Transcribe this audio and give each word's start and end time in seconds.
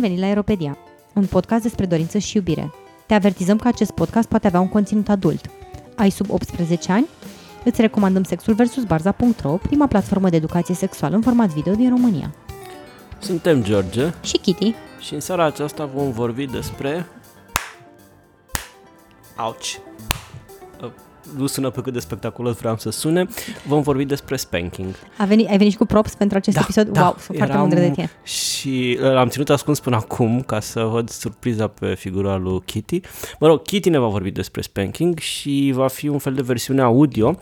Bun 0.00 0.08
venit 0.08 0.24
la 0.24 0.30
Aeropedia, 0.30 0.78
un 1.14 1.26
podcast 1.26 1.62
despre 1.62 1.86
dorință 1.86 2.18
și 2.18 2.36
iubire. 2.36 2.72
Te 3.06 3.14
avertizăm 3.14 3.58
că 3.58 3.68
acest 3.68 3.90
podcast 3.90 4.28
poate 4.28 4.46
avea 4.46 4.60
un 4.60 4.68
conținut 4.68 5.08
adult. 5.08 5.50
Ai 5.96 6.10
sub 6.10 6.30
18 6.30 6.92
ani? 6.92 7.06
Îți 7.64 7.80
recomandăm 7.80 8.22
Sexul 8.22 8.54
vs. 8.54 8.84
Barza.ro, 8.84 9.50
prima 9.56 9.86
platformă 9.86 10.28
de 10.30 10.36
educație 10.36 10.74
sexuală 10.74 11.14
în 11.14 11.22
format 11.22 11.48
video 11.48 11.74
din 11.74 11.88
România. 11.88 12.34
Suntem 13.18 13.62
George 13.62 14.12
Și 14.22 14.38
Kitty. 14.38 14.74
și 15.00 15.14
în 15.14 15.20
seara 15.20 15.44
aceasta 15.44 15.84
vom 15.84 16.10
vorbi 16.10 16.46
despre... 16.46 17.06
Auci! 19.36 19.80
Uh, 21.26 21.38
Nu 21.38 21.46
sună 21.46 21.70
pe 21.70 21.80
cât 21.80 21.92
de 21.92 21.98
spectaculos 21.98 22.56
vreau 22.56 22.76
să 22.78 22.90
sune. 22.90 23.26
Vom 23.66 23.82
vorbi 23.82 24.04
despre 24.04 24.36
spanking. 24.36 24.94
A 25.18 25.24
venit, 25.24 25.48
ai 25.48 25.56
venit 25.56 25.72
și 25.72 25.78
cu 25.78 25.84
props 25.86 26.14
pentru 26.14 26.36
acest 26.36 26.56
Da, 26.56 26.62
episod? 26.62 26.88
da, 26.88 27.02
wow, 27.02 27.16
sunt 27.18 27.36
foarte 27.36 27.52
eram- 27.52 27.60
mândră 27.60 27.78
de 27.80 27.90
tine. 27.90 28.10
Și 28.22 28.98
uh, 29.02 29.12
l-am 29.12 29.28
ținut 29.28 29.50
ascuns 29.50 29.80
până 29.80 29.96
acum 29.96 30.40
ca 30.42 30.60
să 30.60 30.82
văd 30.82 31.08
surpriza 31.08 31.66
pe 31.66 31.94
figura 31.94 32.36
lui 32.36 32.60
Kitty. 32.64 33.00
Mă 33.40 33.46
rog, 33.46 33.62
Kitty 33.62 33.88
ne 33.88 33.98
va 33.98 34.06
vorbi 34.06 34.30
despre 34.30 34.60
spanking 34.60 35.18
și 35.18 35.70
va 35.74 35.88
fi 35.88 36.08
un 36.08 36.18
fel 36.18 36.34
de 36.34 36.42
versiune 36.42 36.82
audio 36.82 37.38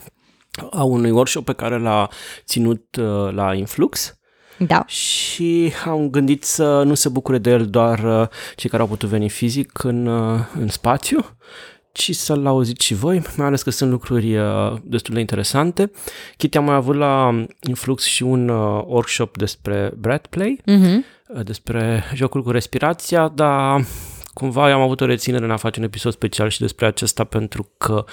a 0.70 0.82
unui 0.82 1.10
workshop 1.10 1.44
pe 1.44 1.52
care 1.52 1.78
l-a 1.78 2.08
ținut 2.44 2.96
uh, 2.96 3.32
la 3.32 3.54
Influx. 3.54 4.12
Da. 4.60 4.84
și 4.86 5.72
am 5.84 6.08
gândit 6.10 6.44
să 6.44 6.82
nu 6.82 6.94
se 6.94 7.08
bucure 7.08 7.38
de 7.38 7.50
el 7.50 7.66
doar 7.66 8.20
uh, 8.20 8.28
cei 8.56 8.70
care 8.70 8.82
au 8.82 8.88
putut 8.88 9.08
veni 9.08 9.28
fizic 9.28 9.82
în, 9.84 10.06
uh, 10.06 10.40
în 10.60 10.68
spațiu, 10.68 11.24
ci 11.92 12.14
să-l 12.14 12.46
auziți 12.46 12.84
și 12.84 12.94
voi, 12.94 13.22
mai 13.36 13.46
ales 13.46 13.62
că 13.62 13.70
sunt 13.70 13.90
lucruri 13.90 14.36
uh, 14.36 14.72
destul 14.82 15.14
de 15.14 15.20
interesante. 15.20 15.90
Kitty 16.36 16.56
a 16.56 16.60
mai 16.60 16.74
avut 16.74 16.94
la 16.96 17.44
Influx 17.68 18.04
și 18.04 18.22
un 18.22 18.48
uh, 18.48 18.82
workshop 18.86 19.36
despre 19.36 19.92
breath 19.98 20.28
play, 20.28 20.60
Mhm. 20.66 21.04
uh, 21.28 21.44
despre 21.44 22.02
jocul 22.14 22.42
cu 22.42 22.50
respirația, 22.50 23.28
dar 23.34 23.84
cumva 24.34 24.68
eu 24.68 24.74
am 24.76 24.82
avut 24.82 25.00
o 25.00 25.04
reținere 25.04 25.44
în 25.44 25.50
a 25.50 25.56
face 25.56 25.78
un 25.80 25.84
episod 25.86 26.12
special 26.12 26.48
și 26.48 26.60
despre 26.60 26.86
acesta 26.86 27.24
pentru 27.24 27.68
că 27.76 28.04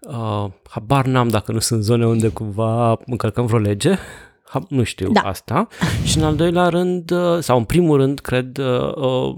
uh, 0.00 0.44
habar 0.68 1.04
n-am 1.06 1.28
dacă 1.28 1.52
nu 1.52 1.58
sunt 1.58 1.82
zone 1.82 2.06
unde 2.06 2.28
cumva 2.28 2.98
încălcăm 3.06 3.46
vreo 3.46 3.58
lege, 3.58 3.94
Ha- 4.54 4.66
nu 4.68 4.82
știu 4.82 5.10
Da. 5.12 5.20
asta. 5.20 5.66
Și 6.04 6.18
în 6.18 6.24
al 6.24 6.36
doilea 6.36 6.68
rând, 6.68 7.10
uh, 7.10 7.38
sau 7.40 7.58
în 7.58 7.64
primul 7.64 7.96
rând, 7.96 8.18
cred, 8.18 8.58
uh, 8.58 8.94
uh, 8.96 9.34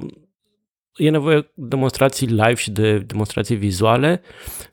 e 0.97 1.11
nevoie 1.11 1.41
de 1.41 1.49
demonstrații 1.55 2.27
live 2.27 2.55
și 2.55 2.71
de 2.71 2.99
demonstrații 2.99 3.57
vizuale 3.57 4.23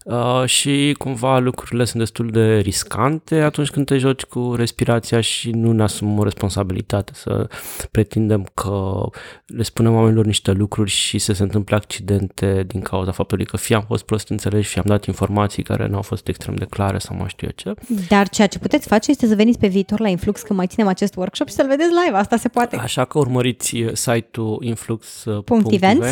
uh, 0.05 0.43
și 0.45 0.95
cumva 0.97 1.39
lucrurile 1.39 1.85
sunt 1.85 2.01
destul 2.01 2.29
de 2.29 2.57
riscante 2.57 3.41
atunci 3.41 3.69
când 3.69 3.85
te 3.85 3.97
joci 3.97 4.23
cu 4.23 4.53
respirația 4.55 5.21
și 5.21 5.49
nu 5.49 5.71
ne 5.71 5.83
asumăm 5.83 6.19
o 6.19 6.23
responsabilitate 6.23 7.11
să 7.15 7.47
pretindem 7.91 8.47
că 8.53 9.03
le 9.45 9.63
spunem 9.63 9.93
oamenilor 9.93 10.25
niște 10.25 10.51
lucruri 10.51 10.89
și 10.89 11.17
să 11.17 11.33
se 11.33 11.43
întâmple 11.43 11.75
accidente 11.75 12.63
din 12.67 12.81
cauza 12.81 13.11
faptului 13.11 13.45
că 13.45 13.57
fie 13.57 13.75
am 13.75 13.83
fost 13.87 14.05
prost 14.05 14.29
înțeleși, 14.29 14.69
fie 14.69 14.81
am 14.81 14.89
dat 14.89 15.05
informații 15.05 15.63
care 15.63 15.87
nu 15.87 15.95
au 15.95 16.01
fost 16.01 16.27
extrem 16.27 16.55
de 16.55 16.65
clare 16.65 16.97
sau 16.97 17.15
mai 17.15 17.29
știu 17.29 17.47
eu 17.47 17.73
ce. 17.73 17.81
Dar 18.07 18.29
ceea 18.29 18.47
ce 18.47 18.59
puteți 18.59 18.87
face 18.87 19.11
este 19.11 19.27
să 19.27 19.35
veniți 19.35 19.59
pe 19.59 19.67
viitor 19.67 19.99
la 19.99 20.07
Influx 20.07 20.41
când 20.41 20.59
mai 20.59 20.67
ținem 20.67 20.87
acest 20.87 21.15
workshop 21.15 21.47
și 21.47 21.53
să-l 21.53 21.67
vedeți 21.67 21.89
live. 22.05 22.17
Asta 22.17 22.37
se 22.37 22.47
poate. 22.47 22.75
Așa 22.75 23.05
că 23.05 23.17
urmăriți 23.17 23.75
uh, 23.75 23.93
site-ul 23.93 24.63
influx.events 24.63 26.10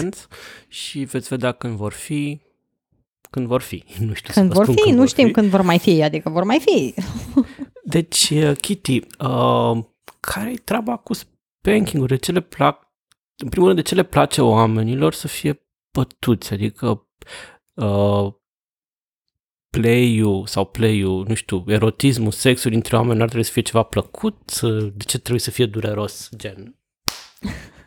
și 0.67 0.99
veți 0.99 1.27
vedea 1.27 1.51
când 1.51 1.75
vor 1.75 1.91
fi, 1.91 2.41
când 3.29 3.47
vor 3.47 3.61
fi. 3.61 3.83
Nu 4.07 4.13
știu 4.13 4.33
să 4.33 4.39
Când 4.39 4.47
vă 4.51 4.55
vor 4.55 4.63
spun 4.63 4.75
fi, 4.75 4.81
când 4.81 4.93
nu 4.93 4.99
vor 4.99 5.09
știm 5.09 5.27
fi. 5.27 5.33
când 5.33 5.49
vor 5.49 5.61
mai 5.61 5.79
fi, 5.79 6.01
adică 6.03 6.29
vor 6.29 6.43
mai 6.43 6.59
fi. 6.65 6.93
Deci, 7.95 8.29
uh, 8.29 8.57
Kitty, 8.57 8.99
uh, 9.19 9.77
care 10.19 10.51
e 10.51 10.55
treaba 10.55 10.97
cu 10.97 11.13
spanking 11.13 12.07
De 12.07 12.15
ce 12.15 12.31
le 12.31 12.39
plac? 12.41 12.87
În 13.37 13.49
primul 13.49 13.67
rând, 13.67 13.81
de 13.81 13.87
ce 13.87 13.95
le 13.95 14.03
place 14.03 14.41
oamenilor 14.41 15.13
să 15.13 15.27
fie 15.27 15.67
bătuți? 15.91 16.53
Adică 16.53 17.07
uh, 17.73 18.33
play-ul 19.69 20.47
sau 20.47 20.65
play-ul, 20.65 21.25
nu 21.27 21.33
știu, 21.33 21.63
erotismul, 21.67 22.31
sexul 22.31 22.71
dintre 22.71 22.95
oameni 22.95 23.19
ar 23.21 23.25
trebui 23.27 23.45
să 23.45 23.51
fie 23.51 23.61
ceva 23.61 23.83
plăcut? 23.83 24.59
Uh, 24.61 24.91
De 24.95 25.03
ce 25.03 25.17
trebuie 25.17 25.39
să 25.39 25.51
fie 25.51 25.65
dureros, 25.65 26.29
gen? 26.35 26.75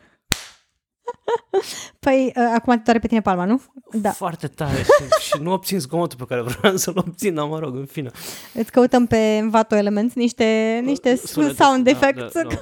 Păi, 1.99 2.33
uh, 2.35 2.51
acum 2.55 2.73
te 2.75 2.81
doare 2.83 2.99
pe 2.99 3.07
tine 3.07 3.21
palma, 3.21 3.45
nu? 3.45 3.61
Da. 3.91 4.11
Foarte 4.11 4.47
tare 4.47 4.77
și, 4.77 5.09
și 5.27 5.41
nu 5.41 5.51
obțin 5.51 5.79
zgomotul 5.79 6.17
pe 6.17 6.25
care 6.27 6.41
vreau 6.41 6.75
să-l 6.75 6.97
obțin, 6.97 7.33
dar 7.33 7.45
mă 7.45 7.59
rog, 7.59 7.75
în 7.75 7.85
fine. 7.85 8.11
Îți 8.53 8.71
căutăm 8.71 9.05
pe 9.05 9.17
Envato 9.17 9.75
Elements 9.75 10.13
niște, 10.13 10.79
niște 10.83 11.15
Sunete- 11.15 11.63
sound 11.63 11.83
da, 11.83 11.89
effects. 11.89 12.33
da, 12.33 12.41
da. 12.41 12.55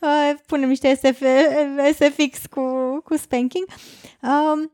Uh, 0.00 0.34
Punem 0.46 0.68
niște 0.68 0.94
SF, 0.94 1.22
SFX 1.94 2.38
cu, 2.50 2.62
cu 3.04 3.16
spanking. 3.16 3.64
Um, 4.22 4.72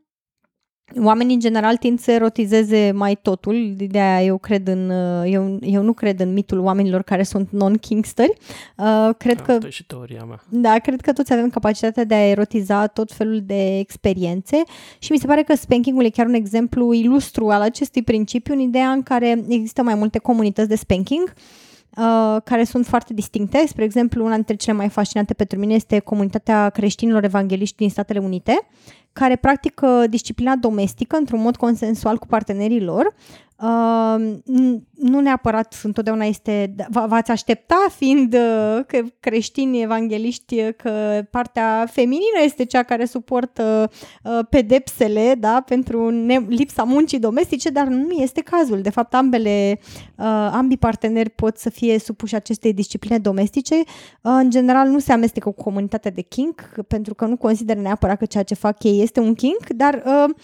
Oamenii 0.97 1.33
în 1.33 1.39
general 1.39 1.77
tind 1.77 1.99
să 1.99 2.11
erotizeze 2.11 2.91
mai 2.95 3.15
totul, 3.21 3.73
de 3.77 3.99
aia 3.99 4.23
eu 4.23 4.37
cred 4.37 4.67
în, 4.67 4.89
uh, 4.89 5.31
eu, 5.31 5.57
eu 5.61 5.81
nu 5.81 5.93
cred 5.93 6.19
în 6.19 6.33
mitul 6.33 6.59
oamenilor 6.59 7.01
care 7.01 7.23
sunt 7.23 7.51
non-kingsteri. 7.51 8.33
Uh, 8.77 9.09
cred 9.17 9.41
că 9.41 9.51
Asta 9.51 9.67
e 9.67 9.69
și 9.69 9.85
teoria 9.85 10.23
mea. 10.23 10.43
Da, 10.49 10.79
cred 10.79 11.01
că 11.01 11.13
toți 11.13 11.33
avem 11.33 11.49
capacitatea 11.49 12.03
de 12.03 12.13
a 12.13 12.29
erotiza 12.29 12.87
tot 12.87 13.11
felul 13.11 13.41
de 13.45 13.77
experiențe 13.77 14.63
și 14.99 15.11
mi 15.11 15.17
se 15.17 15.27
pare 15.27 15.43
că 15.43 15.55
spanking-ul 15.55 16.05
e 16.05 16.09
chiar 16.09 16.25
un 16.25 16.33
exemplu 16.33 16.93
ilustru 16.93 17.49
al 17.49 17.61
acestui 17.61 18.03
principiu, 18.03 18.53
în 18.53 18.59
ideea 18.59 18.89
în 18.89 19.03
care 19.03 19.43
există 19.47 19.83
mai 19.83 19.95
multe 19.95 20.19
comunități 20.19 20.69
de 20.69 20.75
spanking 20.75 21.33
uh, 21.97 22.41
care 22.43 22.63
sunt 22.63 22.85
foarte 22.85 23.13
distincte. 23.13 23.63
Spre 23.67 23.83
exemplu, 23.83 24.25
una 24.25 24.35
dintre 24.35 24.55
cele 24.55 24.77
mai 24.77 24.89
fascinante 24.89 25.33
pentru 25.33 25.59
mine 25.59 25.73
este 25.73 25.99
comunitatea 25.99 26.69
creștinilor 26.69 27.23
evangeliști 27.23 27.75
din 27.75 27.89
Statele 27.89 28.19
Unite, 28.19 28.67
care 29.13 29.35
practică 29.35 30.05
disciplina 30.09 30.55
domestică 30.55 31.17
într-un 31.17 31.41
mod 31.41 31.55
consensual 31.55 32.17
cu 32.17 32.27
partenerii 32.27 32.81
lor. 32.83 33.13
Uh, 33.61 34.15
n- 34.41 34.79
nu 34.95 35.19
neapărat 35.19 35.79
întotdeauna 35.83 36.25
este, 36.25 36.75
v- 36.89 37.07
v-ați 37.07 37.31
aștepta 37.31 37.85
fiind 37.97 38.33
uh, 38.33 38.85
că 38.87 38.99
creștini 39.19 39.81
evangeliști 39.81 40.59
uh, 40.59 40.69
că 40.77 41.21
partea 41.31 41.85
feminină 41.91 42.39
este 42.43 42.65
cea 42.65 42.83
care 42.83 43.05
suportă 43.05 43.89
uh, 44.23 44.39
pedepsele 44.49 45.35
da, 45.39 45.63
pentru 45.65 46.09
ne- 46.09 46.45
lipsa 46.47 46.83
muncii 46.83 47.19
domestice, 47.19 47.69
dar 47.69 47.87
nu 47.87 48.11
este 48.11 48.41
cazul. 48.41 48.81
De 48.81 48.89
fapt, 48.89 49.13
ambele, 49.13 49.79
uh, 50.15 50.25
ambii 50.51 50.77
parteneri 50.77 51.29
pot 51.29 51.57
să 51.57 51.69
fie 51.69 51.99
supuși 51.99 52.35
acestei 52.35 52.73
discipline 52.73 53.17
domestice. 53.17 53.75
Uh, 53.75 53.83
în 54.21 54.49
general, 54.49 54.87
nu 54.87 54.99
se 54.99 55.11
amestecă 55.11 55.49
cu 55.49 55.63
comunitatea 55.63 56.11
de 56.11 56.21
kink, 56.21 56.61
pentru 56.87 57.13
că 57.15 57.25
nu 57.25 57.37
consideră 57.37 57.79
neapărat 57.79 58.17
că 58.17 58.25
ceea 58.25 58.43
ce 58.43 58.53
fac 58.55 58.83
ei 58.83 58.98
este 59.01 59.19
un 59.19 59.33
kink, 59.33 59.69
dar 59.69 60.03
uh, 60.05 60.35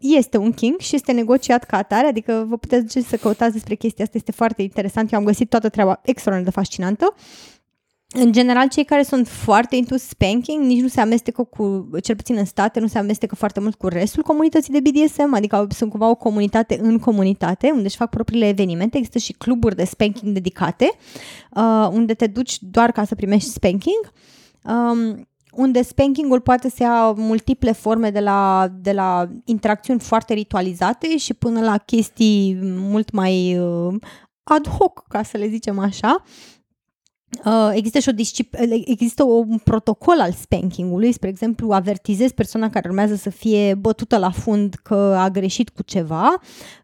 este 0.00 0.36
un 0.36 0.52
kink 0.52 0.80
și 0.80 0.94
este 0.94 1.12
negociat 1.12 1.64
ca 1.64 1.76
atare, 1.76 2.06
adică 2.06 2.46
vă 2.48 2.56
puteți 2.56 2.82
duce 2.82 3.08
să 3.08 3.16
căutați 3.16 3.52
despre 3.52 3.74
chestia 3.74 4.04
asta, 4.04 4.16
este 4.16 4.32
foarte 4.32 4.62
interesant, 4.62 5.12
eu 5.12 5.18
am 5.18 5.24
găsit 5.24 5.48
toată 5.48 5.68
treaba 5.68 6.00
extraordinar 6.04 6.52
de 6.52 6.60
fascinantă. 6.60 7.14
În 8.10 8.32
general, 8.32 8.68
cei 8.68 8.84
care 8.84 9.02
sunt 9.02 9.28
foarte 9.28 9.76
into 9.76 9.96
spanking 9.96 10.64
nici 10.64 10.80
nu 10.80 10.88
se 10.88 11.00
amestecă 11.00 11.44
cu, 11.44 11.90
cel 12.02 12.16
puțin 12.16 12.36
în 12.36 12.44
state, 12.44 12.80
nu 12.80 12.86
se 12.86 12.98
amestecă 12.98 13.34
foarte 13.34 13.60
mult 13.60 13.74
cu 13.74 13.88
restul 13.88 14.22
comunității 14.22 14.80
de 14.80 14.90
BDSM, 14.90 15.34
adică 15.34 15.56
au- 15.56 15.66
sunt 15.70 15.90
cumva 15.90 16.08
o 16.08 16.14
comunitate 16.14 16.78
în 16.82 16.98
comunitate, 16.98 17.70
unde 17.70 17.84
își 17.84 17.96
fac 17.96 18.10
propriile 18.10 18.48
evenimente, 18.48 18.96
există 18.96 19.18
și 19.18 19.32
cluburi 19.32 19.76
de 19.76 19.84
spanking 19.84 20.32
dedicate, 20.32 20.90
uh, 21.56 21.88
unde 21.92 22.14
te 22.14 22.26
duci 22.26 22.58
doar 22.60 22.92
ca 22.92 23.04
să 23.04 23.14
primești 23.14 23.50
spanking. 23.50 24.12
Um, 24.64 25.28
unde 25.58 25.82
spankingul 25.82 26.40
poate 26.40 26.70
să 26.70 26.82
ia 26.82 27.10
multiple 27.10 27.72
forme 27.72 28.10
de 28.10 28.20
la, 28.20 28.68
de 28.80 28.92
la 28.92 29.28
interacțiuni 29.44 30.00
foarte 30.00 30.34
ritualizate 30.34 31.16
și 31.16 31.34
până 31.34 31.60
la 31.60 31.78
chestii 31.78 32.58
mult 32.62 33.10
mai 33.10 33.58
uh, 33.58 33.94
ad 34.42 34.68
hoc, 34.68 35.04
ca 35.08 35.22
să 35.22 35.36
le 35.36 35.48
zicem 35.48 35.78
așa. 35.78 36.22
Uh, 36.24 36.57
există 37.72 37.98
și 37.98 38.08
o 38.08 38.12
discip- 38.12 38.58
există 38.84 39.24
o- 39.24 39.44
un 39.48 39.58
protocol 39.64 40.20
al 40.20 40.32
spankingului, 40.32 41.12
spre 41.12 41.28
exemplu, 41.28 41.72
avertizezi 41.72 42.34
persoana 42.34 42.70
care 42.70 42.88
urmează 42.88 43.14
să 43.14 43.30
fie 43.30 43.74
bătută 43.74 44.16
la 44.18 44.30
fund 44.30 44.74
că 44.82 44.94
a 45.18 45.28
greșit 45.28 45.68
cu 45.68 45.82
ceva, 45.82 46.34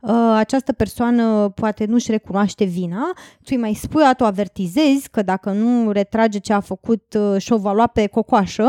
uh, 0.00 0.10
această 0.36 0.72
persoană 0.72 1.48
poate 1.54 1.84
nu-și 1.84 2.10
recunoaște 2.10 2.64
vina, 2.64 3.12
tu 3.14 3.48
îi 3.50 3.56
mai 3.56 3.74
spui, 3.74 4.02
tu 4.16 4.24
avertizezi 4.24 5.08
că 5.10 5.22
dacă 5.22 5.50
nu 5.50 5.90
retrage 5.90 6.38
ce 6.38 6.52
a 6.52 6.60
făcut 6.60 7.16
uh, 7.18 7.40
și 7.40 7.52
o 7.52 7.56
va 7.56 7.72
lua 7.72 7.86
pe 7.86 8.06
cocoașă, 8.06 8.68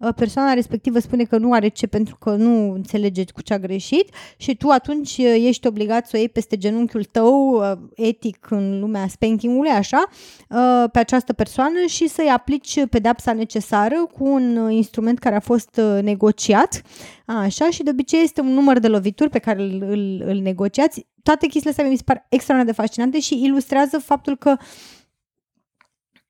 uh, 0.00 0.08
persoana 0.16 0.52
respectivă 0.52 0.98
spune 0.98 1.24
că 1.24 1.38
nu 1.38 1.52
are 1.52 1.68
ce 1.68 1.86
pentru 1.86 2.16
că 2.16 2.30
nu 2.30 2.72
înțelege 2.72 3.24
cu 3.34 3.42
ce 3.42 3.54
a 3.54 3.58
greșit 3.58 4.14
și 4.36 4.56
tu 4.56 4.68
atunci 4.68 5.16
uh, 5.18 5.34
ești 5.46 5.66
obligat 5.66 6.06
să 6.06 6.12
o 6.14 6.18
iei 6.18 6.28
peste 6.28 6.56
genunchiul 6.56 7.04
tău, 7.04 7.50
uh, 7.50 7.72
etic 7.94 8.46
în 8.50 8.80
lumea 8.80 9.06
spankingului, 9.08 9.70
așa, 9.70 10.04
uh, 10.50 10.84
pe 10.92 10.98
această 10.98 11.25
persoană 11.32 11.86
și 11.86 12.08
să-i 12.08 12.28
aplici 12.28 12.86
pedepsa 12.86 13.32
necesară 13.32 14.06
cu 14.12 14.24
un 14.24 14.56
uh, 14.56 14.74
instrument 14.74 15.18
care 15.18 15.34
a 15.34 15.40
fost 15.40 15.80
uh, 15.82 16.02
negociat, 16.02 16.82
așa, 17.26 17.70
și 17.70 17.82
de 17.82 17.90
obicei 17.90 18.22
este 18.22 18.40
un 18.40 18.52
număr 18.52 18.78
de 18.78 18.88
lovituri 18.88 19.30
pe 19.30 19.38
care 19.38 19.62
îl, 19.62 19.82
îl, 19.82 20.22
îl 20.26 20.36
negociați. 20.36 21.06
Toate 21.22 21.46
chestiile 21.46 21.70
astea 21.70 21.88
mi 21.88 21.96
se 21.96 22.02
par 22.04 22.26
extraordinar 22.28 22.74
de 22.74 22.82
fascinante 22.82 23.20
și 23.20 23.42
ilustrează 23.44 23.98
faptul 23.98 24.36
că 24.36 24.56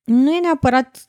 nu 0.05 0.31
e 0.31 0.41
neapărat 0.41 1.09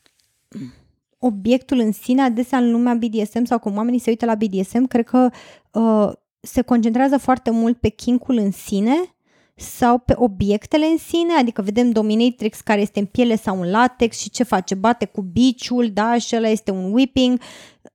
obiectul 1.19 1.80
în 1.80 1.92
sine, 1.92 2.22
adesea 2.22 2.57
în 2.57 2.72
lumea 2.72 2.94
BDSM 2.94 3.44
sau 3.44 3.60
cum 3.60 3.75
oamenii 3.75 4.00
se 4.00 4.10
uită 4.10 4.25
la 4.25 4.36
BDSM, 4.36 4.86
cred 4.88 5.06
că 5.06 5.30
uh, 5.72 6.12
se 6.39 6.62
concentrează 6.62 7.18
foarte 7.18 7.51
mult 7.51 7.78
pe 7.78 7.89
kinkul 7.89 8.38
în 8.38 8.51
sine 8.51 8.95
sau 9.59 9.98
pe 9.98 10.13
obiectele 10.18 10.86
în 10.86 10.98
sine, 10.98 11.33
adică 11.33 11.62
vedem 11.62 11.92
dominatrix 11.92 12.62
care 12.62 12.81
este 12.81 13.00
în 13.00 13.06
piele 13.06 13.36
sau 13.36 13.62
în 13.62 13.69
latex 13.69 14.18
și 14.18 14.30
ce 14.30 14.44
face, 14.44 14.75
bate 14.75 15.06
cu 15.06 15.21
biciul, 15.21 15.89
da, 15.94 16.18
și 16.18 16.36
ăla 16.36 16.48
este 16.48 16.71
un 16.71 16.94
whipping, 16.94 17.39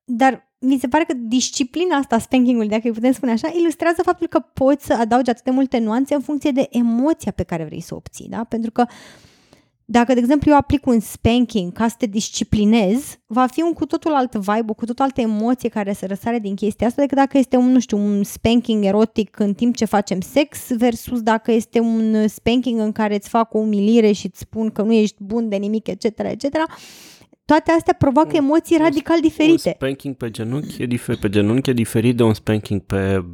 dar 0.04 0.50
mi 0.58 0.78
se 0.78 0.88
pare 0.88 1.04
că 1.04 1.12
disciplina 1.16 1.96
asta, 1.96 2.18
spanking-ul, 2.18 2.66
dacă 2.66 2.80
îi 2.84 2.92
putem 2.92 3.12
spune 3.12 3.32
așa, 3.32 3.52
ilustrează 3.58 4.02
faptul 4.02 4.26
că 4.26 4.38
poți 4.38 4.86
să 4.86 4.92
adaugi 4.92 5.30
atât 5.30 5.44
de 5.44 5.50
multe 5.50 5.78
nuanțe 5.78 6.14
în 6.14 6.20
funcție 6.20 6.50
de 6.50 6.66
emoția 6.70 7.32
pe 7.32 7.42
care 7.42 7.64
vrei 7.64 7.80
să 7.80 7.94
o 7.94 7.96
obții, 7.96 8.28
da? 8.28 8.44
Pentru 8.44 8.70
că 8.70 8.86
dacă, 9.84 10.12
de 10.14 10.18
exemplu, 10.18 10.50
eu 10.50 10.56
aplic 10.56 10.86
un 10.86 11.00
spanking 11.00 11.72
ca 11.72 11.88
să 11.88 11.94
te 11.98 12.06
disciplinez, 12.06 13.18
va 13.26 13.46
fi 13.46 13.62
un 13.62 13.72
cu 13.72 13.86
totul 13.86 14.12
alt 14.12 14.34
vibe, 14.34 14.64
o 14.66 14.74
cu 14.74 14.84
totul 14.84 15.04
altă 15.04 15.20
emoție 15.20 15.68
care 15.68 15.92
se 15.92 16.06
răsare 16.06 16.38
din 16.38 16.54
chestia 16.54 16.86
asta 16.86 17.00
decât 17.00 17.16
dacă 17.16 17.38
este 17.38 17.56
un, 17.56 17.72
nu 17.72 17.80
știu, 17.80 17.98
un 17.98 18.22
spanking 18.22 18.84
erotic 18.84 19.38
în 19.38 19.54
timp 19.54 19.76
ce 19.76 19.84
facem 19.84 20.20
sex 20.20 20.76
versus 20.76 21.20
dacă 21.22 21.52
este 21.52 21.80
un 21.80 22.28
spanking 22.28 22.80
în 22.80 22.92
care 22.92 23.14
îți 23.14 23.28
fac 23.28 23.54
o 23.54 23.58
umilire 23.58 24.12
și 24.12 24.26
îți 24.26 24.38
spun 24.38 24.70
că 24.70 24.82
nu 24.82 24.92
ești 24.92 25.16
bun 25.18 25.48
de 25.48 25.56
nimic, 25.56 25.86
etc., 25.86 26.04
etc., 26.04 26.46
toate 27.44 27.70
astea 27.70 27.94
provoacă 27.98 28.36
emoții 28.36 28.76
un, 28.76 28.82
radical 28.82 29.20
diferite. 29.20 29.68
Un 29.68 29.74
spanking 29.74 30.14
pe 30.14 30.30
genunchi 30.30 30.82
e, 30.82 30.86
difer- 30.86 31.18
pe 31.20 31.28
genunchi 31.28 31.70
e 31.70 31.72
diferit 31.72 32.16
de 32.16 32.22
un 32.22 32.34
spanking 32.34 32.80
pe 32.80 33.16
uh, 33.16 33.24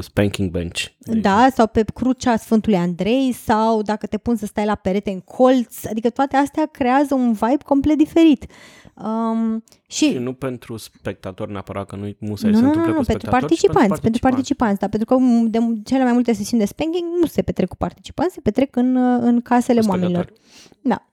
spanking 0.00 0.50
bench. 0.50 0.84
Da, 0.98 1.48
sau 1.54 1.66
pe 1.66 1.84
crucea 1.94 2.36
Sfântului 2.36 2.78
Andrei 2.78 3.32
sau 3.32 3.82
dacă 3.82 4.06
te 4.06 4.18
pun 4.18 4.36
să 4.36 4.46
stai 4.46 4.64
la 4.64 4.74
perete 4.74 5.10
în 5.10 5.20
colț, 5.20 5.84
adică 5.84 6.10
toate 6.10 6.36
astea 6.36 6.66
creează 6.66 7.14
un 7.14 7.32
vibe 7.32 7.64
complet 7.64 7.96
diferit. 7.96 8.46
Um, 8.94 9.64
și, 9.86 10.10
și 10.10 10.18
nu 10.18 10.32
pentru 10.32 10.76
spectator 10.76 11.48
neapărat, 11.48 11.86
că 11.86 11.96
nu 11.96 12.14
musai 12.18 12.50
nu, 12.50 12.56
se 12.56 12.62
nu, 12.62 12.68
întâmplă 12.68 12.92
nu, 12.92 12.98
cu 12.98 13.04
pentru 13.04 13.30
participanți, 13.30 14.00
pentru 14.00 14.00
participanți, 14.00 14.00
pentru 14.00 14.20
participanți, 14.20 14.80
da, 14.80 14.88
pentru 14.88 15.08
că 15.08 15.16
de 15.48 15.80
cele 15.84 16.02
mai 16.02 16.12
multe 16.12 16.32
sesiuni 16.32 16.62
de 16.62 16.68
spanking 16.68 17.04
nu 17.20 17.26
se 17.26 17.42
petrec 17.42 17.68
cu 17.68 17.76
participanți, 17.76 18.34
se 18.34 18.40
petrec 18.40 18.76
în, 18.76 18.96
în 18.96 19.40
casele 19.40 19.80
oamenilor. 19.86 20.32
Da. 20.80 21.09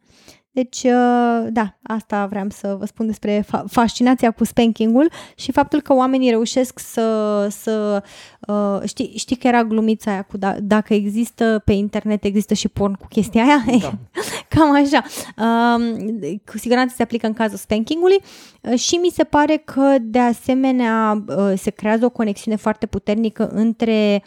Deci, 0.58 0.84
uh, 0.84 1.48
da, 1.50 1.78
asta 1.84 2.26
vreau 2.26 2.46
să 2.50 2.76
vă 2.80 2.86
spun 2.86 3.06
despre 3.06 3.46
fascinația 3.68 4.32
cu 4.32 4.44
spankingul 4.44 5.12
și 5.36 5.52
faptul 5.52 5.82
că 5.82 5.94
oamenii 5.94 6.30
reușesc 6.30 6.80
să, 6.80 7.48
să 7.50 8.04
uh, 8.48 8.88
știi, 8.88 9.14
știi 9.18 9.36
că 9.36 9.48
era 9.48 9.64
glumița 9.64 10.12
aia 10.12 10.22
cu 10.22 10.38
da, 10.38 10.56
dacă 10.62 10.94
există 10.94 11.62
pe 11.66 11.72
internet, 11.72 12.24
există 12.24 12.54
și 12.54 12.68
porn 12.68 12.94
cu 12.94 13.08
chestia 13.08 13.44
aia? 13.44 13.80
Da. 13.82 13.94
Cam 14.56 14.76
așa. 14.76 15.04
Um, 15.38 16.20
cu 16.52 16.58
siguranță 16.58 16.94
se 16.96 17.04
aplică 17.04 17.28
în 17.28 17.34
cazul 17.34 17.58
spankingului 17.58 18.20
uh, 18.62 18.80
și 18.80 18.96
mi 18.96 19.10
se 19.10 19.24
pare 19.24 19.58
că 19.58 19.96
de 20.02 20.20
asemenea 20.20 21.24
se 21.56 21.70
creează 21.70 22.06
o 22.06 22.10
conexiune 22.10 22.58
foarte 22.58 22.86
puternică 22.86 23.48
între 23.48 24.24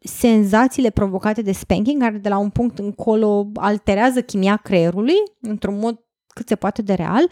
senzațiile 0.00 0.90
provocate 0.90 1.42
de 1.42 1.52
spanking, 1.52 2.00
care 2.00 2.18
de 2.18 2.28
la 2.28 2.38
un 2.38 2.50
punct 2.50 2.78
încolo 2.78 3.50
alterează 3.54 4.22
chimia 4.22 4.56
creierului 4.56 5.16
într-un 5.40 5.78
mod 5.78 6.00
cât 6.26 6.48
se 6.48 6.56
poate 6.56 6.82
de 6.82 6.94
real 6.94 7.28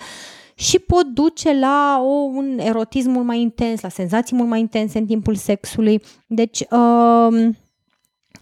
și 0.54 0.78
pot 0.78 1.06
duce 1.06 1.58
la 1.58 2.00
o, 2.02 2.12
un 2.12 2.58
erotism 2.58 3.10
mult 3.10 3.26
mai 3.26 3.40
intens, 3.40 3.80
la 3.80 3.88
senzații 3.88 4.36
mult 4.36 4.48
mai 4.48 4.60
intense 4.60 4.98
în 4.98 5.06
timpul 5.06 5.34
sexului. 5.34 6.02
Deci, 6.26 6.60
uh, 6.60 7.48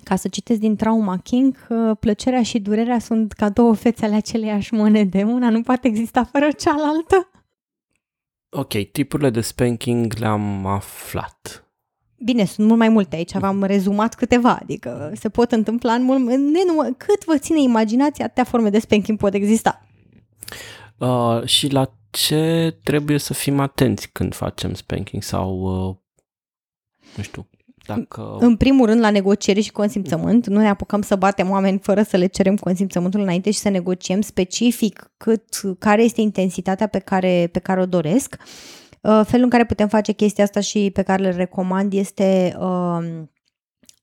ca 0.02 0.16
să 0.16 0.28
citesc 0.28 0.60
din 0.60 0.76
Trauma 0.76 1.18
King, 1.18 1.66
uh, 1.68 1.96
plăcerea 2.00 2.42
și 2.42 2.58
durerea 2.58 2.98
sunt 2.98 3.32
ca 3.32 3.48
două 3.48 3.74
fețe 3.74 4.04
ale 4.04 4.14
aceleiași 4.14 4.74
monede. 4.74 5.22
Una 5.22 5.50
nu 5.50 5.60
poate 5.60 5.88
exista 5.88 6.24
fără 6.24 6.50
cealaltă. 6.50 7.30
Ok, 8.50 8.90
tipurile 8.92 9.30
de 9.30 9.40
spanking 9.40 10.12
le-am 10.18 10.66
aflat. 10.66 11.65
Bine, 12.18 12.44
sunt 12.44 12.66
mult 12.66 12.78
mai 12.78 12.88
multe 12.88 13.16
aici, 13.16 13.32
v-am 13.32 13.62
rezumat 13.62 14.14
câteva, 14.14 14.58
adică 14.62 15.12
se 15.14 15.28
pot 15.28 15.52
întâmpla 15.52 15.92
în 15.92 16.02
mult, 16.02 16.18
nenumă, 16.26 16.82
cât 16.96 17.24
vă 17.24 17.38
ține 17.38 17.60
imaginația, 17.60 18.24
atâtea 18.24 18.44
forme 18.44 18.70
de 18.70 18.78
spanking 18.78 19.18
pot 19.18 19.34
exista. 19.34 19.86
Uh, 20.98 21.44
și 21.44 21.72
la 21.72 21.92
ce 22.10 22.76
trebuie 22.82 23.18
să 23.18 23.34
fim 23.34 23.60
atenți 23.60 24.08
când 24.12 24.34
facem 24.34 24.74
spanking 24.74 25.22
sau, 25.22 25.60
uh, 25.60 25.96
nu 27.16 27.22
știu, 27.22 27.48
dacă... 27.86 28.36
În 28.40 28.56
primul 28.56 28.86
rând, 28.86 29.00
la 29.00 29.10
negociere 29.10 29.60
și 29.60 29.72
consimțământ. 29.72 30.46
Nu 30.46 30.58
ne 30.58 30.68
apucăm 30.68 31.02
să 31.02 31.16
batem 31.16 31.50
oameni 31.50 31.78
fără 31.78 32.02
să 32.02 32.16
le 32.16 32.26
cerem 32.26 32.56
consimțământul 32.56 33.20
înainte 33.20 33.50
și 33.50 33.58
să 33.58 33.68
negociem 33.68 34.20
specific 34.20 35.10
cât, 35.16 35.44
care 35.78 36.02
este 36.02 36.20
intensitatea 36.20 36.86
pe 36.86 36.98
care, 36.98 37.48
pe 37.52 37.58
care 37.58 37.80
o 37.80 37.86
doresc. 37.86 38.36
Uh, 38.38 38.76
Uh, 38.85 38.85
felul 39.06 39.44
în 39.44 39.50
care 39.50 39.64
putem 39.64 39.88
face 39.88 40.12
chestia 40.12 40.44
asta 40.44 40.60
și 40.60 40.90
pe 40.92 41.02
care 41.02 41.22
le 41.22 41.30
recomand 41.30 41.92
este 41.92 42.56
uh, 42.60 43.24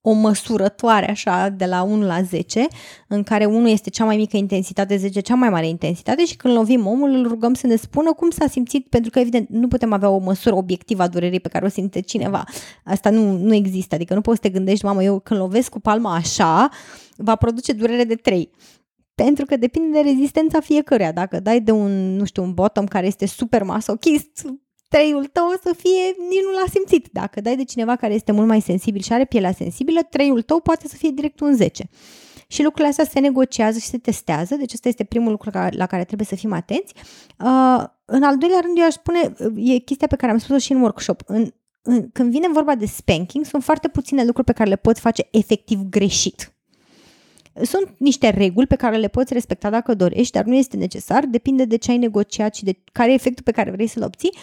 o 0.06 0.12
măsurătoare 0.12 1.10
așa 1.10 1.50
de 1.50 1.66
la 1.66 1.82
1 1.82 2.06
la 2.06 2.22
10, 2.22 2.68
în 3.08 3.24
care 3.24 3.46
1 3.46 3.68
este 3.68 3.90
cea 3.90 4.06
mai 4.06 4.16
mică 4.16 4.38
intensitate, 4.38 4.98
10 4.98 5.20
cea 5.20 5.36
mai 5.36 5.50
mare 5.50 5.68
intensitate 5.68 6.26
și 6.26 6.36
când 6.36 6.54
lovim 6.54 6.88
omul 6.88 7.10
îl 7.10 7.28
rugăm 7.28 7.54
să 7.54 7.68
ne 7.68 7.76
spună 7.76 8.14
cum 8.14 8.30
s-a 8.30 8.48
simțit, 8.48 8.88
pentru 8.88 9.12
că 9.12 9.20
evident 9.20 9.50
nu 9.50 9.68
putem 9.68 9.94
avea 9.94 10.10
o 10.10 10.18
măsură 10.18 10.56
obiectivă 10.56 11.04
a 11.04 11.08
durerii 11.08 11.40
pe 11.40 11.50
care 11.50 11.66
o 11.66 11.70
simte 11.70 12.00
cineva. 12.00 12.44
Asta 12.84 13.10
nu, 13.10 13.38
nu 13.38 13.54
există, 13.54 13.96
adică 13.96 14.14
nu 14.14 14.22
poți 14.22 14.40
să 14.42 14.48
te 14.48 14.54
gândești, 14.54 14.86
mamă, 14.86 15.04
eu 15.04 15.20
când 15.20 15.40
lovesc 15.40 15.70
cu 15.70 15.80
palma 15.80 16.16
așa, 16.16 16.70
va 17.18 17.36
produce 17.36 17.74
durere 17.74 18.04
de 18.04 18.16
3 18.16 18.50
pentru 19.16 19.46
că 19.46 19.58
depinde 19.58 20.02
de 20.02 20.10
rezistența 20.10 20.60
fiecăruia. 20.60 21.12
Dacă 21.12 21.40
dai 21.40 21.62
de 21.62 21.72
un, 21.72 22.16
nu 22.16 22.26
știu, 22.26 22.44
un 22.44 22.54
bottom 22.54 22.86
care 22.86 23.06
este 23.06 23.26
super 23.26 23.64
masochist, 23.64 24.46
treiul 24.94 25.26
tău 25.26 25.48
să 25.64 25.74
fie, 25.78 26.04
nici 26.30 26.44
nu 26.46 26.52
l-a 26.60 26.70
simțit. 26.70 27.08
Dacă 27.12 27.42
dai 27.42 27.56
de 27.56 27.64
cineva 27.64 27.96
care 27.96 28.14
este 28.14 28.32
mult 28.32 28.48
mai 28.48 28.62
sensibil 28.62 29.02
și 29.02 29.14
are 29.14 29.26
pielea 29.26 29.52
sensibilă, 29.52 30.00
treiul 30.10 30.42
tău 30.42 30.60
poate 30.60 30.88
să 30.88 30.96
fie 30.96 31.10
direct 31.10 31.40
un 31.40 31.56
10. 31.56 31.90
Și 32.48 32.64
lucrurile 32.64 32.90
astea 32.90 33.06
se 33.06 33.20
negociază 33.20 33.80
și 33.80 33.86
se 33.86 33.98
testează, 33.98 34.56
deci 34.56 34.74
ăsta 34.74 34.88
este 34.88 35.04
primul 35.04 35.32
lucru 35.32 35.50
la 35.70 35.86
care 35.86 36.04
trebuie 36.04 36.28
să 36.28 36.36
fim 36.36 36.54
atenți. 36.54 36.94
Uh, 37.40 37.84
în 38.06 38.24
al 38.24 38.38
doilea 38.38 38.60
rând, 38.62 38.78
eu 38.78 38.86
aș 38.86 38.94
spune, 38.94 39.34
e 39.56 39.78
chestia 39.78 40.08
pe 40.08 40.16
care 40.16 40.32
am 40.32 40.38
spus-o 40.38 40.58
și 40.58 40.72
în 40.72 40.82
workshop. 40.82 41.22
În, 41.26 41.52
în, 41.82 42.10
când 42.12 42.32
vine 42.32 42.48
vorba 42.52 42.76
de 42.76 42.86
spanking, 42.86 43.46
sunt 43.46 43.64
foarte 43.64 43.88
puține 43.88 44.26
lucruri 44.26 44.48
pe 44.48 44.54
care 44.54 44.70
le 44.70 44.76
poți 44.76 45.02
face 45.02 45.28
efectiv 45.32 45.80
greșit. 45.90 46.54
Sunt 47.62 47.90
niște 47.98 48.30
reguli 48.30 48.68
pe 48.68 48.76
care 48.76 48.98
le 48.98 49.08
poți 49.08 49.34
respecta 49.34 49.70
dacă 49.70 49.94
dorești, 49.94 50.32
dar 50.32 50.44
nu 50.44 50.56
este 50.56 50.78
necesar, 50.78 51.26
depinde 51.26 51.66
de 51.66 51.78
ce 51.78 51.92
ai 51.92 51.98
negociat 51.98 52.56
și 52.56 52.64
de 52.64 52.80
care 52.92 53.12
e 53.12 53.14
efectul 53.14 53.44
pe 53.44 53.52
care 53.52 53.72
vrei 53.72 53.88
să-l 53.88 54.04
obții 54.04 54.34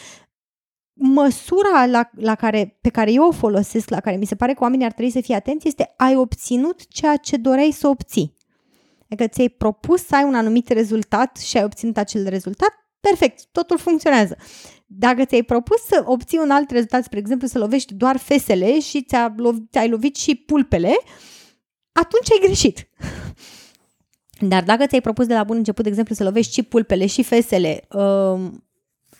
măsura 1.02 1.86
la, 1.86 2.10
la 2.14 2.34
care, 2.34 2.78
pe 2.80 2.88
care 2.88 3.12
eu 3.12 3.26
o 3.26 3.32
folosesc, 3.32 3.88
la 3.88 4.00
care 4.00 4.16
mi 4.16 4.26
se 4.26 4.34
pare 4.34 4.52
că 4.52 4.62
oamenii 4.62 4.84
ar 4.84 4.92
trebui 4.92 5.12
să 5.12 5.20
fie 5.20 5.34
atenți, 5.34 5.68
este 5.68 5.94
ai 5.96 6.16
obținut 6.16 6.86
ceea 6.88 7.16
ce 7.16 7.36
doreai 7.36 7.70
să 7.70 7.88
obții. 7.88 8.36
Adică 9.10 9.26
ți-ai 9.28 9.48
propus 9.48 10.06
să 10.06 10.16
ai 10.16 10.24
un 10.24 10.34
anumit 10.34 10.68
rezultat 10.68 11.36
și 11.36 11.56
ai 11.56 11.64
obținut 11.64 11.96
acel 11.96 12.28
rezultat, 12.28 12.70
perfect, 13.00 13.44
totul 13.52 13.78
funcționează. 13.78 14.36
Dacă 14.86 15.24
ți-ai 15.24 15.42
propus 15.42 15.80
să 15.80 16.02
obții 16.06 16.38
un 16.38 16.50
alt 16.50 16.70
rezultat, 16.70 17.04
spre 17.04 17.18
exemplu 17.18 17.46
să 17.46 17.58
lovești 17.58 17.94
doar 17.94 18.16
fesele 18.16 18.80
și 18.80 19.02
ți-a, 19.02 19.34
ți-ai 19.70 19.88
lovit 19.88 20.16
și 20.16 20.34
pulpele, 20.34 20.92
atunci 21.92 22.30
ai 22.32 22.46
greșit. 22.46 22.88
Dar 24.40 24.62
dacă 24.62 24.86
ți-ai 24.86 25.00
propus 25.00 25.26
de 25.26 25.34
la 25.34 25.44
bun 25.44 25.56
început, 25.56 25.82
de 25.82 25.90
exemplu, 25.90 26.14
să 26.14 26.24
lovești 26.24 26.52
și 26.52 26.62
pulpele 26.62 27.06
și 27.06 27.22
fesele, 27.22 27.86
um, 27.90 28.64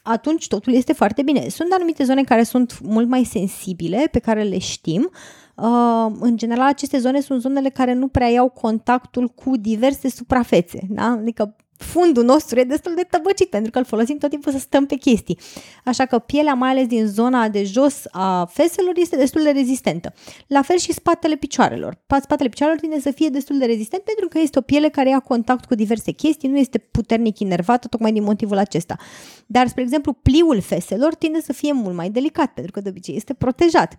atunci 0.03 0.49
totul 0.49 0.73
este 0.73 0.93
foarte 0.93 1.23
bine. 1.23 1.49
Sunt 1.49 1.73
anumite 1.73 2.05
zone 2.05 2.23
care 2.23 2.43
sunt 2.43 2.81
mult 2.83 3.09
mai 3.09 3.25
sensibile, 3.25 4.09
pe 4.11 4.19
care 4.19 4.43
le 4.43 4.59
știm. 4.59 5.11
Uh, 5.55 6.07
în 6.21 6.37
general, 6.37 6.67
aceste 6.67 6.99
zone 6.99 7.21
sunt 7.21 7.41
zonele 7.41 7.69
care 7.69 7.93
nu 7.93 8.09
prea 8.09 8.29
iau 8.29 8.49
contactul 8.49 9.29
cu 9.29 9.57
diverse 9.57 10.09
suprafețe. 10.09 10.81
Da? 10.89 11.05
Adică 11.21 11.57
fundul 11.83 12.25
nostru 12.25 12.59
e 12.59 12.65
destul 12.65 12.95
de 12.95 13.03
tăbăcit 13.03 13.51
pentru 13.51 13.71
că 13.71 13.79
îl 13.79 13.85
folosim 13.85 14.19
tot 14.19 14.31
timpul 14.31 14.53
să 14.53 14.59
stăm 14.59 14.87
pe 14.87 14.95
chestii. 14.95 15.39
Așa 15.85 16.07
că 16.07 16.19
pielea, 16.19 16.55
mai 16.55 16.71
ales 16.71 16.87
din 16.87 17.07
zona 17.07 17.49
de 17.49 17.65
jos 17.65 18.03
a 18.11 18.45
feselor, 18.45 18.93
este 18.97 19.17
destul 19.17 19.43
de 19.43 19.51
rezistentă. 19.51 20.13
La 20.47 20.63
fel 20.63 20.77
și 20.79 20.93
spatele 20.93 21.37
picioarelor. 21.37 21.99
Spatele 22.23 22.49
picioarelor 22.49 22.81
tinde 22.81 23.01
să 23.01 23.11
fie 23.11 23.29
destul 23.29 23.59
de 23.59 23.65
rezistent 23.65 24.03
pentru 24.03 24.29
că 24.29 24.39
este 24.39 24.59
o 24.59 24.63
piele 24.63 24.89
care 24.89 25.09
ia 25.09 25.21
contact 25.21 25.65
cu 25.65 25.75
diverse 25.75 26.11
chestii, 26.11 26.49
nu 26.49 26.59
este 26.59 26.79
puternic 26.79 27.39
inervată 27.39 27.89
tocmai 27.89 28.13
din 28.13 28.23
motivul 28.23 28.59
acesta. 28.59 28.97
Dar, 29.47 29.69
spre 29.69 29.83
exemplu, 29.83 30.13
pliul 30.13 30.61
feselor 30.61 31.15
tinde 31.15 31.41
să 31.41 31.53
fie 31.53 31.73
mult 31.73 31.95
mai 31.95 32.11
delicat 32.11 32.53
pentru 32.53 32.73
că 32.73 32.81
de 32.81 32.89
obicei 32.89 33.17
este 33.17 33.35
protejat. 33.35 33.99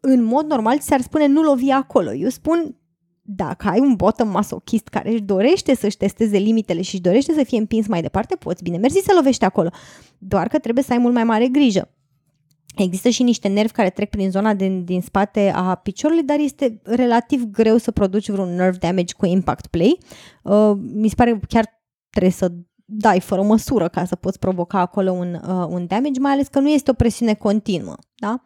În 0.00 0.22
mod 0.22 0.46
normal, 0.46 0.78
ți-ar 0.78 1.00
spune 1.00 1.26
nu 1.26 1.42
lovi 1.42 1.70
acolo. 1.70 2.12
Eu 2.12 2.28
spun 2.28 2.76
dacă 3.28 3.68
ai 3.68 3.80
un 3.80 3.94
bottom 3.94 4.28
masochist 4.28 4.88
care 4.88 5.10
își 5.10 5.22
dorește 5.22 5.74
să-și 5.74 5.96
testeze 5.96 6.36
limitele 6.36 6.82
și 6.82 6.94
își 6.94 7.02
dorește 7.02 7.32
să 7.32 7.44
fie 7.44 7.58
împins 7.58 7.86
mai 7.86 8.02
departe, 8.02 8.36
poți 8.36 8.62
bine 8.62 8.76
mersi 8.76 8.98
să 8.98 9.12
lovești 9.14 9.44
acolo. 9.44 9.70
Doar 10.18 10.48
că 10.48 10.58
trebuie 10.58 10.84
să 10.84 10.92
ai 10.92 10.98
mult 10.98 11.14
mai 11.14 11.24
mare 11.24 11.48
grijă. 11.48 11.90
Există 12.76 13.08
și 13.08 13.22
niște 13.22 13.48
nervi 13.48 13.72
care 13.72 13.90
trec 13.90 14.10
prin 14.10 14.30
zona 14.30 14.54
din, 14.54 14.84
din 14.84 15.00
spate 15.00 15.52
a 15.54 15.74
piciorului, 15.74 16.22
dar 16.22 16.38
este 16.38 16.80
relativ 16.84 17.44
greu 17.44 17.76
să 17.76 17.90
produci 17.90 18.30
vreun 18.30 18.54
nerve 18.54 18.76
damage 18.80 19.14
cu 19.14 19.26
impact 19.26 19.66
play. 19.66 19.98
Uh, 20.42 20.72
mi 20.76 21.08
se 21.08 21.14
pare 21.14 21.30
că 21.30 21.38
chiar 21.48 21.64
trebuie 22.10 22.32
să 22.32 22.52
dai 22.84 23.20
fără 23.20 23.42
măsură 23.42 23.88
ca 23.88 24.04
să 24.04 24.16
poți 24.16 24.38
provoca 24.38 24.78
acolo 24.80 25.10
un, 25.10 25.34
uh, 25.34 25.66
un 25.68 25.86
damage, 25.86 26.20
mai 26.20 26.32
ales 26.32 26.46
că 26.46 26.60
nu 26.60 26.68
este 26.68 26.90
o 26.90 26.94
presiune 26.94 27.34
continuă. 27.34 27.94
Da? 28.14 28.42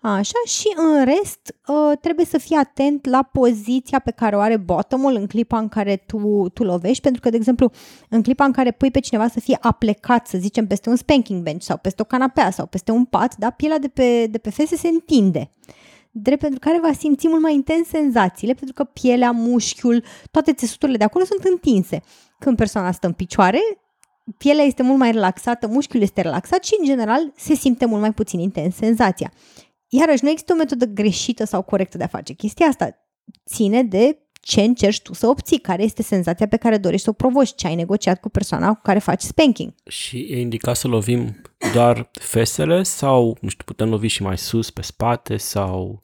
Așa, 0.00 0.38
și 0.46 0.72
în 0.76 1.04
rest 1.04 1.54
uh, 1.66 1.98
trebuie 2.00 2.26
să 2.26 2.38
fii 2.38 2.56
atent 2.56 3.06
la 3.06 3.22
poziția 3.22 3.98
pe 3.98 4.10
care 4.10 4.36
o 4.36 4.40
are 4.40 4.56
bottomul 4.56 5.14
în 5.14 5.26
clipa 5.26 5.58
în 5.58 5.68
care 5.68 5.96
tu, 5.96 6.48
tu 6.54 6.64
lovești, 6.64 7.02
pentru 7.02 7.20
că, 7.20 7.30
de 7.30 7.36
exemplu, 7.36 7.70
în 8.08 8.22
clipa 8.22 8.44
în 8.44 8.52
care 8.52 8.70
pui 8.70 8.90
pe 8.90 9.00
cineva 9.00 9.28
să 9.28 9.40
fie 9.40 9.58
aplecat, 9.60 10.26
să 10.26 10.38
zicem, 10.38 10.66
peste 10.66 10.88
un 10.88 10.96
spanking 10.96 11.42
bench 11.42 11.62
sau 11.62 11.76
peste 11.76 12.02
o 12.02 12.04
canapea 12.04 12.50
sau 12.50 12.66
peste 12.66 12.90
un 12.90 13.04
pat, 13.04 13.36
da, 13.36 13.50
pielea 13.50 13.78
de 13.78 13.88
pe, 13.88 14.26
de 14.26 14.38
pe 14.38 14.50
fese 14.50 14.76
se 14.76 14.88
întinde 14.88 15.50
drept 16.10 16.40
pentru 16.40 16.58
care 16.58 16.80
va 16.82 16.92
simți 16.92 17.28
mult 17.28 17.42
mai 17.42 17.54
intens 17.54 17.88
senzațiile, 17.88 18.54
pentru 18.54 18.74
că 18.74 18.84
pielea, 18.84 19.30
mușchiul, 19.30 20.04
toate 20.30 20.52
țesuturile 20.52 20.96
de 20.96 21.04
acolo 21.04 21.24
sunt 21.24 21.44
întinse. 21.44 22.02
Când 22.38 22.56
persoana 22.56 22.92
stă 22.92 23.06
în 23.06 23.12
picioare, 23.12 23.60
pielea 24.38 24.64
este 24.64 24.82
mult 24.82 24.98
mai 24.98 25.10
relaxată, 25.12 25.66
mușchiul 25.66 26.00
este 26.00 26.20
relaxat 26.20 26.64
și, 26.64 26.74
în 26.78 26.84
general, 26.84 27.32
se 27.36 27.54
simte 27.54 27.84
mult 27.86 28.00
mai 28.00 28.12
puțin 28.12 28.40
intens 28.40 28.74
senzația. 28.74 29.32
Iarăși, 29.88 30.24
nu 30.24 30.30
există 30.30 30.52
o 30.52 30.56
metodă 30.56 30.84
greșită 30.84 31.44
sau 31.44 31.62
corectă 31.62 31.96
de 31.96 32.04
a 32.04 32.06
face 32.06 32.32
chestia 32.32 32.66
asta. 32.66 32.90
Ține 33.46 33.82
de 33.82 34.18
ce 34.40 34.60
încerci 34.60 35.02
tu 35.02 35.14
să 35.14 35.26
obții, 35.26 35.58
care 35.58 35.82
este 35.82 36.02
senzația 36.02 36.48
pe 36.48 36.56
care 36.56 36.76
dorești 36.76 37.04
să 37.04 37.10
o 37.10 37.12
provoci, 37.12 37.54
ce 37.54 37.66
ai 37.66 37.74
negociat 37.74 38.20
cu 38.20 38.28
persoana 38.28 38.74
cu 38.74 38.80
care 38.82 38.98
faci 38.98 39.22
spanking. 39.22 39.74
Și 39.86 40.16
e 40.16 40.40
indicat 40.40 40.76
să 40.76 40.88
lovim 40.88 41.40
doar 41.72 42.10
fesele 42.12 42.82
sau, 42.82 43.36
nu 43.40 43.48
știu, 43.48 43.64
putem 43.64 43.88
lovi 43.88 44.06
și 44.06 44.22
mai 44.22 44.38
sus, 44.38 44.70
pe 44.70 44.82
spate 44.82 45.36
sau... 45.36 46.02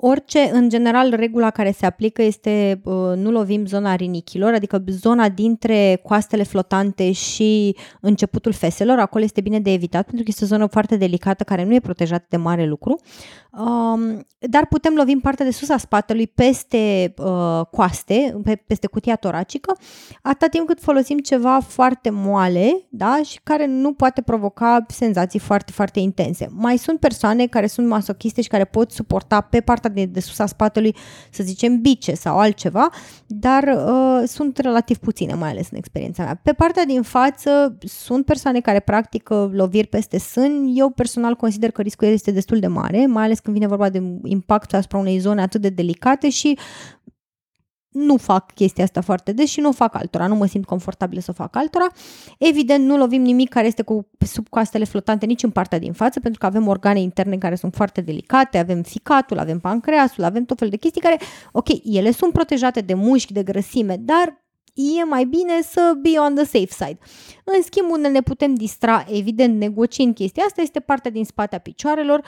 Orice, 0.00 0.50
în 0.52 0.68
general, 0.68 1.14
regula 1.14 1.50
care 1.50 1.70
se 1.70 1.86
aplică 1.86 2.22
este 2.22 2.80
uh, 2.84 2.94
nu 3.16 3.30
lovim 3.30 3.66
zona 3.66 3.94
rinichilor, 3.94 4.52
adică 4.52 4.84
zona 4.88 5.28
dintre 5.28 6.00
coastele 6.02 6.42
flotante 6.42 7.12
și 7.12 7.76
începutul 8.00 8.52
feselor, 8.52 8.98
acolo 8.98 9.24
este 9.24 9.40
bine 9.40 9.60
de 9.60 9.72
evitat 9.72 10.04
pentru 10.04 10.22
că 10.22 10.30
este 10.30 10.44
o 10.44 10.46
zonă 10.46 10.66
foarte 10.66 10.96
delicată 10.96 11.44
care 11.44 11.64
nu 11.64 11.74
e 11.74 11.80
protejată 11.80 12.26
de 12.28 12.36
mare 12.36 12.66
lucru. 12.66 13.00
Um, 13.50 14.26
dar 14.38 14.66
putem 14.66 14.94
lovi 14.94 15.12
în 15.12 15.20
partea 15.20 15.44
de 15.44 15.50
sus 15.50 15.68
a 15.68 15.76
spatelui 15.76 16.26
peste 16.26 17.14
uh, 17.16 17.60
coaste, 17.70 18.40
pe, 18.44 18.62
peste 18.66 18.86
cutia 18.86 19.16
toracică, 19.16 19.76
atâta 20.22 20.46
timp 20.46 20.66
cât 20.66 20.80
folosim 20.80 21.18
ceva 21.18 21.60
foarte 21.60 22.10
moale 22.10 22.86
da? 22.88 23.20
și 23.24 23.40
care 23.42 23.66
nu 23.66 23.92
poate 23.92 24.22
provoca 24.22 24.84
senzații 24.88 25.38
foarte, 25.38 25.72
foarte 25.72 26.00
intense. 26.00 26.48
Mai 26.50 26.76
sunt 26.76 27.00
persoane 27.00 27.46
care 27.46 27.66
sunt 27.66 27.86
masochiste 27.86 28.40
și 28.40 28.48
care 28.48 28.64
pot 28.64 28.90
suporta 28.90 29.40
pe 29.40 29.60
partea 29.60 29.87
de, 29.88 30.04
de 30.04 30.20
sus 30.20 30.38
a 30.38 30.46
spatelui, 30.46 30.94
să 31.30 31.42
zicem, 31.42 31.80
bice 31.80 32.14
sau 32.14 32.38
altceva, 32.38 32.88
dar 33.26 33.62
uh, 33.62 34.28
sunt 34.28 34.58
relativ 34.58 34.96
puține, 34.96 35.34
mai 35.34 35.50
ales 35.50 35.68
în 35.70 35.76
experiența 35.76 36.22
mea. 36.22 36.40
Pe 36.42 36.52
partea 36.52 36.84
din 36.84 37.02
față 37.02 37.78
sunt 37.80 38.24
persoane 38.24 38.60
care 38.60 38.80
practică 38.80 39.50
loviri 39.52 39.86
peste 39.86 40.18
sân. 40.18 40.72
Eu 40.74 40.90
personal 40.90 41.34
consider 41.34 41.70
că 41.70 41.82
riscul 41.82 42.08
este 42.08 42.30
destul 42.30 42.58
de 42.58 42.66
mare, 42.66 43.06
mai 43.06 43.24
ales 43.24 43.38
când 43.38 43.56
vine 43.56 43.68
vorba 43.68 43.88
de 43.88 44.02
impact 44.24 44.74
asupra 44.74 44.98
unei 44.98 45.18
zone 45.18 45.42
atât 45.42 45.60
de 45.60 45.68
delicate 45.68 46.30
și 46.30 46.58
nu 47.98 48.16
fac 48.16 48.52
chestia 48.54 48.84
asta 48.84 49.00
foarte 49.00 49.32
des 49.32 49.48
și 49.50 49.60
nu 49.60 49.68
o 49.68 49.72
fac 49.72 49.94
altora, 49.94 50.26
nu 50.26 50.34
mă 50.34 50.46
simt 50.46 50.64
confortabil 50.64 51.20
să 51.20 51.30
o 51.30 51.32
fac 51.32 51.56
altora. 51.56 51.86
Evident, 52.38 52.84
nu 52.84 52.96
lovim 52.96 53.22
nimic 53.22 53.48
care 53.48 53.66
este 53.66 53.82
cu 53.82 54.08
sub 54.18 54.48
coastele 54.48 54.84
flotante 54.84 55.26
nici 55.26 55.42
în 55.42 55.50
partea 55.50 55.78
din 55.78 55.92
față, 55.92 56.20
pentru 56.20 56.40
că 56.40 56.46
avem 56.46 56.66
organe 56.66 57.00
interne 57.00 57.36
care 57.36 57.54
sunt 57.54 57.74
foarte 57.74 58.00
delicate, 58.00 58.58
avem 58.58 58.82
ficatul, 58.82 59.38
avem 59.38 59.58
pancreasul, 59.58 60.24
avem 60.24 60.44
tot 60.44 60.58
felul 60.58 60.72
de 60.72 60.78
chestii 60.78 61.00
care, 61.00 61.18
ok, 61.52 61.68
ele 61.84 62.10
sunt 62.10 62.32
protejate 62.32 62.80
de 62.80 62.94
mușchi, 62.94 63.32
de 63.32 63.42
grăsime, 63.42 63.96
dar 64.00 64.47
e 64.74 65.04
mai 65.04 65.24
bine 65.24 65.62
să 65.62 65.92
be 66.02 66.18
on 66.18 66.34
the 66.34 66.44
safe 66.44 66.84
side. 66.84 66.98
În 67.44 67.62
schimb, 67.62 67.90
unde 67.90 68.08
ne 68.08 68.20
putem 68.20 68.54
distra, 68.54 69.04
evident, 69.08 69.58
negociind 69.58 70.14
chestia 70.14 70.44
asta, 70.44 70.62
este 70.62 70.80
partea 70.80 71.10
din 71.10 71.24
spate 71.24 71.56
a 71.56 71.58
picioarelor, 71.58 72.24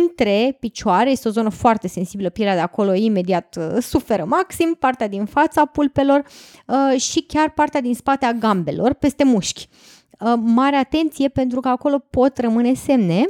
între 0.00 0.56
picioare, 0.60 1.10
este 1.10 1.28
o 1.28 1.30
zonă 1.30 1.48
foarte 1.48 1.88
sensibilă, 1.88 2.30
pielea 2.30 2.54
de 2.54 2.60
acolo 2.60 2.94
imediat 2.94 3.56
uh, 3.58 3.82
suferă 3.82 4.24
maxim, 4.24 4.76
partea 4.78 5.08
din 5.08 5.24
fața 5.24 5.64
pulpelor 5.64 6.24
uh, 6.66 7.00
și 7.00 7.20
chiar 7.22 7.50
partea 7.50 7.80
din 7.80 7.94
spate 7.94 8.24
a 8.24 8.32
gambelor, 8.32 8.92
peste 8.92 9.24
mușchi. 9.24 9.68
Uh, 10.20 10.34
mare 10.36 10.76
atenție 10.76 11.28
pentru 11.28 11.60
că 11.60 11.68
acolo 11.68 11.98
pot 11.98 12.38
rămâne 12.38 12.74
semne 12.74 13.24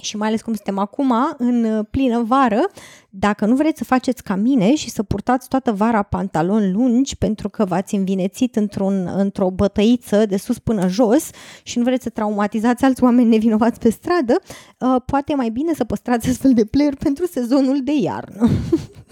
și 0.00 0.16
mai 0.16 0.28
ales 0.28 0.42
cum 0.42 0.54
suntem 0.54 0.78
acum, 0.78 1.12
în 1.38 1.64
uh, 1.64 1.84
plină 1.90 2.22
vară, 2.22 2.70
dacă 3.10 3.46
nu 3.46 3.54
vreți 3.54 3.78
să 3.78 3.84
faceți 3.84 4.22
ca 4.22 4.34
mine 4.34 4.74
și 4.74 4.90
să 4.90 5.02
purtați 5.02 5.48
toată 5.48 5.72
vara 5.72 6.02
pantaloni 6.02 6.72
lungi 6.72 7.16
pentru 7.16 7.48
că 7.48 7.64
v-ați 7.64 7.94
învinețit 7.94 8.56
într-un, 8.56 9.10
într-o 9.16 9.50
bătăiță 9.50 10.26
de 10.26 10.36
sus 10.36 10.58
până 10.58 10.88
jos 10.88 11.30
și 11.62 11.78
nu 11.78 11.84
vreți 11.84 12.02
să 12.02 12.10
traumatizați 12.10 12.84
alți 12.84 13.02
oameni 13.02 13.28
nevinovați 13.28 13.80
pe 13.80 13.90
stradă, 13.90 14.40
uh, 14.78 14.96
poate 15.06 15.34
mai 15.34 15.48
bine 15.48 15.74
să 15.74 15.84
păstrați 15.84 16.28
astfel 16.28 16.52
de 16.52 16.64
player 16.64 16.94
pentru 16.94 17.26
sezonul 17.26 17.80
de 17.82 17.92
iarnă. 18.00 18.48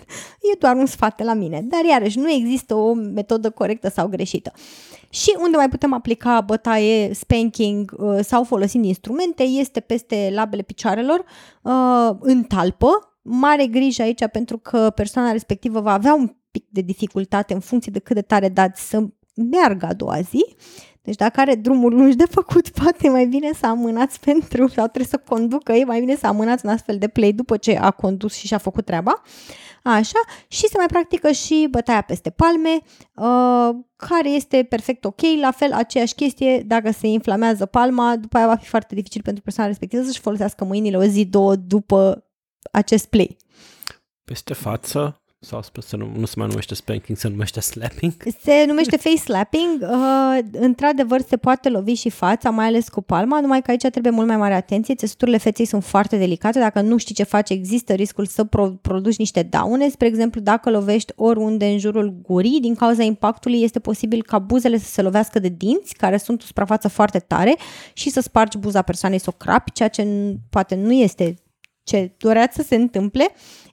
e 0.53 0.57
doar 0.59 0.77
un 0.77 0.87
sfat 0.87 1.17
de 1.17 1.25
la 1.25 1.35
mine, 1.35 1.61
dar 1.65 1.85
iarăși 1.85 2.19
nu 2.19 2.31
există 2.31 2.75
o 2.75 2.93
metodă 2.93 3.51
corectă 3.51 3.89
sau 3.89 4.09
greșită. 4.09 4.53
Și 5.11 5.37
unde 5.43 5.57
mai 5.57 5.69
putem 5.69 5.93
aplica 5.93 6.41
bătaie, 6.41 7.15
spanking 7.15 7.95
uh, 7.99 8.19
sau 8.23 8.45
folosind 8.45 8.85
instrumente 8.85 9.43
este 9.43 9.81
peste 9.81 10.31
labele 10.35 10.63
picioarelor, 10.63 11.25
uh, 11.63 12.11
în 12.21 12.43
talpă. 12.43 12.89
Mare 13.23 13.67
grijă 13.67 14.03
aici 14.03 14.27
pentru 14.33 14.59
că 14.59 14.93
persoana 14.95 15.33
respectivă 15.33 15.81
va 15.81 15.93
avea 15.93 16.15
un 16.15 16.37
pic 16.51 16.65
de 16.71 16.81
dificultate 16.81 17.55
în 17.55 17.61
funcție 17.61 17.93
de 17.93 17.99
cât 17.99 18.15
de 18.15 18.23
tare 18.23 18.49
dați 18.49 18.89
să 18.89 19.07
meargă 19.35 19.87
a 19.87 19.93
doua 19.93 20.21
zi. 20.21 20.45
Deci 21.03 21.17
dacă 21.17 21.41
are 21.41 21.55
drumul 21.55 21.95
lungi 21.95 22.17
de 22.17 22.25
făcut, 22.31 22.69
poate 22.83 23.09
mai 23.09 23.27
bine 23.27 23.53
să 23.53 23.67
amânați 23.67 24.21
pentru, 24.21 24.69
sau 24.69 24.87
trebuie 24.87 25.07
să 25.07 25.23
conducă, 25.29 25.73
e 25.73 25.85
mai 25.85 26.01
bine 26.01 26.17
să 26.17 26.27
amânați 26.27 26.65
un 26.67 26.71
astfel 26.71 26.99
de 26.99 27.09
play 27.09 27.33
după 27.33 27.57
ce 27.57 27.77
a 27.77 27.91
condus 27.91 28.35
și 28.35 28.47
și-a 28.47 28.59
făcut 28.59 28.85
treaba. 28.85 29.23
Așa, 29.83 30.19
și 30.49 30.67
se 30.67 30.75
mai 30.77 30.87
practică 30.87 31.31
și 31.31 31.69
bătaia 31.71 32.01
peste 32.01 32.31
palme, 32.31 32.79
uh, 33.15 33.85
care 33.97 34.29
este 34.29 34.67
perfect 34.69 35.05
ok, 35.05 35.21
la 35.41 35.51
fel 35.51 35.73
aceeași 35.73 36.15
chestie, 36.15 36.63
dacă 36.67 36.91
se 36.91 37.07
inflamează 37.07 37.67
palma, 37.67 38.17
după 38.17 38.37
aia 38.37 38.47
va 38.47 38.57
fi 38.57 38.69
foarte 38.69 38.95
dificil 38.95 39.23
pentru 39.23 39.43
persoana 39.43 39.69
respectivă 39.69 40.03
să-și 40.03 40.21
folosească 40.21 40.65
mâinile 40.65 40.97
o 40.97 41.03
zi, 41.03 41.25
două 41.25 41.57
după 41.57 42.25
acest 42.73 43.07
play. 43.07 43.37
Peste 44.25 44.55
față 44.55 45.21
sau 45.41 45.63
să 45.81 45.97
nu, 45.97 46.11
nu 46.17 46.27
se 46.27 46.35
mai 46.37 46.47
numește 46.47 46.75
spanking, 46.75 47.19
se 47.19 47.29
numește 47.29 47.61
slapping? 47.61 48.13
Se 48.43 48.65
numește 48.67 48.97
face 48.97 49.17
slapping. 49.17 49.67
Uh, 49.99 50.39
într-adevăr, 50.53 51.21
se 51.21 51.37
poate 51.37 51.69
lovi 51.69 51.93
și 51.93 52.11
fața, 52.11 52.51
mai 52.51 52.67
ales 52.67 52.89
cu 52.89 53.01
palma, 53.01 53.41
numai 53.41 53.63
că 53.63 53.71
aici 53.71 53.87
trebuie 53.91 54.13
mult 54.13 54.27
mai 54.27 54.37
mare 54.37 54.55
atenție. 54.55 54.95
Țesuturile 54.95 55.37
feței 55.37 55.65
sunt 55.65 55.85
foarte 55.85 56.17
delicate. 56.17 56.59
Dacă 56.59 56.81
nu 56.81 56.97
știi 56.97 57.15
ce 57.15 57.23
faci, 57.23 57.51
există 57.51 57.93
riscul 57.93 58.27
să 58.27 58.45
pro- 58.45 58.79
produci 58.81 59.17
niște 59.17 59.43
daune. 59.43 59.89
Spre 59.89 60.07
exemplu, 60.07 60.41
dacă 60.41 60.71
lovești 60.71 61.13
oriunde 61.17 61.67
în 61.67 61.79
jurul 61.79 62.21
gurii, 62.23 62.61
din 62.61 62.75
cauza 62.75 63.03
impactului, 63.03 63.63
este 63.63 63.79
posibil 63.79 64.23
ca 64.23 64.39
buzele 64.39 64.79
să 64.79 64.91
se 64.91 65.03
lovească 65.03 65.39
de 65.39 65.49
dinți, 65.49 65.95
care 65.95 66.17
sunt 66.17 66.43
o 66.43 66.45
suprafață 66.45 66.89
foarte 66.89 67.19
tare, 67.19 67.57
și 67.93 68.11
să 68.11 68.21
spargi 68.21 68.59
buza 68.59 68.83
persoanei, 68.83 69.19
să 69.19 69.31
o 69.33 69.37
crapi, 69.37 69.73
ceea 69.73 69.89
ce 69.89 70.07
poate 70.51 70.75
nu 70.75 70.93
este 70.93 71.35
ce 71.89 72.13
doreați 72.17 72.57
să 72.57 72.63
se 72.63 72.75
întâmple. 72.75 73.29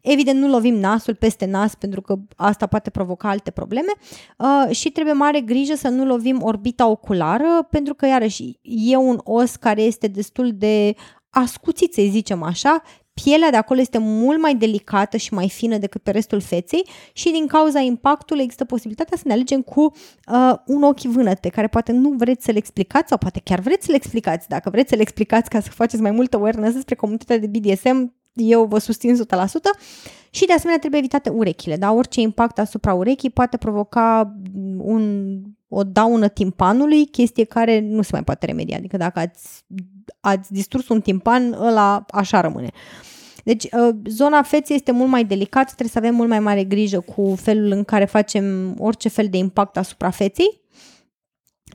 Evident, 0.07 0.39
nu 0.39 0.49
lovim 0.49 0.75
nasul 0.75 1.15
peste 1.15 1.45
nas 1.45 1.75
pentru 1.75 2.01
că 2.01 2.15
asta 2.35 2.65
poate 2.65 2.89
provoca 2.89 3.29
alte 3.29 3.51
probleme 3.51 3.91
uh, 4.37 4.75
și 4.75 4.89
trebuie 4.91 5.13
mare 5.13 5.41
grijă 5.41 5.75
să 5.75 5.87
nu 5.87 6.05
lovim 6.05 6.43
orbita 6.43 6.87
oculară 6.87 7.67
pentru 7.69 7.93
că, 7.93 8.05
iarăși, 8.05 8.59
e 8.61 8.95
un 8.95 9.19
os 9.23 9.55
care 9.55 9.81
este 9.81 10.07
destul 10.07 10.51
de 10.53 10.95
ascuțit, 11.29 11.93
să 11.93 12.01
zicem 12.09 12.43
așa, 12.43 12.81
pielea 13.23 13.49
de 13.49 13.57
acolo 13.57 13.79
este 13.79 13.97
mult 13.97 14.41
mai 14.41 14.55
delicată 14.55 15.17
și 15.17 15.33
mai 15.33 15.49
fină 15.49 15.77
decât 15.77 16.03
pe 16.03 16.11
restul 16.11 16.41
feței 16.41 16.87
și 17.13 17.31
din 17.31 17.47
cauza 17.47 17.79
impactului 17.79 18.43
există 18.43 18.65
posibilitatea 18.65 19.17
să 19.17 19.23
ne 19.25 19.33
alegem 19.33 19.61
cu 19.61 19.81
uh, 19.81 20.53
un 20.65 20.83
ochi 20.83 21.01
vânăte, 21.01 21.49
care 21.49 21.67
poate 21.67 21.91
nu 21.91 22.09
vreți 22.09 22.45
să 22.45 22.51
le 22.51 22.57
explicați 22.57 23.09
sau 23.09 23.17
poate 23.17 23.41
chiar 23.43 23.59
vreți 23.59 23.85
să 23.85 23.91
le 23.91 23.97
explicați. 23.97 24.49
Dacă 24.49 24.69
vreți 24.69 24.89
să 24.89 24.95
le 24.95 25.01
explicați 25.01 25.49
ca 25.49 25.59
să 25.59 25.69
faceți 25.69 26.01
mai 26.01 26.11
multă 26.11 26.37
awareness 26.37 26.73
despre 26.73 26.95
comunitatea 26.95 27.37
de 27.37 27.59
BDSM, 27.59 28.13
eu 28.35 28.65
vă 28.65 28.77
susțin 28.77 29.15
100%. 29.15 29.17
Și 30.29 30.45
de 30.45 30.53
asemenea 30.53 30.79
trebuie 30.79 30.99
evitate 30.99 31.29
urechile, 31.29 31.75
da? 31.75 31.91
Orice 31.91 32.21
impact 32.21 32.59
asupra 32.59 32.93
urechii 32.93 33.29
poate 33.29 33.57
provoca 33.57 34.35
un, 34.77 35.35
o 35.67 35.83
daună 35.83 36.27
timpanului, 36.27 37.05
chestie 37.05 37.43
care 37.43 37.79
nu 37.79 38.01
se 38.01 38.09
mai 38.11 38.23
poate 38.23 38.45
remedia. 38.45 38.77
Adică 38.77 38.97
dacă 38.97 39.19
ați, 39.19 39.65
ați 40.19 40.51
distrus 40.51 40.89
un 40.89 41.01
timpan, 41.01 41.53
ăla 41.59 42.05
așa 42.09 42.41
rămâne. 42.41 42.69
Deci, 43.43 43.63
uh, 43.63 43.95
zona 44.05 44.41
feței 44.41 44.75
este 44.75 44.91
mult 44.91 45.09
mai 45.09 45.23
delicată, 45.23 45.65
trebuie 45.65 45.89
să 45.89 45.97
avem 45.97 46.15
mult 46.15 46.29
mai 46.29 46.39
mare 46.39 46.63
grijă 46.63 46.99
cu 46.99 47.35
felul 47.35 47.71
în 47.71 47.83
care 47.83 48.05
facem 48.05 48.75
orice 48.79 49.09
fel 49.09 49.27
de 49.29 49.37
impact 49.37 49.77
asupra 49.77 50.09
feței 50.09 50.61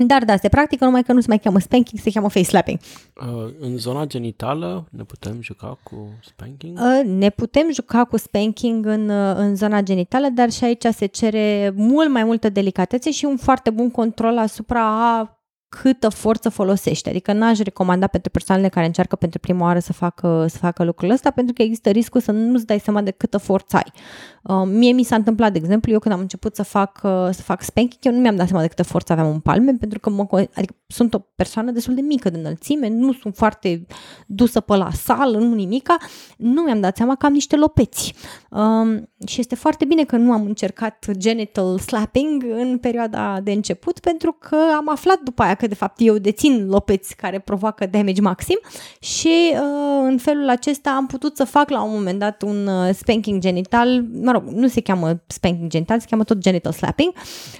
Dar 0.07 0.25
da, 0.25 0.37
se 0.37 0.49
practică 0.49 0.85
numai 0.85 1.03
că 1.03 1.13
nu 1.13 1.21
se 1.21 1.27
mai 1.29 1.39
cheamă 1.39 1.59
spanking, 1.59 2.01
se 2.01 2.11
cheamă 2.11 2.29
face 2.29 2.45
slapping. 2.45 2.79
Uh, 3.21 3.53
în 3.61 3.77
zona 3.77 4.05
genitală 4.05 4.87
ne 4.91 5.03
putem 5.03 5.41
juca 5.41 5.79
cu 5.83 6.09
spanking? 6.25 6.79
Uh, 6.79 7.07
ne 7.07 7.31
putem 7.31 7.73
juca 7.73 8.05
cu 8.05 8.17
spanking 8.17 8.87
în, 8.87 9.09
uh, 9.09 9.35
în 9.37 9.57
zona 9.57 9.83
genitală, 9.83 10.29
dar 10.29 10.51
și 10.51 10.65
aici 10.65 10.87
se 10.93 11.07
cere 11.07 11.73
mult 11.77 12.11
mai 12.11 12.25
multă 12.25 12.49
delicatețe 12.49 13.11
și 13.11 13.25
un 13.25 13.37
foarte 13.37 13.71
bun 13.71 13.91
control 13.91 14.39
asupra 14.39 15.19
a 15.19 15.40
câtă 15.71 16.09
forță 16.09 16.49
folosește. 16.49 17.09
Adică 17.09 17.33
n-aș 17.33 17.59
recomanda 17.59 18.07
pentru 18.07 18.31
persoanele 18.31 18.69
care 18.69 18.87
încearcă 18.87 19.17
pentru 19.17 19.39
prima 19.39 19.65
oară 19.65 19.79
să 19.79 19.93
facă, 19.93 20.47
să 20.49 20.59
facă 20.59 20.85
lucrul 20.85 21.11
ăsta, 21.11 21.31
pentru 21.31 21.55
că 21.55 21.63
există 21.63 21.91
riscul 21.91 22.21
să 22.21 22.33
nu-ți 22.33 22.67
dai 22.67 22.79
seama 22.79 23.03
de 23.03 23.11
câtă 23.11 23.39
forță 23.39 23.77
ai. 23.77 23.93
Uh, 24.43 24.67
mie 24.67 24.93
mi 24.93 25.03
s-a 25.03 25.17
întâmplat, 25.17 25.53
de 25.53 25.59
exemplu, 25.59 25.93
eu 25.93 25.99
când 25.99 26.15
am 26.15 26.21
început 26.21 26.55
să 26.55 26.63
fac, 26.63 27.01
uh, 27.03 27.29
să 27.31 27.43
fac 27.43 27.63
spanking, 27.63 28.05
eu 28.05 28.13
nu 28.13 28.19
mi-am 28.19 28.37
dat 28.37 28.47
seama 28.47 28.63
de 28.63 28.69
câtă 28.69 28.83
forță 28.83 29.13
aveam 29.13 29.31
în 29.31 29.41
palme, 29.41 29.73
pentru 29.73 29.99
că 29.99 30.11
mă, 30.11 30.27
adică 30.55 30.75
sunt 30.87 31.15
o 31.15 31.19
persoană 31.19 31.71
destul 31.71 31.95
de 31.95 32.01
mică 32.01 32.31
de 32.31 32.39
înălțime, 32.39 32.89
nu 32.89 33.13
sunt 33.13 33.37
foarte 33.37 33.87
dusă 34.27 34.61
pe 34.61 34.77
la 34.77 34.91
sală, 34.91 35.39
nu 35.39 35.55
nimica, 35.55 35.97
nu 36.37 36.63
mi-am 36.63 36.81
dat 36.81 36.97
seama 36.97 37.17
că 37.17 37.27
am 37.27 37.33
niște 37.33 37.57
lopeți. 37.57 38.15
Um, 38.51 39.09
și 39.27 39.41
este 39.41 39.55
foarte 39.55 39.85
bine 39.85 40.05
că 40.05 40.17
nu 40.17 40.33
am 40.33 40.45
încercat 40.45 41.07
genital 41.11 41.79
slapping 41.79 42.45
în 42.49 42.79
perioada 42.79 43.41
de 43.41 43.53
început, 43.53 43.99
pentru 43.99 44.37
că 44.41 44.57
am 44.77 44.91
aflat 44.91 45.21
după 45.21 45.43
aia 45.43 45.55
că 45.61 45.67
de 45.67 45.75
fapt 45.75 45.97
eu 45.99 46.19
dețin 46.19 46.67
lopeți 46.69 47.17
care 47.17 47.39
provoacă 47.39 47.87
damage 47.87 48.21
maxim 48.21 48.59
și 49.01 49.53
uh, 49.53 49.61
în 50.03 50.19
felul 50.19 50.49
acesta 50.49 50.91
am 50.91 51.07
putut 51.07 51.37
să 51.37 51.45
fac 51.45 51.71
la 51.71 51.83
un 51.83 51.93
moment 51.93 52.19
dat 52.19 52.43
un 52.43 52.67
uh, 52.67 52.95
spanking 52.95 53.41
genital, 53.41 54.05
mă 54.23 54.33
rog, 54.33 54.43
nu 54.43 54.69
se 54.69 54.81
cheamă 54.81 55.23
spanking 55.27 55.71
genital, 55.71 56.01
se 56.01 56.07
cheamă 56.11 56.25
tot 56.25 56.39
genital 56.39 56.73
slapping, 56.73 57.13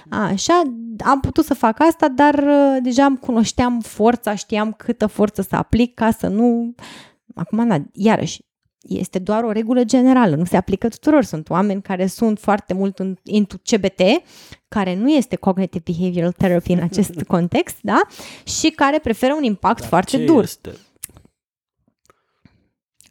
așa, 0.09 0.61
am 1.05 1.19
putut 1.19 1.45
să 1.45 1.53
fac 1.53 1.79
asta, 1.79 2.07
dar 2.07 2.33
uh, 2.33 2.77
deja 2.83 3.03
am 3.03 3.15
cunoșteam 3.15 3.79
forța, 3.79 4.35
știam 4.35 4.73
câtă 4.73 5.07
forță 5.07 5.41
să 5.41 5.55
aplic 5.55 5.93
ca 5.93 6.11
să 6.11 6.27
nu... 6.27 6.75
Acum, 7.35 7.67
na, 7.67 7.77
iarăși, 7.93 8.41
este 8.81 9.19
doar 9.19 9.43
o 9.43 9.51
regulă 9.51 9.83
generală, 9.83 10.35
nu 10.35 10.45
se 10.45 10.57
aplică 10.57 10.87
tuturor. 10.87 11.23
Sunt 11.23 11.49
oameni 11.49 11.81
care 11.81 12.07
sunt 12.07 12.39
foarte 12.39 12.73
mult 12.73 12.99
în, 12.99 13.17
into 13.23 13.55
CBT, 13.57 14.01
care 14.67 14.95
nu 14.95 15.09
este 15.09 15.35
Cognitive 15.35 15.83
Behavioral 15.91 16.31
Therapy 16.31 16.71
în 16.71 16.83
acest 16.83 17.21
context, 17.27 17.77
da? 17.81 18.01
Și 18.43 18.69
care 18.69 18.99
preferă 18.99 19.33
un 19.33 19.43
impact 19.43 19.79
Dar 19.79 19.87
foarte 19.87 20.17
ce 20.17 20.25
dur. 20.25 20.43
Este? 20.43 20.71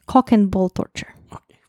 Cock 0.05 0.31
and 0.31 0.47
ball 0.47 0.69
torture. 0.69 1.17
Okay. 1.27 1.61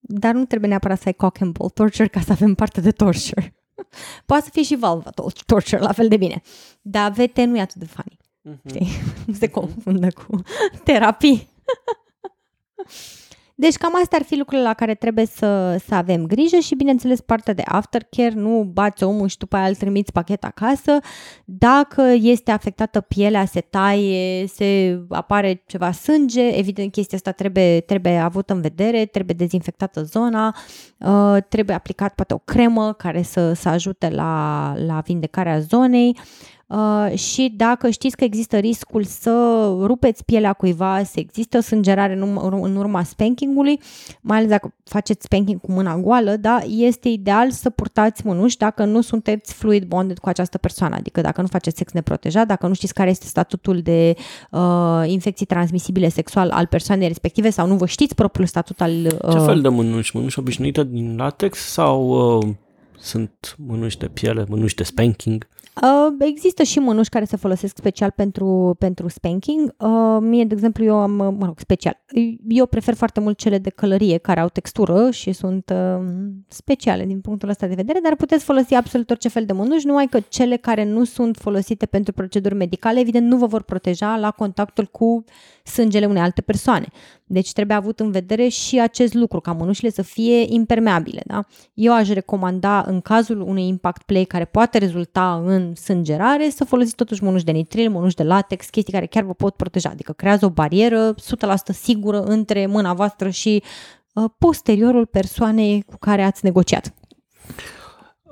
Dar 0.00 0.34
nu 0.34 0.44
trebuie 0.44 0.68
neapărat 0.68 0.98
să 0.98 1.04
ai 1.06 1.12
cock 1.12 1.40
and 1.40 1.52
ball 1.52 1.70
torture 1.70 2.08
ca 2.08 2.20
să 2.20 2.32
avem 2.32 2.54
parte 2.54 2.80
de 2.80 2.90
torture. 2.90 3.54
Poate 4.26 4.44
să 4.44 4.50
fie 4.52 4.62
și 4.62 4.76
vulva 4.76 5.10
torture, 5.46 5.82
la 5.82 5.92
fel 5.92 6.08
de 6.08 6.16
bine. 6.16 6.42
Dar 6.80 7.10
VT 7.10 7.38
nu 7.38 7.56
e 7.56 7.60
atât 7.60 7.76
de 7.76 7.86
funny. 7.86 8.18
Mm-hmm. 8.48 8.88
Nu 9.26 9.34
se 9.34 9.48
confundă 9.48 10.06
cu 10.10 10.42
terapii. 10.84 11.48
Deci 13.60 13.74
cam 13.74 13.92
astea 14.00 14.18
ar 14.18 14.24
fi 14.24 14.36
lucrurile 14.36 14.66
la 14.66 14.74
care 14.74 14.94
trebuie 14.94 15.26
să, 15.26 15.80
să 15.86 15.94
avem 15.94 16.26
grijă 16.26 16.56
și 16.56 16.74
bineînțeles 16.74 17.20
partea 17.20 17.54
de 17.54 17.62
aftercare, 17.64 18.32
nu 18.34 18.62
bați 18.72 19.04
omul 19.04 19.28
și 19.28 19.38
după 19.38 19.56
aia 19.56 19.68
îl 19.68 19.74
trimiți 19.74 20.12
pachet 20.12 20.44
acasă. 20.44 20.98
Dacă 21.44 22.02
este 22.20 22.50
afectată 22.50 23.00
pielea, 23.00 23.44
se 23.44 23.60
taie, 23.60 24.46
se 24.46 25.00
apare 25.08 25.62
ceva 25.66 25.92
sânge, 25.92 26.48
evident 26.48 26.92
chestia 26.92 27.16
asta 27.16 27.32
trebuie, 27.32 27.80
trebuie 27.80 28.18
avut 28.18 28.50
în 28.50 28.60
vedere, 28.60 29.04
trebuie 29.04 29.34
dezinfectată 29.38 30.02
zona, 30.02 30.56
uh, 30.98 31.36
trebuie 31.48 31.76
aplicat 31.76 32.14
poate 32.14 32.34
o 32.34 32.38
cremă 32.38 32.92
care 32.92 33.22
să, 33.22 33.52
să 33.52 33.68
ajute 33.68 34.08
la, 34.08 34.74
la 34.86 35.00
vindecarea 35.00 35.58
zonei. 35.58 36.16
Uh, 36.70 37.18
și 37.18 37.52
dacă 37.56 37.90
știți 37.90 38.16
că 38.16 38.24
există 38.24 38.56
riscul 38.56 39.04
să 39.04 39.64
rupeți 39.82 40.24
pielea 40.24 40.52
cuiva, 40.52 41.02
să 41.04 41.20
există 41.20 41.56
o 41.56 41.60
sângerare 41.60 42.12
în, 42.12 42.22
urma, 42.22 42.66
în 42.66 42.76
urma 42.76 43.02
spankingului, 43.02 43.80
mai 44.20 44.36
ales 44.36 44.50
dacă 44.50 44.74
faceți 44.84 45.24
spanking 45.24 45.60
cu 45.60 45.72
mâna 45.72 45.96
goală, 45.96 46.36
da, 46.36 46.58
este 46.68 47.08
ideal 47.08 47.50
să 47.50 47.70
purtați 47.70 48.26
mânuși 48.26 48.56
dacă 48.56 48.84
nu 48.84 49.00
sunteți 49.00 49.54
fluid 49.54 49.84
bonded 49.84 50.18
cu 50.18 50.28
această 50.28 50.58
persoană, 50.58 50.94
adică 50.94 51.20
dacă 51.20 51.40
nu 51.40 51.46
faceți 51.46 51.76
sex 51.76 51.92
neprotejat, 51.92 52.46
dacă 52.46 52.66
nu 52.66 52.74
știți 52.74 52.94
care 52.94 53.10
este 53.10 53.26
statutul 53.26 53.80
de 53.80 54.14
uh, 54.50 55.02
infecții 55.06 55.46
transmisibile 55.46 56.08
sexual 56.08 56.50
al 56.50 56.66
persoanei 56.66 57.08
respective 57.08 57.50
sau 57.50 57.66
nu 57.66 57.76
vă 57.76 57.86
știți 57.86 58.14
propriul 58.14 58.46
statut 58.46 58.80
al... 58.80 58.92
Uh... 59.22 59.32
Ce 59.32 59.38
fel 59.38 59.60
de 59.60 59.68
mânuși? 59.68 60.16
Mânuși 60.16 60.38
obișnuite 60.38 60.84
din 60.84 61.16
latex 61.16 61.58
sau 61.58 62.08
uh, 62.38 62.48
sunt 62.98 63.56
mânuși 63.66 63.98
de 63.98 64.08
piele, 64.08 64.44
mânuși 64.48 64.74
de 64.74 64.82
spanking? 64.82 65.48
Uh, 65.82 66.14
există 66.18 66.62
și 66.62 66.78
mânuși 66.78 67.08
care 67.08 67.24
se 67.24 67.36
folosesc 67.36 67.76
special 67.76 68.10
pentru, 68.10 68.76
pentru 68.78 69.08
spanking. 69.08 69.74
Uh, 69.78 70.18
mie, 70.20 70.44
de 70.44 70.54
exemplu, 70.54 70.84
eu 70.84 70.96
am, 70.96 71.10
mă 71.10 71.44
rog, 71.44 71.58
special. 71.58 72.00
Eu 72.48 72.66
prefer 72.66 72.94
foarte 72.94 73.20
mult 73.20 73.38
cele 73.38 73.58
de 73.58 73.70
călărie 73.70 74.18
care 74.18 74.40
au 74.40 74.48
textură 74.48 75.10
și 75.10 75.32
sunt 75.32 75.72
uh, 75.74 76.04
speciale 76.48 77.04
din 77.04 77.20
punctul 77.20 77.48
ăsta 77.48 77.66
de 77.66 77.74
vedere, 77.74 78.00
dar 78.02 78.16
puteți 78.16 78.44
folosi 78.44 78.74
absolut 78.74 79.10
orice 79.10 79.28
fel 79.28 79.44
de 79.44 79.52
mânuși, 79.52 79.86
numai 79.86 80.06
că 80.06 80.20
cele 80.28 80.56
care 80.56 80.84
nu 80.84 81.04
sunt 81.04 81.36
folosite 81.36 81.86
pentru 81.86 82.12
proceduri 82.12 82.54
medicale, 82.54 83.00
evident, 83.00 83.26
nu 83.26 83.36
vă 83.36 83.46
vor 83.46 83.62
proteja 83.62 84.16
la 84.16 84.30
contactul 84.30 84.86
cu 84.86 85.24
sângele 85.70 86.06
unei 86.06 86.22
alte 86.22 86.40
persoane. 86.40 86.86
Deci 87.24 87.52
trebuie 87.52 87.76
avut 87.76 88.00
în 88.00 88.10
vedere 88.10 88.48
și 88.48 88.80
acest 88.80 89.14
lucru, 89.14 89.40
ca 89.40 89.52
mânușile 89.52 89.90
să 89.90 90.02
fie 90.02 90.44
impermeabile. 90.48 91.22
Da? 91.26 91.44
Eu 91.74 91.94
aș 91.94 92.08
recomanda, 92.08 92.84
în 92.86 93.00
cazul 93.00 93.40
unui 93.40 93.66
impact 93.66 94.02
play 94.02 94.24
care 94.24 94.44
poate 94.44 94.78
rezulta 94.78 95.42
în 95.44 95.74
sângerare, 95.74 96.50
să 96.50 96.64
folosiți 96.64 96.96
totuși 96.96 97.24
mânuși 97.24 97.44
de 97.44 97.52
nitril, 97.52 97.90
mânuși 97.90 98.16
de 98.16 98.22
latex, 98.22 98.68
chestii 98.68 98.92
care 98.92 99.06
chiar 99.06 99.22
vă 99.22 99.34
pot 99.34 99.56
proteja. 99.56 99.88
Adică 99.88 100.12
creează 100.12 100.46
o 100.46 100.50
barieră 100.50 101.14
100% 101.14 101.16
sigură 101.72 102.22
între 102.22 102.66
mâna 102.66 102.94
voastră 102.94 103.28
și 103.28 103.62
uh, 104.12 104.24
posteriorul 104.38 105.06
persoanei 105.06 105.82
cu 105.82 105.96
care 105.98 106.22
ați 106.22 106.44
negociat. 106.44 106.94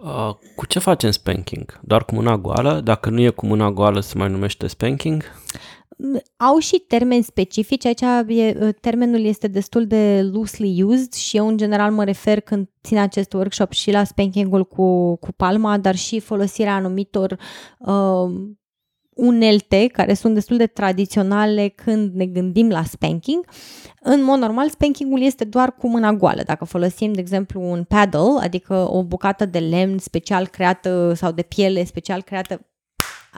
Uh, 0.02 0.34
cu 0.56 0.66
ce 0.66 0.78
facem 0.78 1.10
spanking? 1.10 1.80
Doar 1.82 2.04
cu 2.04 2.14
mâna 2.14 2.36
goală? 2.36 2.80
Dacă 2.80 3.10
nu 3.10 3.20
e 3.20 3.28
cu 3.28 3.46
mâna 3.46 3.70
goală, 3.70 4.00
se 4.00 4.18
mai 4.18 4.28
numește 4.28 4.66
spanking? 4.66 5.24
Au 6.36 6.58
și 6.58 6.78
termeni 6.78 7.22
specifici, 7.22 7.84
aici 7.84 8.00
e, 8.26 8.56
ă, 8.60 8.72
termenul 8.72 9.20
este 9.20 9.48
destul 9.48 9.86
de 9.86 10.22
loosely 10.32 10.82
used 10.82 11.12
și 11.12 11.36
eu 11.36 11.48
în 11.48 11.56
general 11.56 11.92
mă 11.92 12.04
refer 12.04 12.40
când 12.40 12.68
țin 12.82 12.98
acest 12.98 13.32
workshop 13.32 13.72
și 13.72 13.90
la 13.90 14.04
spanking-ul 14.04 14.64
cu, 14.64 15.16
cu 15.16 15.32
palma, 15.32 15.78
dar 15.78 15.96
și 15.96 16.20
folosirea 16.20 16.74
anumitor 16.74 17.38
uh, 17.78 18.30
unelte 19.18 19.86
care 19.86 20.14
sunt 20.14 20.34
destul 20.34 20.56
de 20.56 20.66
tradiționale 20.66 21.68
când 21.68 22.14
ne 22.14 22.26
gândim 22.26 22.68
la 22.68 22.82
spanking. 22.82 23.46
În 24.00 24.24
mod 24.24 24.38
normal, 24.38 24.68
spankingul 24.68 25.22
este 25.22 25.44
doar 25.44 25.74
cu 25.74 25.88
mâna 25.88 26.12
goală. 26.12 26.42
Dacă 26.42 26.64
folosim, 26.64 27.12
de 27.12 27.20
exemplu, 27.20 27.70
un 27.70 27.84
paddle, 27.84 28.40
adică 28.40 28.88
o 28.90 29.04
bucată 29.04 29.46
de 29.46 29.58
lemn 29.58 29.98
special 29.98 30.46
creată 30.46 31.12
sau 31.16 31.32
de 31.32 31.42
piele 31.42 31.84
special 31.84 32.22
creată 32.22 32.67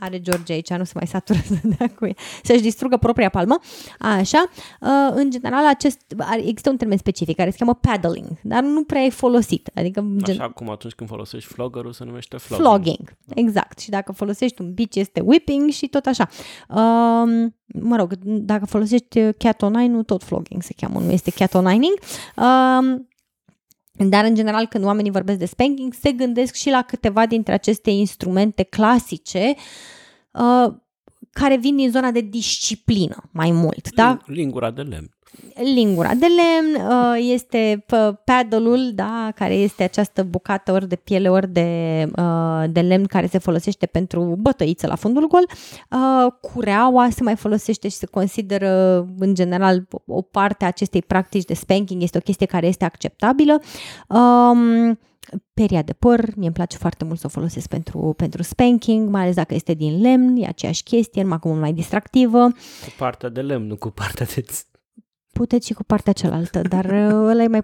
are 0.01 0.21
George 0.21 0.53
aici, 0.53 0.71
nu 0.71 0.85
se 0.85 0.93
mai 0.95 1.07
satură 1.07 1.39
să 1.45 1.55
dea 1.79 1.91
cu 1.99 2.07
ea, 2.07 2.15
să-și 2.43 2.63
distrugă 2.63 2.97
propria 2.97 3.29
palmă. 3.29 3.59
Așa, 3.99 4.45
uh, 4.81 4.89
în 5.15 5.31
general, 5.31 5.67
acest, 5.67 6.01
există 6.37 6.71
un 6.71 6.77
termen 6.77 6.99
specific 6.99 7.37
care 7.37 7.51
se 7.51 7.57
cheamă 7.57 7.75
paddling, 7.75 8.29
dar 8.43 8.63
nu 8.63 8.85
prea 8.85 9.03
e 9.03 9.11
folosit. 9.11 9.71
Adică, 9.75 10.05
gen... 10.23 10.41
Așa 10.41 10.51
cum 10.51 10.71
atunci 10.71 10.93
când 10.93 11.09
folosești 11.09 11.53
floggerul 11.53 11.93
se 11.93 12.05
numește 12.05 12.37
flogging. 12.37 12.67
Flogging, 12.67 13.17
exact. 13.35 13.79
Și 13.79 13.91
dacă 13.91 14.13
folosești 14.13 14.63
un 14.63 14.75
beach 14.75 14.95
este 14.95 15.21
whipping 15.21 15.71
și 15.71 15.87
tot 15.87 16.07
așa. 16.07 16.29
Um, 16.69 17.55
mă 17.67 17.97
rog, 17.97 18.15
dacă 18.23 18.67
folosești 18.67 19.33
cat 19.33 19.63
nu 19.71 20.03
tot 20.03 20.23
flogging 20.23 20.63
se 20.63 20.75
cheamă, 20.77 21.01
nu 21.01 21.11
este 21.11 21.31
cat 21.31 21.55
Um, 21.55 23.09
dar, 24.09 24.25
în 24.25 24.35
general, 24.35 24.67
când 24.67 24.85
oamenii 24.85 25.11
vorbesc 25.11 25.39
de 25.39 25.47
spanking, 25.47 25.95
se 25.95 26.13
gândesc 26.13 26.55
și 26.55 26.71
la 26.71 26.83
câteva 26.83 27.27
dintre 27.27 27.53
aceste 27.53 27.91
instrumente 27.91 28.63
clasice 28.63 29.55
uh, 30.31 30.75
care 31.31 31.57
vin 31.57 31.77
din 31.77 31.91
zona 31.91 32.11
de 32.11 32.21
disciplină 32.21 33.29
mai 33.33 33.51
mult. 33.51 33.95
Da? 33.95 34.19
Lingura 34.27 34.71
de 34.71 34.83
lemn 34.83 35.11
lingura 35.55 36.15
de 36.15 36.27
lemn, 36.27 36.87
uh, 36.89 37.17
este 37.33 37.85
paddle-ul, 38.25 38.91
da, 38.95 39.33
care 39.35 39.55
este 39.55 39.83
această 39.83 40.23
bucată 40.23 40.73
ori 40.73 40.89
de 40.89 40.97
piele, 40.97 41.31
ori 41.31 41.49
de, 41.49 42.07
uh, 42.17 42.65
de 42.71 42.81
lemn 42.81 43.05
care 43.05 43.27
se 43.27 43.39
folosește 43.39 43.87
pentru 43.87 44.37
bătăiță 44.41 44.87
la 44.87 44.95
fundul 44.95 45.27
gol. 45.27 45.47
Uh, 45.91 46.33
cureaua 46.41 47.09
se 47.11 47.23
mai 47.23 47.37
folosește 47.37 47.89
și 47.89 47.97
se 47.97 48.07
consideră 48.07 48.99
în 49.19 49.35
general 49.35 49.89
o 50.07 50.23
parte 50.23 50.65
a 50.65 50.67
acestei 50.67 51.03
practici 51.03 51.45
de 51.45 51.55
spanking, 51.55 52.03
este 52.03 52.19
o 52.19 52.21
chestie 52.21 52.47
care 52.47 52.67
este 52.67 52.85
acceptabilă. 52.85 53.61
Um, 54.09 54.99
peria 55.55 55.83
de 55.83 55.93
păr, 55.93 56.21
mie 56.37 56.47
îmi 56.47 56.55
place 56.55 56.77
foarte 56.77 57.05
mult 57.05 57.19
să 57.19 57.27
o 57.27 57.29
folosesc 57.29 57.69
pentru, 57.69 58.15
pentru 58.17 58.43
spanking, 58.43 59.09
mai 59.09 59.23
ales 59.23 59.35
dacă 59.35 59.55
este 59.55 59.75
din 59.75 60.01
lemn, 60.01 60.37
e 60.37 60.47
aceeași 60.47 60.83
chestie, 60.83 61.23
numai 61.23 61.39
cum 61.39 61.59
mai 61.59 61.73
distractivă. 61.73 62.43
Cu 62.85 62.93
partea 62.99 63.29
de 63.29 63.41
lemn, 63.41 63.67
nu 63.67 63.77
cu 63.77 63.89
partea 63.89 64.27
de 64.27 64.45
puteți 65.41 65.67
și 65.67 65.73
cu 65.73 65.85
partea 65.85 66.13
cealaltă, 66.13 66.61
dar 66.69 66.85
uh, 66.85 67.29
ăla 67.31 67.43
e 67.43 67.47
mai, 67.47 67.63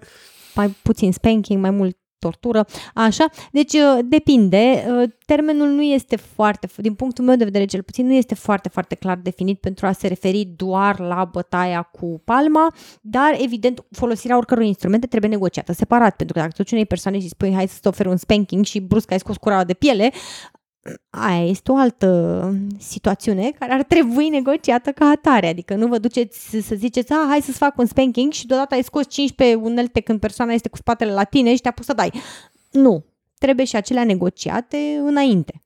mai 0.55 0.69
puțin 0.81 1.11
spanking, 1.11 1.61
mai 1.61 1.69
mult 1.69 1.97
tortură, 2.19 2.65
așa. 2.93 3.25
Deci 3.51 3.73
uh, 3.73 3.99
depinde, 4.05 4.85
uh, 4.89 5.09
termenul 5.25 5.67
nu 5.67 5.81
este 5.81 6.15
foarte, 6.15 6.67
din 6.75 6.93
punctul 6.93 7.25
meu 7.25 7.35
de 7.35 7.43
vedere 7.43 7.65
cel 7.65 7.83
puțin, 7.83 8.05
nu 8.05 8.13
este 8.13 8.35
foarte, 8.35 8.69
foarte 8.69 8.95
clar 8.95 9.17
definit 9.17 9.59
pentru 9.59 9.85
a 9.85 9.91
se 9.91 10.07
referi 10.07 10.53
doar 10.55 10.99
la 10.99 11.29
bătaia 11.31 11.81
cu 11.81 12.21
palma, 12.25 12.73
dar 13.01 13.37
evident 13.41 13.85
folosirea 13.91 14.37
oricăror 14.37 14.63
instrumente 14.63 15.07
trebuie 15.07 15.31
negociată 15.31 15.73
separat, 15.73 16.15
pentru 16.15 16.35
că 16.35 16.39
dacă 16.39 16.63
tu 16.63 16.69
unei 16.71 16.85
persoane 16.85 17.19
și 17.19 17.27
spui 17.27 17.53
hai 17.53 17.67
să-ți 17.67 17.87
oferi 17.87 18.09
un 18.09 18.17
spanking 18.17 18.65
și 18.65 18.79
brusc 18.79 19.11
ai 19.11 19.19
scos 19.19 19.37
cura 19.37 19.63
de 19.63 19.73
piele, 19.73 20.11
aia 21.09 21.45
este 21.45 21.71
o 21.71 21.75
altă 21.75 22.51
situațiune 22.79 23.51
care 23.59 23.73
ar 23.73 23.83
trebui 23.83 24.29
negociată 24.29 24.91
ca 24.91 25.05
atare. 25.05 25.47
Adică 25.47 25.75
nu 25.75 25.87
vă 25.87 25.97
duceți 25.97 26.57
să 26.61 26.75
ziceți, 26.75 27.13
a, 27.13 27.25
hai 27.29 27.41
să-ți 27.41 27.57
fac 27.57 27.77
un 27.77 27.85
spanking 27.85 28.31
și 28.31 28.47
deodată 28.47 28.73
ai 28.75 28.83
scos 28.83 29.07
15 29.09 29.57
unelte 29.57 29.99
când 29.99 30.19
persoana 30.19 30.53
este 30.53 30.69
cu 30.69 30.77
spatele 30.77 31.11
la 31.11 31.23
tine 31.23 31.55
și 31.55 31.61
te-a 31.61 31.71
pus 31.71 31.85
să 31.85 31.93
dai. 31.93 32.11
Nu. 32.71 33.05
Trebuie 33.37 33.65
și 33.65 33.75
acelea 33.75 34.03
negociate 34.03 35.01
înainte. 35.05 35.63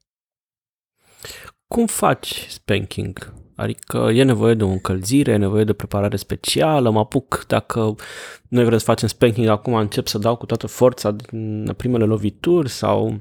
Cum 1.68 1.86
faci 1.86 2.46
spanking? 2.50 3.34
Adică 3.56 4.10
e 4.14 4.24
nevoie 4.24 4.54
de 4.54 4.64
o 4.64 4.68
încălzire, 4.68 5.32
e 5.32 5.38
nevoie 5.38 5.64
de 5.64 5.74
preparare 5.74 6.16
specială, 6.16 6.90
mă 6.90 7.00
apuc 7.00 7.44
dacă 7.48 7.96
noi 8.48 8.64
vrem 8.64 8.78
să 8.78 8.84
facem 8.84 9.08
spanking, 9.08 9.48
acum 9.48 9.74
încep 9.74 10.08
să 10.08 10.18
dau 10.18 10.36
cu 10.36 10.46
toată 10.46 10.68
forța 10.68 11.12
din 11.12 11.74
primele 11.78 12.06
lovituri 12.06 12.70
sau 12.70 13.20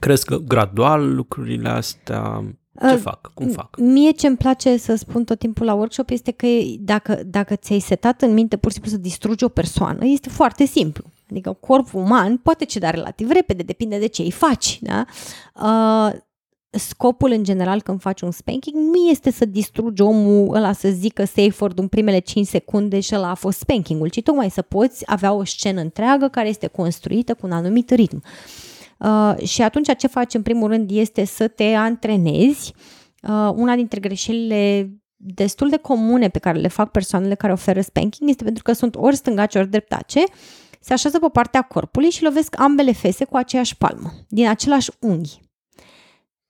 Cresc 0.00 0.34
gradual 0.34 1.14
lucrurile 1.14 1.68
astea? 1.68 2.44
Ce 2.80 2.94
uh, 2.94 3.00
fac? 3.00 3.30
Cum 3.34 3.48
fac? 3.48 3.76
Mie 3.78 4.10
ce 4.10 4.26
îmi 4.26 4.36
place 4.36 4.76
să 4.76 4.94
spun 4.94 5.24
tot 5.24 5.38
timpul 5.38 5.66
la 5.66 5.74
workshop 5.74 6.10
este 6.10 6.30
că 6.30 6.46
dacă, 6.80 7.20
dacă 7.26 7.56
ți-ai 7.56 7.78
setat 7.78 8.22
în 8.22 8.32
minte 8.32 8.56
pur 8.56 8.70
și 8.70 8.74
simplu 8.74 8.96
să 8.96 9.02
distrugi 9.02 9.44
o 9.44 9.48
persoană, 9.48 10.04
este 10.04 10.28
foarte 10.28 10.64
simplu. 10.64 11.04
Adică 11.30 11.52
corpul 11.60 12.00
uman 12.00 12.36
poate 12.36 12.64
ceda 12.64 12.90
relativ 12.90 13.30
repede, 13.30 13.62
depinde 13.62 13.98
de 13.98 14.06
ce 14.06 14.22
îi 14.22 14.30
faci. 14.30 14.78
Da? 14.82 15.04
Uh, 15.62 16.18
scopul 16.70 17.30
în 17.30 17.44
general 17.44 17.82
când 17.82 18.00
faci 18.00 18.20
un 18.20 18.30
spanking 18.30 18.76
nu 18.76 19.08
este 19.10 19.30
să 19.30 19.44
distrugi 19.44 20.02
omul 20.02 20.54
ăla 20.54 20.72
să 20.72 20.88
zică 20.88 21.24
safe 21.24 21.54
word 21.60 21.78
în 21.78 21.88
primele 21.88 22.18
5 22.18 22.46
secunde 22.46 23.00
și 23.00 23.14
ăla 23.14 23.30
a 23.30 23.34
fost 23.34 23.58
spankingul, 23.58 24.08
ci 24.08 24.22
tocmai 24.22 24.50
să 24.50 24.62
poți 24.62 25.02
avea 25.06 25.32
o 25.32 25.44
scenă 25.44 25.80
întreagă 25.80 26.28
care 26.28 26.48
este 26.48 26.66
construită 26.66 27.34
cu 27.34 27.46
un 27.46 27.52
anumit 27.52 27.90
ritm. 27.90 28.22
Uh, 28.24 28.65
Uh, 28.98 29.46
și 29.46 29.62
atunci 29.62 29.96
ce 29.96 30.06
faci 30.06 30.34
în 30.34 30.42
primul 30.42 30.68
rând 30.68 30.90
este 30.90 31.24
să 31.24 31.48
te 31.48 31.64
antrenezi. 31.64 32.74
Uh, 33.22 33.50
una 33.54 33.74
dintre 33.74 34.00
greșelile 34.00 34.90
destul 35.16 35.68
de 35.68 35.76
comune 35.76 36.28
pe 36.28 36.38
care 36.38 36.58
le 36.58 36.68
fac 36.68 36.90
persoanele 36.90 37.34
care 37.34 37.52
oferă 37.52 37.80
spanking 37.80 38.28
este 38.28 38.44
pentru 38.44 38.62
că 38.62 38.72
sunt 38.72 38.96
ori 38.96 39.16
stângace, 39.16 39.58
ori 39.58 39.70
dreptace, 39.70 40.24
se 40.80 40.92
așează 40.92 41.18
pe 41.18 41.28
partea 41.32 41.62
corpului 41.62 42.10
și 42.10 42.22
lovesc 42.22 42.60
ambele 42.60 42.92
fese 42.92 43.24
cu 43.24 43.36
aceeași 43.36 43.76
palmă, 43.76 44.12
din 44.28 44.48
același 44.48 44.90
unghi. 45.00 45.40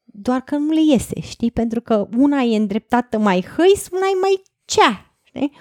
Doar 0.04 0.40
că 0.40 0.56
nu 0.56 0.72
le 0.72 0.80
iese, 0.92 1.20
știi? 1.20 1.50
Pentru 1.50 1.80
că 1.80 2.08
una 2.16 2.40
e 2.40 2.56
îndreptată 2.56 3.18
mai 3.18 3.44
hăis, 3.56 3.88
una 3.92 4.06
e 4.06 4.18
mai 4.20 4.42
cea, 4.64 5.18
știi? 5.22 5.52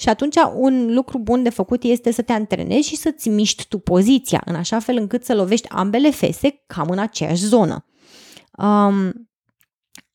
Și 0.00 0.08
atunci 0.08 0.34
un 0.54 0.94
lucru 0.94 1.18
bun 1.18 1.42
de 1.42 1.48
făcut 1.48 1.82
este 1.82 2.10
să 2.10 2.22
te 2.22 2.32
antrenezi 2.32 2.88
și 2.88 2.96
să-ți 2.96 3.28
miști 3.28 3.66
tu 3.68 3.78
poziția, 3.78 4.42
în 4.44 4.54
așa 4.54 4.78
fel 4.78 4.96
încât 4.96 5.24
să 5.24 5.34
lovești 5.34 5.68
ambele 5.68 6.10
fese 6.10 6.62
cam 6.66 6.88
în 6.88 6.98
aceeași 6.98 7.44
zonă. 7.44 7.86
Um, 8.58 9.12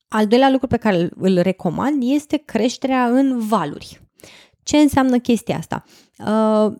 al 0.08 0.28
doilea 0.28 0.50
lucru 0.50 0.68
pe 0.68 0.78
care 0.78 1.10
îl 1.16 1.40
recomand 1.40 2.04
este 2.06 2.38
creșterea 2.38 3.06
în 3.06 3.40
valuri. 3.40 4.02
Ce 4.64 4.78
înseamnă 4.78 5.20
chestia 5.20 5.58
asta? 5.58 5.84
Uh, 6.20 6.74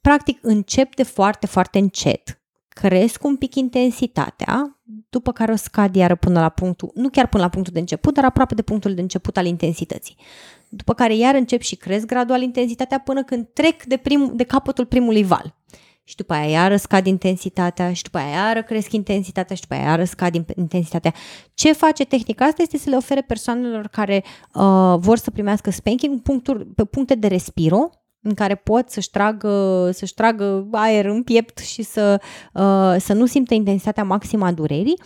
practic 0.00 0.38
încep 0.42 0.94
de 0.94 1.02
foarte, 1.02 1.46
foarte 1.46 1.78
încet, 1.78 2.42
cresc 2.68 3.24
un 3.24 3.36
pic 3.36 3.54
intensitatea, 3.54 4.80
după 5.08 5.32
care 5.32 5.52
o 5.52 5.56
scad 5.56 5.94
iară 5.94 6.14
până 6.16 6.40
la 6.40 6.48
punctul, 6.48 6.90
nu 6.94 7.08
chiar 7.08 7.28
până 7.28 7.42
la 7.42 7.48
punctul 7.48 7.72
de 7.72 7.80
început, 7.80 8.14
dar 8.14 8.24
aproape 8.24 8.54
de 8.54 8.62
punctul 8.62 8.94
de 8.94 9.00
început 9.00 9.36
al 9.36 9.46
intensității 9.46 10.16
după 10.70 10.94
care 10.94 11.16
iar 11.16 11.34
încep 11.34 11.60
și 11.60 11.76
cresc 11.76 12.06
gradual 12.06 12.42
intensitatea 12.42 12.98
până 12.98 13.24
când 13.24 13.48
trec 13.52 13.82
de, 13.84 13.96
prim, 13.96 14.32
de 14.34 14.44
capătul 14.44 14.86
primului 14.86 15.24
val. 15.24 15.54
Și 16.04 16.16
după 16.16 16.32
aia 16.32 16.48
iară 16.48 16.76
scad 16.76 17.06
intensitatea 17.06 17.92
și 17.92 18.02
după 18.02 18.18
aia 18.18 18.28
iară 18.28 18.62
cresc 18.62 18.92
intensitatea 18.92 19.56
și 19.56 19.62
după 19.62 19.74
aia 19.74 19.82
iară 19.82 20.04
scad 20.04 20.34
intensitatea. 20.56 21.14
Ce 21.54 21.72
face 21.72 22.04
tehnica 22.04 22.44
asta 22.44 22.62
este 22.62 22.78
să 22.78 22.90
le 22.90 22.96
ofere 22.96 23.20
persoanelor 23.20 23.86
care 23.86 24.24
uh, 24.54 24.94
vor 24.98 25.18
să 25.18 25.30
primească 25.30 25.70
spanking 25.70 26.20
puncturi, 26.20 26.66
pe 26.66 26.84
puncte 26.84 27.14
de 27.14 27.26
respiro, 27.26 27.90
în 28.22 28.34
care 28.34 28.54
pot 28.54 28.90
să-și 28.90 29.10
tragă, 29.10 29.90
să-și 29.92 30.14
tragă 30.14 30.68
aer 30.70 31.04
în 31.04 31.22
piept 31.22 31.58
și 31.58 31.82
să, 31.82 32.20
uh, 32.52 32.96
să 32.98 33.12
nu 33.12 33.26
simtă 33.26 33.54
intensitatea 33.54 34.04
maximă 34.04 34.46
a 34.46 34.52
durerii 34.52 34.98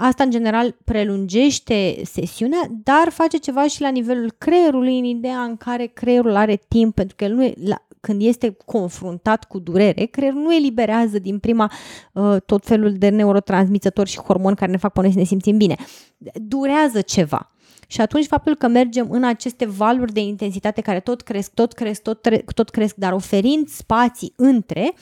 Asta, 0.00 0.22
în 0.22 0.30
general, 0.30 0.76
prelungește 0.84 2.00
sesiunea, 2.04 2.60
dar 2.70 3.08
face 3.10 3.36
ceva 3.36 3.66
și 3.66 3.80
la 3.80 3.88
nivelul 3.88 4.34
creierului, 4.38 4.98
în 4.98 5.04
ideea 5.04 5.40
în 5.40 5.56
care 5.56 5.86
creierul 5.86 6.36
are 6.36 6.60
timp, 6.68 6.94
pentru 6.94 7.16
că 7.16 7.24
el 7.24 7.34
nu 7.34 7.44
e, 7.44 7.54
la, 7.64 7.86
când 8.00 8.22
este 8.22 8.56
confruntat 8.64 9.44
cu 9.44 9.58
durere, 9.58 10.04
creierul 10.04 10.40
nu 10.40 10.54
eliberează 10.54 11.18
din 11.18 11.38
prima 11.38 11.72
uh, 12.12 12.36
tot 12.46 12.64
felul 12.64 12.92
de 12.92 13.08
neurotransmițători 13.08 14.10
și 14.10 14.20
hormoni 14.20 14.56
care 14.56 14.70
ne 14.70 14.76
fac 14.76 14.92
pe 14.92 15.00
noi 15.00 15.12
să 15.12 15.18
ne 15.18 15.24
simțim 15.24 15.56
bine. 15.56 15.76
Durează 16.34 17.00
ceva. 17.00 17.52
Și 17.90 18.00
atunci 18.00 18.26
faptul 18.26 18.54
că 18.56 18.68
mergem 18.68 19.10
în 19.10 19.24
aceste 19.24 19.66
valuri 19.66 20.12
de 20.12 20.20
intensitate 20.20 20.80
care 20.80 21.00
tot 21.00 21.22
cresc, 21.22 21.54
tot 21.54 21.72
cresc, 21.72 22.02
tot, 22.02 22.28
tot 22.54 22.70
cresc, 22.70 22.94
dar 22.94 23.12
oferind 23.12 23.68
spații 23.68 24.32
între, 24.36 24.92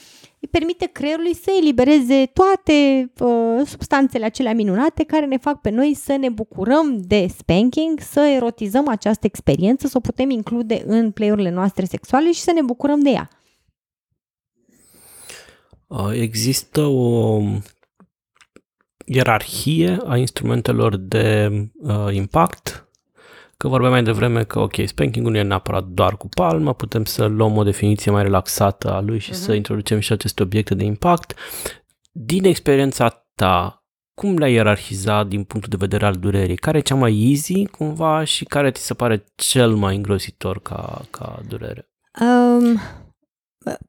îi 0.41 0.49
permite 0.51 0.87
creierului 0.87 1.35
să 1.35 1.51
elibereze 1.61 2.31
toate 2.33 3.11
uh, 3.21 3.67
substanțele 3.67 4.25
acelea 4.25 4.55
minunate 4.55 5.05
care 5.05 5.27
ne 5.27 5.37
fac 5.37 5.61
pe 5.61 5.71
noi 5.71 5.95
să 5.95 6.17
ne 6.17 6.29
bucurăm 6.29 7.01
de 7.01 7.27
spanking, 7.39 8.01
să 8.01 8.21
erotizăm 8.21 8.89
această 8.89 9.27
experiență, 9.27 9.87
să 9.87 9.97
o 9.97 10.01
putem 10.01 10.31
include 10.31 10.83
în 10.87 11.11
play-urile 11.11 11.51
noastre 11.51 11.85
sexuale 11.85 12.33
și 12.33 12.41
să 12.41 12.53
ne 12.53 12.63
bucurăm 12.63 13.01
de 13.01 13.11
ea. 13.11 13.31
Uh, 15.87 16.11
există 16.13 16.81
o 16.81 17.41
ierarhie 19.07 19.99
a 20.07 20.17
instrumentelor 20.17 20.97
de 20.97 21.51
uh, 21.77 22.09
impact 22.11 22.87
că 23.57 23.69
vorbeam 23.69 23.93
mai 23.93 24.03
devreme 24.03 24.45
că, 24.45 24.59
ok, 24.59 24.75
spanking 24.85 25.27
nu 25.27 25.37
e 25.37 25.43
neapărat 25.43 25.85
doar 25.85 26.17
cu 26.17 26.29
palmă, 26.29 26.75
putem 26.75 27.05
să 27.05 27.25
luăm 27.25 27.57
o 27.57 27.63
definiție 27.63 28.11
mai 28.11 28.23
relaxată 28.23 28.93
a 28.93 29.01
lui 29.01 29.19
și 29.19 29.31
uh-huh. 29.31 29.35
să 29.35 29.47
mhm. 29.47 29.57
introducem 29.57 29.99
și 29.99 30.13
aceste 30.13 30.43
obiecte 30.43 30.75
de 30.75 30.85
impact. 30.85 31.35
Din 32.13 32.45
experiența 32.45 33.27
ta, 33.35 33.85
cum 34.15 34.37
le-ai 34.37 34.53
ierarhizat 34.53 35.27
din 35.27 35.45
punctul 35.45 35.71
de 35.71 35.87
vedere 35.87 36.07
al 36.07 36.15
durerii? 36.15 36.57
Care 36.57 36.79
e 36.79 36.81
cea 36.81 36.95
mai 36.95 37.29
easy, 37.29 37.67
cumva, 37.67 38.25
și 38.25 38.45
care 38.45 38.71
ți 38.71 38.85
se 38.85 38.95
pare 38.95 39.25
cel 39.35 39.75
mai 39.75 39.97
îngrozitor 39.97 40.61
ca, 40.61 41.05
ca 41.11 41.41
durere? 41.49 41.89
Um, 42.21 42.81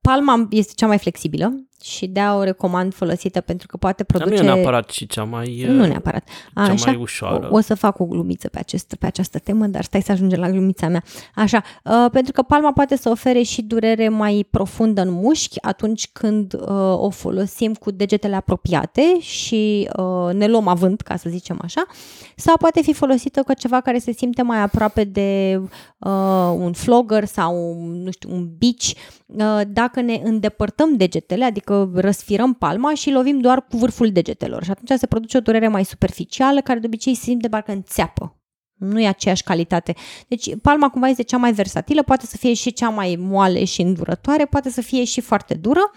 palma 0.02 0.48
este 0.50 0.74
cea 0.76 0.88
mai 0.88 0.98
flexibilă, 0.98 1.67
și 1.84 2.08
de 2.08 2.20
o 2.20 2.44
recomand 2.44 2.94
folosită 2.94 3.42
pentru 3.42 3.68
că 3.68 3.78
poate 3.78 4.04
produce... 4.04 4.36
Dar 4.36 4.44
nu 4.44 4.50
e 4.52 4.54
neapărat 4.54 4.90
și 4.90 5.08
cea 5.08 5.24
mai... 5.24 5.66
Nu 5.68 5.86
neapărat. 5.86 6.28
A, 6.54 6.66
cea 6.66 6.72
așa, 6.72 6.92
mai 6.92 7.00
ușoară. 7.02 7.50
O, 7.52 7.56
o 7.56 7.60
să 7.60 7.76
fac 7.76 8.00
o 8.00 8.06
glumiță 8.06 8.50
pe, 8.50 8.60
acest, 8.60 8.96
pe 9.00 9.06
această 9.06 9.40
temă, 9.40 9.66
dar 9.66 9.84
stai 9.84 10.02
să 10.02 10.12
ajungem 10.12 10.40
la 10.40 10.50
glumița 10.50 10.88
mea. 10.88 11.04
Așa, 11.36 11.64
uh, 11.84 12.10
pentru 12.12 12.32
că 12.32 12.42
palma 12.42 12.72
poate 12.72 12.98
să 12.98 13.10
ofere 13.10 13.42
și 13.42 13.62
durere 13.62 14.10
mai 14.10 14.48
profundă 14.52 15.02
în 15.02 15.12
mușchi 15.12 15.62
atunci 15.62 16.10
când 16.12 16.54
uh, 16.54 16.60
o 16.98 17.10
folosim 17.10 17.74
cu 17.74 17.92
degetele 17.92 18.36
apropiate 18.36 19.20
și 19.20 19.90
uh, 19.98 20.34
ne 20.34 20.48
luăm 20.48 20.68
avânt, 20.68 21.02
ca 21.02 21.16
să 21.16 21.30
zicem 21.30 21.60
așa, 21.64 21.86
sau 22.36 22.58
poate 22.58 22.82
fi 22.82 22.94
folosită 22.94 23.44
cu 23.44 23.54
ceva 23.54 23.82
care 23.82 23.98
se 23.98 24.12
simte 24.12 24.42
mai 24.42 24.62
aproape 24.62 25.04
de 25.04 25.62
uh, 25.98 26.54
un 26.58 26.74
flogger 26.74 27.26
sau, 27.26 27.78
nu 27.80 28.12
știu, 28.12 28.30
un 28.32 28.50
bici, 28.58 28.94
uh, 29.26 29.62
dacă 29.68 30.02
ne 30.02 30.22
îndepărtăm 30.24 30.96
degetele, 30.96 31.46
adică 31.46 31.67
răsfirăm 31.94 32.54
palma 32.54 32.94
și 32.94 33.12
lovim 33.12 33.40
doar 33.40 33.66
cu 33.70 33.78
vârful 33.78 34.12
degetelor 34.12 34.64
și 34.64 34.72
atunci 34.72 35.00
se 35.00 35.06
produce 35.06 35.38
o 35.38 35.42
durere 35.42 35.68
mai 35.68 35.86
superficială 35.86 36.62
care 36.62 36.80
de 36.80 36.86
obicei 36.86 37.16
se 37.16 37.24
simte 37.24 37.48
parcă 37.48 37.72
înțeapă. 37.72 38.32
Nu 38.78 39.02
e 39.02 39.08
aceeași 39.08 39.44
calitate. 39.44 39.94
Deci 40.28 40.56
palma 40.62 40.90
cumva 40.90 41.08
este 41.08 41.24
cea 41.24 41.38
mai 41.38 41.54
versatilă, 41.54 42.04
poate 42.04 42.26
să 42.26 42.38
fie 42.38 42.54
și 42.54 42.74
cea 42.74 42.90
mai 42.90 43.18
moale 43.20 43.64
și 43.64 43.82
îndurătoare, 43.82 44.46
poate 44.46 44.70
să 44.70 44.82
fie 44.82 45.04
și 45.04 45.22
foarte 45.22 45.54
dură. 45.54 45.92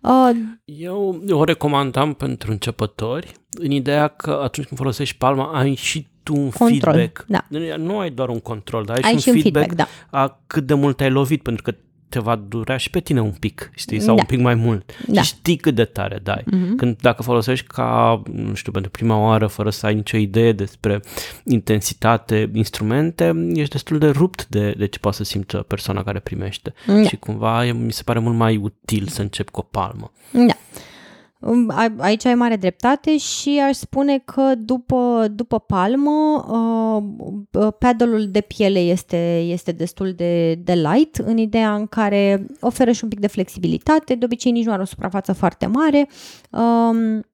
Uh, 0.00 0.30
Eu 0.64 1.22
o 1.30 1.44
recomandam 1.44 2.14
pentru 2.14 2.50
începători 2.50 3.32
în 3.50 3.70
ideea 3.70 4.08
că 4.08 4.40
atunci 4.42 4.66
când 4.66 4.80
folosești 4.80 5.16
palma 5.16 5.52
ai 5.52 5.74
și 5.74 6.06
tu 6.22 6.36
un 6.36 6.50
control, 6.50 6.94
feedback. 6.94 7.24
Da. 7.28 7.46
Nu 7.76 7.98
ai 7.98 8.10
doar 8.10 8.28
un 8.28 8.40
control, 8.40 8.84
dar 8.84 8.96
ai, 8.96 9.02
ai 9.04 9.10
și 9.10 9.14
un, 9.14 9.20
și 9.20 9.28
un 9.28 9.40
feedback, 9.40 9.66
feedback 9.66 9.90
da. 10.10 10.18
a 10.18 10.42
cât 10.46 10.66
de 10.66 10.74
mult 10.74 11.00
ai 11.00 11.10
lovit, 11.10 11.42
pentru 11.42 11.62
că 11.62 11.74
te 12.08 12.18
va 12.18 12.36
durea 12.36 12.76
și 12.76 12.90
pe 12.90 13.00
tine 13.00 13.20
un 13.20 13.30
pic, 13.30 13.70
știi, 13.74 14.00
sau 14.00 14.14
da. 14.14 14.20
un 14.20 14.26
pic 14.26 14.40
mai 14.40 14.54
mult. 14.54 14.92
Da. 15.06 15.22
Și 15.22 15.28
știi 15.28 15.56
cât 15.56 15.74
de 15.74 15.84
tare 15.84 16.20
dai. 16.22 16.42
Mm-hmm. 16.42 16.76
Când 16.76 16.96
dacă 17.00 17.22
folosești 17.22 17.66
ca, 17.66 18.22
nu 18.32 18.54
știu, 18.54 18.72
pentru 18.72 18.90
prima 18.90 19.18
oară, 19.18 19.46
fără 19.46 19.70
să 19.70 19.86
ai 19.86 19.94
nicio 19.94 20.16
idee 20.16 20.52
despre 20.52 21.00
intensitate, 21.44 22.50
instrumente, 22.54 23.48
ești 23.54 23.72
destul 23.72 23.98
de 23.98 24.08
rupt 24.08 24.46
de, 24.46 24.74
de 24.76 24.86
ce 24.86 24.98
poate 24.98 25.16
să 25.16 25.24
simtă 25.24 25.58
persoana 25.58 26.02
care 26.02 26.18
primește. 26.18 26.74
Da. 26.86 27.02
Și 27.02 27.16
cumva 27.16 27.64
mi 27.72 27.92
se 27.92 28.02
pare 28.02 28.18
mult 28.18 28.36
mai 28.36 28.56
util 28.56 29.06
să 29.06 29.22
încep 29.22 29.50
cu 29.50 29.60
o 29.60 29.62
palmă. 29.62 30.12
Da. 30.30 30.54
Um, 31.40 31.70
a- 31.70 31.94
Aici 31.98 32.24
ai 32.24 32.34
mare 32.34 32.56
dreptate 32.56 33.18
și 33.18 33.60
aș 33.68 33.74
spune 33.76 34.18
că 34.18 34.52
după, 34.58 35.26
după 35.30 35.58
palmă, 35.58 36.44
uh, 36.48 37.68
pedalul 37.78 38.26
de 38.30 38.40
piele 38.40 38.78
este, 38.78 39.38
este 39.38 39.72
destul 39.72 40.12
de, 40.12 40.54
de 40.54 40.72
light 40.72 41.16
în 41.16 41.36
ideea 41.36 41.74
în 41.74 41.86
care 41.86 42.46
oferă 42.60 42.90
și 42.92 43.00
un 43.04 43.08
pic 43.10 43.20
de 43.20 43.26
flexibilitate, 43.26 44.14
de 44.14 44.24
obicei 44.24 44.52
nici 44.52 44.64
nu 44.64 44.72
are 44.72 44.82
o 44.82 44.84
suprafață 44.84 45.32
foarte 45.32 45.66
mare. 45.66 46.08
Um, 46.50 47.24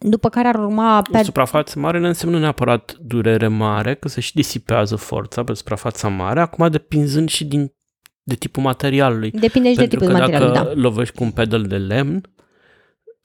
după 0.00 0.28
care 0.28 0.48
ar 0.48 0.54
urma 0.54 0.98
O 0.98 1.18
ped- 1.18 1.22
suprafață 1.24 1.78
mare 1.78 1.98
nu 1.98 2.06
înseamnă 2.06 2.38
neapărat 2.38 2.96
durere 3.00 3.48
mare, 3.48 3.94
că 3.94 4.08
se 4.08 4.20
și 4.20 4.34
disipează 4.34 4.96
forța 4.96 5.44
pe 5.44 5.54
suprafața 5.54 6.08
mare, 6.08 6.40
acum 6.40 6.68
depinzând 6.70 7.28
și 7.28 7.44
din, 7.44 7.72
de 8.22 8.34
tipul 8.34 8.62
materialului. 8.62 9.30
depinde 9.30 9.68
și 9.68 9.74
de 9.74 9.80
Pentru 9.80 9.98
tipul 9.98 10.12
că 10.14 10.20
de 10.24 10.30
material, 10.30 10.52
dacă 10.52 10.74
da. 10.74 10.80
lovești 10.80 11.14
cu 11.14 11.24
un 11.24 11.30
pedal 11.30 11.62
de 11.62 11.76
lemn, 11.76 12.20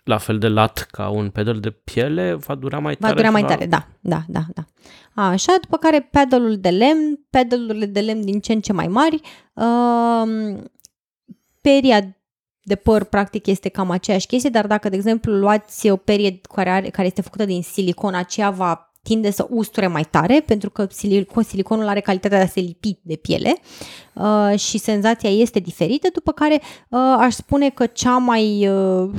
la 0.09 0.17
fel 0.17 0.37
de 0.37 0.47
lat 0.47 0.87
ca 0.91 1.09
un 1.09 1.29
pedal 1.29 1.59
de 1.59 1.69
piele, 1.69 2.33
va 2.33 2.55
dura 2.55 2.79
mai 2.79 2.95
Va 2.99 3.07
tare. 3.07 3.15
dura 3.15 3.27
și 3.27 3.33
mai 3.33 3.41
va- 3.41 3.47
tare, 3.47 3.65
da, 3.65 3.87
da, 3.99 4.21
da, 4.27 4.39
da. 4.53 4.63
Așa, 5.23 5.55
după 5.61 5.77
care 5.77 5.99
pedalul 6.11 6.57
de 6.57 6.69
lemn, 6.69 7.19
pedalurile 7.29 7.85
de 7.85 7.99
lemn 7.99 8.25
din 8.25 8.39
ce 8.39 8.53
în 8.53 8.61
ce 8.61 8.73
mai 8.73 8.87
mari, 8.87 9.21
um, 9.53 10.63
peria 11.61 12.17
de 12.61 12.75
păr 12.75 13.03
practic 13.03 13.45
este 13.47 13.69
cam 13.69 13.89
aceeași 13.89 14.27
chestie, 14.27 14.49
dar 14.49 14.67
dacă, 14.67 14.89
de 14.89 14.95
exemplu, 14.95 15.33
luați 15.33 15.89
o 15.89 15.95
perie 15.95 16.41
care, 16.53 16.69
are, 16.69 16.89
care 16.89 17.07
este 17.07 17.21
făcută 17.21 17.45
din 17.45 17.61
silicon, 17.63 18.13
aceea 18.13 18.49
va 18.49 18.88
tinde 19.01 19.31
să 19.31 19.47
usture 19.49 19.87
mai 19.87 20.03
tare, 20.03 20.43
pentru 20.45 20.69
că 20.69 20.87
silicon, 20.89 21.43
siliconul 21.43 21.87
are 21.87 21.99
calitatea 21.99 22.37
de 22.37 22.43
a 22.43 22.47
se 22.47 22.59
lipi 22.59 22.99
de 23.01 23.15
piele 23.15 23.55
uh, 24.13 24.59
și 24.59 24.77
senzația 24.77 25.29
este 25.29 25.59
diferită, 25.59 26.07
după 26.13 26.31
care 26.31 26.61
uh, 26.89 27.15
aș 27.17 27.33
spune 27.33 27.69
că 27.69 27.85
cea 27.85 28.17
mai 28.17 28.67
uh, 28.67 29.09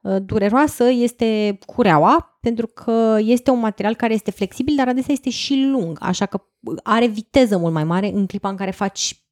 uh, 0.00 0.16
dureroasă 0.24 0.84
este 0.90 1.58
cureaua, 1.66 2.38
pentru 2.40 2.66
că 2.66 3.18
este 3.20 3.50
un 3.50 3.58
material 3.58 3.94
care 3.94 4.12
este 4.12 4.30
flexibil, 4.30 4.76
dar 4.76 4.88
adesea 4.88 5.12
este 5.14 5.30
și 5.30 5.68
lung, 5.70 5.98
așa 6.00 6.26
că 6.26 6.42
are 6.82 7.06
viteză 7.06 7.58
mult 7.58 7.72
mai 7.72 7.84
mare 7.84 8.10
în 8.14 8.26
clipa 8.26 8.48
în 8.48 8.56
care 8.56 8.70
faci 8.70 9.22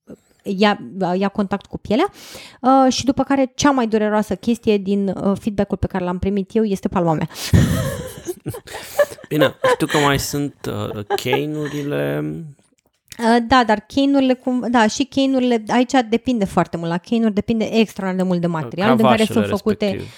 ia, 0.43 0.81
ia 1.17 1.29
contact 1.29 1.67
cu 1.67 1.79
pielea 1.79 2.13
uh, 2.61 2.93
și 2.93 3.05
după 3.05 3.23
care 3.23 3.53
cea 3.55 3.71
mai 3.71 3.87
dureroasă 3.87 4.35
chestie 4.35 4.77
din 4.77 5.09
uh, 5.09 5.33
feedback-ul 5.41 5.77
pe 5.77 5.87
care 5.87 6.05
l-am 6.05 6.19
primit 6.19 6.55
eu 6.55 6.65
este 6.65 6.89
palma 6.89 7.13
mea. 7.13 7.29
Bine, 9.29 9.55
știu 9.75 9.87
că 9.87 9.99
mai 9.99 10.19
sunt 10.19 10.55
uh, 10.69 11.05
cane-urile, 11.23 12.35
Uh, 13.19 13.37
da, 13.47 13.65
dar 13.67 13.85
cane-urile, 13.95 14.35
cum, 14.35 14.67
da, 14.71 14.87
și 14.87 15.05
cane-urile, 15.05 15.63
aici 15.69 15.91
depinde 16.09 16.45
foarte 16.45 16.77
mult, 16.77 16.91
la 16.91 16.99
cane-uri 16.99 17.35
depinde 17.35 17.65
extra 17.73 18.13
de 18.13 18.23
mult 18.23 18.41
de 18.41 18.47
material 18.47 18.97
din 18.97 19.05
care 19.07 19.25
sunt 19.25 19.29
cravașele 19.29 19.57
făcute. 19.57 19.85
respectiv. 19.91 20.15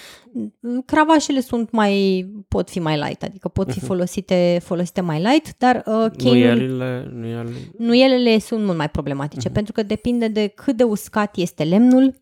Cravașele 0.86 1.40
sunt 1.40 1.70
mai, 1.70 2.26
pot 2.48 2.70
fi 2.70 2.78
mai 2.80 2.96
light, 2.98 3.22
adică 3.22 3.48
pot 3.48 3.72
fi 3.72 3.80
folosite, 3.80 4.60
folosite 4.64 5.00
mai 5.00 5.18
light, 5.22 5.54
dar 5.58 5.76
uh, 5.76 5.82
cane-urile, 6.18 6.54
Nuielile, 6.54 7.10
nuielile, 7.14 7.56
nuielele 7.78 8.38
sunt 8.38 8.64
mult 8.64 8.76
mai 8.76 8.88
problematice, 8.88 9.44
Mhm. 9.46 9.52
pentru 9.54 9.72
că 9.72 9.82
depinde 9.82 10.28
de 10.28 10.46
cât 10.46 10.76
de 10.76 10.82
uscat 10.84 11.36
este 11.36 11.62
lemnul, 11.64 12.14
c- 12.14 12.16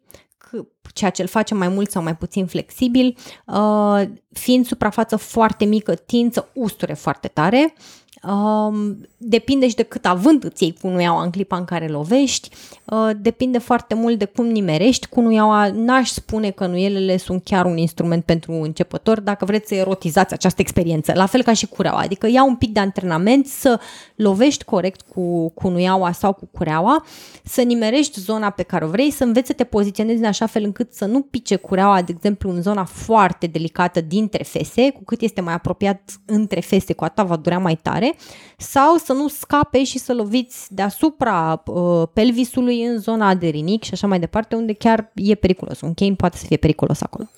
ceea 0.94 1.10
ce 1.10 1.22
îl 1.22 1.28
face 1.28 1.54
mai 1.54 1.68
mult 1.68 1.90
sau 1.90 2.02
mai 2.02 2.16
puțin 2.16 2.46
flexibil, 2.46 3.16
uh, 3.46 4.02
fiind 4.32 4.66
suprafață 4.66 5.16
foarte 5.16 5.64
mică, 5.64 5.94
tind 5.94 6.32
să 6.32 6.46
usture 6.54 6.94
foarte 6.94 7.28
tare, 7.28 7.74
Um, 8.28 9.08
depinde 9.16 9.68
și 9.68 9.74
de 9.74 9.82
cât 9.82 10.06
avânt 10.06 10.44
îți 10.44 10.62
iei 10.62 10.76
cunuiaua 10.80 11.22
în 11.22 11.30
clipa 11.30 11.56
în 11.56 11.64
care 11.64 11.88
lovești, 11.88 12.48
uh, 12.84 13.10
depinde 13.16 13.58
foarte 13.58 13.94
mult 13.94 14.18
de 14.18 14.24
cum 14.24 14.46
nimerești 14.46 15.06
cunuiaua. 15.06 15.70
N-aș 15.70 16.10
spune 16.10 16.50
că 16.50 16.66
nuielele 16.66 17.16
sunt 17.16 17.44
chiar 17.44 17.64
un 17.64 17.76
instrument 17.76 18.24
pentru 18.24 18.52
începători 18.52 19.24
dacă 19.24 19.44
vreți 19.44 19.68
să 19.68 19.74
erotizați 19.74 20.34
această 20.34 20.60
experiență, 20.60 21.12
la 21.14 21.26
fel 21.26 21.42
ca 21.42 21.52
și 21.52 21.66
cureaua, 21.66 22.00
adică 22.00 22.26
ia 22.26 22.44
un 22.44 22.56
pic 22.56 22.72
de 22.72 22.80
antrenament 22.80 23.46
să 23.46 23.80
lovești 24.14 24.64
corect 24.64 25.00
cu 25.00 25.48
cunuiaua 25.50 26.12
sau 26.12 26.32
cu 26.32 26.48
cureaua, 26.52 27.04
să 27.44 27.62
nimerești 27.62 28.20
zona 28.20 28.50
pe 28.50 28.62
care 28.62 28.84
o 28.84 28.88
vrei, 28.88 29.10
să 29.10 29.24
înveți 29.24 29.46
să 29.46 29.52
te 29.52 29.64
poziționezi 29.64 30.18
în 30.18 30.24
așa 30.24 30.46
fel 30.46 30.64
încât 30.64 30.92
să 30.92 31.04
nu 31.04 31.20
pice 31.20 31.56
cureaua, 31.56 32.02
de 32.02 32.12
exemplu, 32.16 32.50
în 32.50 32.62
zona 32.62 32.84
foarte 32.84 33.46
delicată 33.46 34.00
dintre 34.00 34.42
fese, 34.42 34.90
cu 34.90 35.04
cât 35.04 35.20
este 35.20 35.40
mai 35.40 35.54
apropiat 35.54 36.00
între 36.26 36.60
fese, 36.60 36.92
cu 36.92 37.04
atât 37.04 37.26
va 37.26 37.36
durea 37.36 37.58
mai 37.58 37.76
tare, 37.76 38.09
sau 38.56 38.96
să 38.96 39.12
nu 39.12 39.28
scape 39.28 39.84
și 39.84 39.98
să 39.98 40.14
loviți 40.14 40.74
deasupra 40.74 41.62
uh, 41.66 42.02
pelvisului 42.12 42.82
în 42.84 42.98
zona 42.98 43.28
aderinic 43.28 43.82
și 43.82 43.90
așa 43.92 44.06
mai 44.06 44.20
departe, 44.20 44.54
unde 44.54 44.72
chiar 44.72 45.10
e 45.14 45.34
periculos. 45.34 45.80
Un 45.80 45.94
cane 45.94 46.14
poate 46.14 46.36
să 46.36 46.44
fie 46.46 46.56
periculos 46.56 47.00
acolo. 47.02 47.28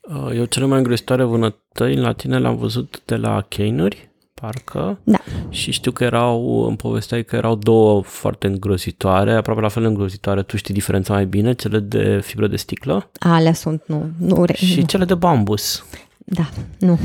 Uh, 0.00 0.36
Eu 0.36 0.44
cele 0.44 0.66
mai 0.66 0.78
îngrozitoare 0.78 1.24
vânătăi 1.24 1.96
la 1.96 2.12
tine 2.12 2.38
le-am 2.38 2.56
văzut 2.56 3.02
de 3.04 3.16
la 3.16 3.44
cane 3.48 3.88
parcă, 4.34 4.98
Da. 5.04 5.18
și 5.48 5.70
știu 5.70 5.90
că 5.92 6.04
erau, 6.04 6.64
îmi 6.66 6.76
povesteai 6.76 7.24
că 7.24 7.36
erau 7.36 7.54
două 7.54 8.02
foarte 8.02 8.46
îngrozitoare, 8.46 9.34
aproape 9.34 9.60
la 9.60 9.68
fel 9.68 9.84
îngrozitoare, 9.84 10.42
tu 10.42 10.56
știi 10.56 10.74
diferența 10.74 11.12
mai 11.12 11.26
bine, 11.26 11.52
cele 11.52 11.78
de 11.78 12.20
fibră 12.22 12.46
de 12.46 12.56
sticlă 12.56 13.10
Alea 13.18 13.52
sunt, 13.52 13.82
nu, 13.86 14.10
nu, 14.18 14.44
re, 14.44 14.54
și 14.54 14.80
nu. 14.80 14.86
cele 14.86 15.04
de 15.04 15.14
bambus. 15.14 15.84
Da, 16.24 16.48
nu. 16.78 16.98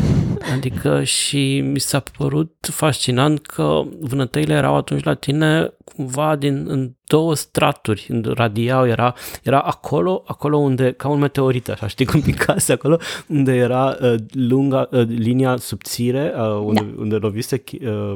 Adică 0.55 1.03
și 1.03 1.59
mi 1.59 1.79
s-a 1.79 2.03
părut 2.17 2.67
fascinant 2.71 3.45
că 3.45 3.81
vânătăile 3.99 4.53
erau 4.53 4.75
atunci 4.75 5.03
la 5.03 5.13
tine 5.13 5.73
cumva 5.95 6.35
din 6.35 6.65
în 6.67 6.91
două 7.05 7.35
straturi, 7.35 8.05
în 8.09 8.31
radiau, 8.35 8.87
era, 8.87 9.13
era 9.43 9.59
acolo, 9.59 10.23
acolo 10.25 10.57
unde, 10.57 10.91
ca 10.91 11.07
un 11.07 11.19
meteorit, 11.19 11.69
așa, 11.69 11.87
știi 11.87 12.05
cum 12.05 12.21
picase 12.31 12.71
acolo, 12.73 12.97
unde 13.27 13.53
era 13.55 13.97
uh, 14.01 14.15
lunga, 14.31 14.87
uh, 14.91 15.03
linia 15.07 15.55
subțire, 15.57 16.33
uh, 16.37 16.61
unde, 16.65 16.81
da. 16.81 17.01
unde 17.01 17.15
lovise 17.15 17.63
uh, 17.81 18.15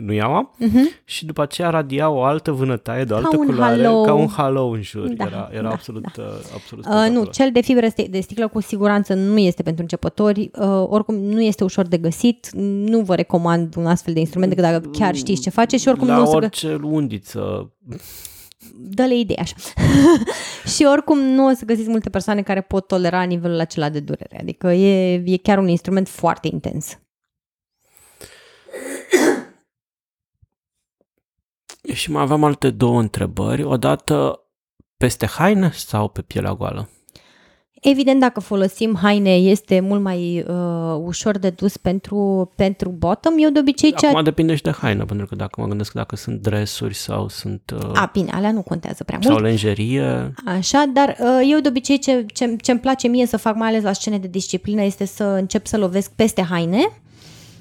nuiaua 0.00 0.50
Uh-huh. 0.60 1.04
și 1.04 1.24
după 1.26 1.42
aceea 1.42 1.70
radia 1.70 2.10
o 2.10 2.22
altă 2.22 2.50
vânătaie 2.52 3.04
de 3.04 3.12
o 3.12 3.16
Ca 3.16 3.22
altă 3.24 3.36
un 3.38 3.46
culoare, 3.46 3.82
halou. 3.82 4.04
ca 4.04 4.12
un 4.14 4.28
halou 4.28 4.70
în 4.72 4.82
jur. 4.82 5.08
Da, 5.08 5.24
era 5.24 5.48
era 5.52 5.62
da, 5.62 5.68
absolut, 5.68 6.02
da. 6.16 6.22
uh, 6.22 6.28
absolut 6.54 6.84
Uh, 6.84 6.90
nu, 6.92 6.96
spectaculos. 7.00 7.36
cel 7.36 7.50
de 7.52 7.60
fibră 7.60 7.86
sti- 7.86 8.10
de 8.10 8.20
sticlă 8.20 8.48
cu 8.48 8.60
siguranță 8.60 9.14
nu 9.14 9.38
este 9.38 9.62
pentru 9.62 9.82
începători, 9.82 10.50
uh, 10.60 10.84
oricum 10.88 11.14
nu 11.14 11.42
este 11.42 11.64
ușor 11.64 11.86
de 11.86 11.96
găsit, 11.98 12.50
nu 12.54 13.00
vă 13.00 13.14
recomand 13.14 13.74
un 13.76 13.86
astfel 13.86 14.12
de 14.14 14.20
instrument 14.20 14.54
decât 14.54 14.70
dacă 14.70 14.88
chiar 14.98 15.14
știți 15.14 15.40
ce 15.42 15.50
faceți 15.50 15.82
și 15.82 15.88
oricum 15.88 16.06
La 16.08 16.16
nu 16.16 16.22
o 16.22 16.24
să 16.24 16.30
gă- 16.32 16.34
orice 16.34 16.76
undiță 17.00 17.72
dă-le 18.74 19.14
idei 19.18 19.36
așa. 19.36 19.56
și 20.74 20.84
oricum 20.84 21.18
nu 21.18 21.46
o 21.46 21.52
să 21.54 21.64
găsiți 21.64 21.88
multe 21.88 22.10
persoane 22.10 22.42
care 22.42 22.60
pot 22.60 22.86
tolera 22.86 23.22
nivelul 23.22 23.60
acela 23.60 23.88
de 23.88 24.00
durere, 24.00 24.40
adică 24.40 24.72
e, 24.72 25.12
e 25.14 25.36
chiar 25.36 25.58
un 25.58 25.68
instrument 25.68 26.08
foarte 26.08 26.48
intens. 26.48 26.98
Și 31.92 32.10
mai 32.10 32.22
aveam 32.22 32.44
alte 32.44 32.70
două 32.70 33.00
întrebări. 33.00 33.62
Odată 33.62 34.40
peste 34.96 35.26
haine 35.26 35.70
sau 35.72 36.08
pe 36.08 36.22
pielea 36.22 36.54
goală? 36.54 36.88
Evident, 37.80 38.20
dacă 38.20 38.40
folosim 38.40 38.98
haine, 39.02 39.34
este 39.34 39.80
mult 39.80 40.00
mai 40.02 40.44
uh, 40.48 41.00
ușor 41.04 41.38
de 41.38 41.50
dus 41.50 41.76
pentru, 41.76 42.52
pentru 42.56 42.88
bottom. 42.88 43.34
Eu 43.38 43.50
de 43.50 43.58
obicei 43.58 43.94
ce... 43.94 44.06
Acum 44.06 44.22
depinde 44.22 44.54
și 44.54 44.62
de 44.62 44.70
haină, 44.70 45.04
pentru 45.04 45.26
că 45.26 45.34
dacă 45.34 45.60
mă 45.60 45.66
gândesc 45.66 45.92
dacă 45.92 46.16
sunt 46.16 46.40
dresuri 46.40 46.94
sau 46.94 47.28
sunt 47.28 47.74
uh, 47.74 47.90
A, 47.94 48.10
bine, 48.12 48.30
alea 48.32 48.52
nu 48.52 48.62
contează 48.62 49.04
prea 49.04 49.18
sau 49.22 49.32
mult. 49.32 49.44
lenjerie. 49.44 50.32
Așa, 50.46 50.84
dar 50.92 51.16
uh, 51.20 51.48
eu 51.50 51.58
de 51.60 51.68
obicei 51.68 51.98
ce, 51.98 52.26
ce, 52.32 52.56
ce-mi 52.56 52.80
place 52.80 53.08
mie 53.08 53.26
să 53.26 53.36
fac, 53.36 53.54
mai 53.56 53.68
ales 53.68 53.82
la 53.82 53.92
scene 53.92 54.18
de 54.18 54.28
disciplină, 54.28 54.82
este 54.82 55.04
să 55.04 55.24
încep 55.24 55.66
să 55.66 55.76
lovesc 55.76 56.10
peste 56.10 56.42
haine 56.42 56.92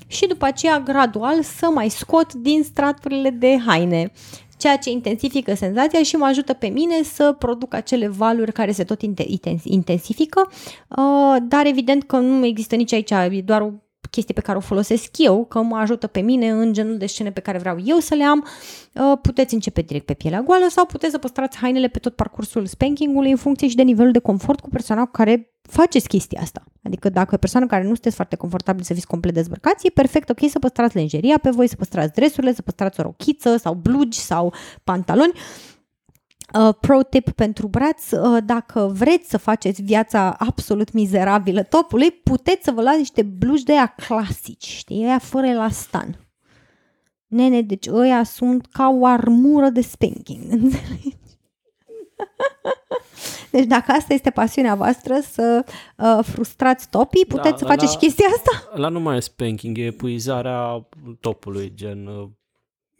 și 0.07 0.27
după 0.27 0.45
aceea 0.45 0.79
gradual 0.79 1.41
să 1.41 1.69
mai 1.73 1.89
scot 1.89 2.33
din 2.33 2.63
straturile 2.63 3.29
de 3.29 3.57
haine 3.65 4.11
ceea 4.59 4.77
ce 4.77 4.89
intensifică 4.89 5.53
senzația 5.53 6.03
și 6.03 6.15
mă 6.15 6.25
ajută 6.25 6.53
pe 6.53 6.67
mine 6.67 7.03
să 7.03 7.35
produc 7.39 7.73
acele 7.73 8.07
valuri 8.07 8.51
care 8.51 8.71
se 8.71 8.83
tot 8.83 9.01
inte- 9.01 9.25
intens- 9.27 9.63
intensifică, 9.63 10.49
uh, 10.87 11.35
dar 11.41 11.65
evident 11.65 12.03
că 12.03 12.17
nu 12.17 12.45
există 12.45 12.75
nici 12.75 12.93
aici, 12.93 13.11
e 13.11 13.41
doar 13.45 13.61
o 13.61 13.71
chestie 14.09 14.33
pe 14.33 14.41
care 14.41 14.57
o 14.57 14.61
folosesc 14.61 15.17
eu, 15.17 15.45
că 15.45 15.61
mă 15.61 15.77
ajută 15.77 16.07
pe 16.07 16.19
mine 16.19 16.49
în 16.49 16.73
genul 16.73 16.97
de 16.97 17.05
scene 17.05 17.31
pe 17.31 17.39
care 17.39 17.57
vreau 17.57 17.77
eu 17.85 17.97
să 17.97 18.15
le 18.15 18.23
am. 18.23 18.47
Uh, 18.93 19.17
Puteți 19.21 19.53
începe 19.53 19.81
direct 19.81 20.05
pe 20.05 20.13
pielea 20.13 20.41
goală 20.41 20.65
sau 20.69 20.85
puteți 20.85 21.11
să 21.11 21.17
păstrați 21.17 21.57
hainele 21.57 21.87
pe 21.87 21.99
tot 21.99 22.15
parcursul 22.15 22.65
spankingului 22.65 23.31
în 23.31 23.37
funcție 23.37 23.67
și 23.67 23.75
de 23.75 23.81
nivelul 23.81 24.11
de 24.11 24.19
confort 24.19 24.59
cu 24.59 24.69
persoana 24.69 25.05
cu 25.05 25.11
care 25.11 25.53
faceți 25.61 26.07
chestia 26.07 26.41
asta. 26.41 26.63
Adică 26.83 27.09
dacă 27.09 27.35
e 27.35 27.37
persoană 27.37 27.65
care 27.65 27.81
nu 27.81 27.87
sunteți 27.87 28.15
foarte 28.15 28.35
confortabil 28.35 28.83
să 28.83 28.93
fiți 28.93 29.07
complet 29.07 29.33
dezbrăcați, 29.33 29.87
e 29.87 29.89
perfect 29.89 30.29
ok 30.29 30.49
să 30.49 30.59
păstrați 30.59 30.95
lenjeria 30.95 31.37
pe 31.37 31.49
voi, 31.49 31.67
să 31.67 31.75
păstrați 31.75 32.13
dresurile, 32.13 32.53
să 32.53 32.61
păstrați 32.61 32.99
o 32.99 33.03
rochiță 33.03 33.57
sau 33.57 33.73
blugi 33.73 34.19
sau 34.19 34.53
pantaloni. 34.83 35.31
Uh, 35.35 35.68
pro 36.79 37.03
tip 37.03 37.29
pentru 37.29 37.67
braț, 37.67 38.11
uh, 38.11 38.43
dacă 38.45 38.91
vreți 38.93 39.29
să 39.29 39.37
faceți 39.37 39.81
viața 39.81 40.35
absolut 40.37 40.91
mizerabilă 40.91 41.63
topului, 41.63 42.11
puteți 42.11 42.63
să 42.63 42.71
vă 42.71 42.81
luați 42.81 42.97
niște 42.97 43.23
blugi 43.23 43.63
de 43.63 43.71
aia 43.71 43.93
clasici, 44.07 44.65
știi, 44.65 45.03
aia 45.03 45.19
fără 45.19 45.45
elastan. 45.45 46.27
Nene, 47.27 47.61
deci 47.61 47.87
ăia 47.87 48.23
sunt 48.23 48.65
ca 48.65 48.89
o 48.99 49.05
armură 49.05 49.69
de 49.69 49.81
spanking, 49.81 50.51
înțelegi? 50.51 51.17
Deci 53.51 53.65
dacă 53.65 53.91
asta 53.91 54.13
este 54.13 54.29
pasiunea 54.29 54.75
voastră 54.75 55.19
să 55.21 55.65
uh, 55.97 56.19
frustrați 56.21 56.89
topii, 56.89 57.25
puteți 57.25 57.51
da, 57.51 57.57
să 57.57 57.65
faceți 57.65 57.83
la, 57.85 57.91
și 57.91 57.97
chestia 57.97 58.25
asta? 58.35 58.79
La 58.79 58.87
nu 58.87 58.99
mai 58.99 59.17
e 59.17 59.19
spanking, 59.19 59.77
e 59.77 59.85
epuizarea 59.85 60.87
topului, 61.19 61.71
gen... 61.75 62.09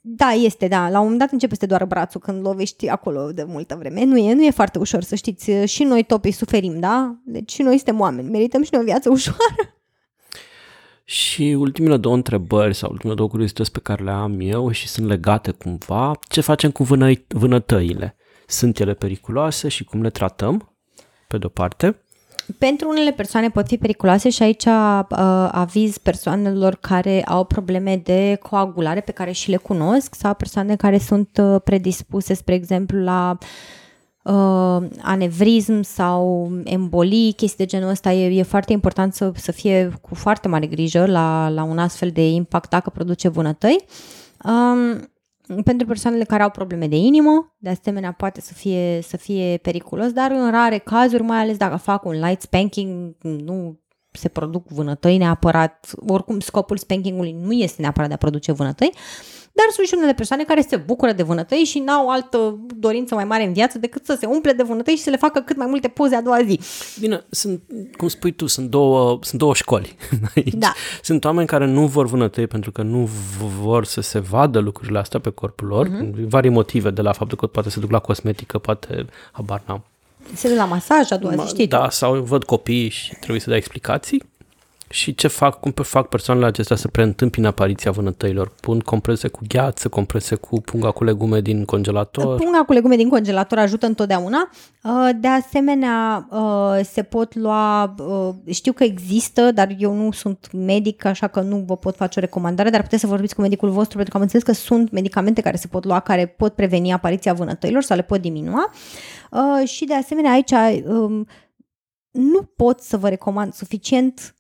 Uh... 0.01 0.11
Da, 0.15 0.27
este, 0.27 0.67
da. 0.67 0.89
La 0.89 0.97
un 0.97 1.03
moment 1.03 1.19
dat 1.19 1.31
începe 1.31 1.53
să 1.53 1.59
te 1.59 1.65
doară 1.65 1.85
brațul 1.85 2.21
când 2.21 2.45
lovești 2.45 2.87
acolo 2.87 3.31
de 3.31 3.43
multă 3.43 3.75
vreme. 3.75 4.03
Nu 4.03 4.17
e, 4.17 4.33
nu 4.33 4.43
e 4.43 4.51
foarte 4.51 4.79
ușor, 4.79 5.03
să 5.03 5.15
știți. 5.15 5.51
Și 5.65 5.83
noi 5.83 6.03
topii 6.03 6.31
suferim, 6.31 6.79
da? 6.79 7.15
Deci 7.25 7.51
și 7.51 7.61
noi 7.61 7.75
suntem 7.75 7.99
oameni. 7.99 8.29
Merităm 8.29 8.63
și 8.63 8.69
noi 8.71 8.81
o 8.81 8.85
viață 8.85 9.09
ușoară. 9.19 9.73
Și 11.03 11.55
ultimele 11.59 11.97
două 11.97 12.15
întrebări 12.15 12.73
sau 12.73 12.89
ultimele 12.91 13.15
două 13.17 13.29
curiozități 13.29 13.71
pe 13.71 13.79
care 13.79 14.03
le 14.03 14.11
am 14.11 14.39
eu 14.39 14.71
și 14.71 14.87
sunt 14.87 15.07
legate 15.07 15.51
cumva, 15.51 16.19
ce 16.27 16.41
facem 16.41 16.71
cu 16.71 16.83
vână- 16.83 17.25
vânătăile? 17.27 18.15
Sunt 18.47 18.79
ele 18.79 18.93
periculoase 18.93 19.67
și 19.67 19.83
cum 19.83 20.01
le 20.01 20.09
tratăm, 20.09 20.75
pe 21.27 21.37
de-o 21.37 21.49
parte? 21.49 22.03
Pentru 22.57 22.89
unele 22.89 23.11
persoane 23.11 23.49
pot 23.49 23.67
fi 23.67 23.77
periculoase 23.77 24.29
și 24.29 24.43
aici 24.43 24.65
uh, 24.65 25.01
aviz 25.51 25.97
persoanelor 25.97 26.75
care 26.75 27.23
au 27.23 27.43
probleme 27.43 28.01
de 28.03 28.39
coagulare 28.41 28.99
pe 28.99 29.11
care 29.11 29.31
și 29.31 29.49
le 29.49 29.57
cunosc 29.57 30.15
sau 30.15 30.33
persoane 30.33 30.75
care 30.75 30.97
sunt 30.97 31.41
uh, 31.41 31.61
predispuse, 31.63 32.33
spre 32.33 32.53
exemplu, 32.53 32.99
la 32.99 33.37
uh, 33.41 33.47
uh, 34.23 34.87
anevrism 35.01 35.81
sau 35.81 36.51
embolii, 36.63 37.33
chestii 37.33 37.65
de 37.65 37.71
genul 37.71 37.89
ăsta, 37.89 38.11
e, 38.11 38.37
e 38.39 38.43
foarte 38.43 38.73
important 38.73 39.13
să, 39.13 39.31
să 39.35 39.51
fie 39.51 39.93
cu 40.01 40.15
foarte 40.15 40.47
mare 40.47 40.65
grijă 40.65 41.05
la, 41.05 41.49
la 41.49 41.63
un 41.63 41.77
astfel 41.77 42.09
de 42.09 42.29
impact 42.29 42.69
dacă 42.69 42.89
produce 42.89 43.27
vânătăi. 43.27 43.85
Um, 44.43 45.09
pentru 45.63 45.87
persoanele 45.87 46.23
care 46.23 46.43
au 46.43 46.49
probleme 46.49 46.87
de 46.87 46.95
inimă, 46.95 47.55
de 47.57 47.69
asemenea 47.69 48.11
poate 48.11 48.41
să 48.41 48.53
fie, 48.53 49.01
să 49.01 49.17
fie 49.17 49.57
periculos, 49.57 50.11
dar 50.11 50.31
în 50.31 50.51
rare 50.51 50.77
cazuri, 50.77 51.23
mai 51.23 51.39
ales 51.39 51.57
dacă 51.57 51.75
fac 51.75 52.05
un 52.05 52.19
light 52.19 52.41
spanking, 52.41 53.15
nu 53.21 53.79
se 54.11 54.27
produc 54.27 54.67
vânătăi 54.67 55.17
neapărat, 55.17 55.89
oricum 56.07 56.39
scopul 56.39 56.77
spankingului 56.77 57.35
nu 57.41 57.51
este 57.51 57.81
neapărat 57.81 58.07
de 58.07 58.13
a 58.13 58.17
produce 58.17 58.51
vânătăi, 58.51 58.93
dar 59.59 59.67
sunt 59.71 59.87
și 59.87 59.93
unele 59.97 60.13
persoane 60.13 60.43
care 60.43 60.61
se 60.61 60.75
bucură 60.75 61.11
de 61.11 61.23
vânătăi 61.23 61.57
și 61.57 61.79
n-au 61.79 62.09
altă 62.09 62.59
dorință 62.75 63.15
mai 63.15 63.23
mare 63.25 63.45
în 63.45 63.53
viață 63.53 63.77
decât 63.77 64.05
să 64.05 64.17
se 64.19 64.25
umple 64.25 64.51
de 64.51 64.63
vânătăi 64.63 64.95
și 64.95 65.01
să 65.01 65.09
le 65.09 65.17
facă 65.17 65.39
cât 65.39 65.57
mai 65.57 65.67
multe 65.69 65.87
poze 65.87 66.15
a 66.15 66.21
doua 66.21 66.43
zi. 66.43 66.59
Bine, 66.99 67.23
sunt, 67.29 67.61
cum 67.97 68.07
spui 68.07 68.31
tu, 68.31 68.47
sunt 68.47 68.69
două, 68.69 69.19
sunt 69.21 69.39
două 69.39 69.53
școli 69.53 69.95
aici. 70.35 70.53
Da. 70.53 70.73
Sunt 71.01 71.25
oameni 71.25 71.47
care 71.47 71.65
nu 71.65 71.87
vor 71.87 72.05
vânătăi 72.05 72.47
pentru 72.47 72.71
că 72.71 72.81
nu 72.81 73.09
vor 73.61 73.85
să 73.85 74.01
se 74.01 74.19
vadă 74.19 74.59
lucrurile 74.59 74.99
astea 74.99 75.19
pe 75.19 75.29
corpul 75.29 75.67
lor, 75.67 75.87
uh-huh. 75.87 76.27
vari 76.27 76.49
motive 76.49 76.89
de 76.89 77.01
la 77.01 77.11
faptul 77.11 77.37
că 77.37 77.47
poate 77.47 77.69
se 77.69 77.79
duc 77.79 77.91
la 77.91 77.99
cosmetică, 77.99 78.57
poate, 78.57 79.05
habar 79.31 79.61
n-am. 79.65 79.83
Se 80.33 80.47
duc 80.47 80.57
la 80.57 80.65
masaj 80.65 81.11
a 81.11 81.17
doua 81.17 81.35
zi, 81.35 81.47
știi 81.47 81.67
Da, 81.67 81.89
sau 81.89 82.15
văd 82.15 82.43
copii 82.43 82.89
și 82.89 83.15
trebuie 83.15 83.39
să 83.39 83.49
dea 83.49 83.57
explicații. 83.57 84.23
Și 84.91 85.15
ce 85.15 85.27
fac, 85.27 85.59
cum 85.59 85.71
fac 85.71 86.07
persoanele 86.07 86.45
acestea 86.45 86.75
să 86.75 86.87
preîntâmpină 86.87 87.47
apariția 87.47 87.91
vânătăilor? 87.91 88.51
Pun 88.61 88.79
comprese 88.79 89.27
cu 89.27 89.39
gheață, 89.47 89.89
comprese 89.89 90.35
cu 90.35 90.61
punga 90.61 90.91
cu 90.91 91.03
legume 91.03 91.41
din 91.41 91.65
congelator? 91.65 92.35
Punga 92.35 92.63
cu 92.65 92.73
legume 92.73 92.95
din 92.95 93.09
congelator 93.09 93.57
ajută 93.57 93.85
întotdeauna. 93.85 94.49
Uh, 94.83 95.09
de 95.19 95.27
asemenea, 95.27 96.27
uh, 96.31 96.79
se 96.83 97.03
pot 97.03 97.35
lua, 97.35 97.95
uh, 97.97 98.33
știu 98.53 98.73
că 98.73 98.83
există, 98.83 99.51
dar 99.51 99.75
eu 99.77 99.93
nu 99.93 100.11
sunt 100.11 100.51
medic, 100.51 101.05
așa 101.05 101.27
că 101.27 101.41
nu 101.41 101.57
vă 101.57 101.77
pot 101.77 101.95
face 101.95 102.19
o 102.19 102.21
recomandare, 102.21 102.69
dar 102.69 102.81
puteți 102.81 103.01
să 103.01 103.07
vorbiți 103.07 103.35
cu 103.35 103.41
medicul 103.41 103.69
vostru 103.69 103.95
pentru 103.95 104.11
că 104.11 104.17
am 104.17 104.23
înțeles 104.23 104.45
că 104.45 104.53
sunt 104.53 104.91
medicamente 104.91 105.41
care 105.41 105.57
se 105.57 105.67
pot 105.67 105.85
lua, 105.85 105.99
care 105.99 106.25
pot 106.25 106.53
preveni 106.53 106.93
apariția 106.93 107.33
vânătăilor 107.33 107.81
sau 107.81 107.97
le 107.97 108.03
pot 108.03 108.21
diminua. 108.21 108.71
Și 109.65 109.85
de 109.85 109.95
asemenea, 109.95 110.31
aici 110.31 110.51
um, 110.85 111.27
nu 112.11 112.41
pot 112.55 112.79
să 112.79 112.97
vă 112.97 113.09
recomand 113.09 113.53
suficient 113.53 114.33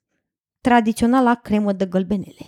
tradiționala 0.61 1.35
cremă 1.35 1.71
de 1.71 1.85
gălbenele. 1.85 2.45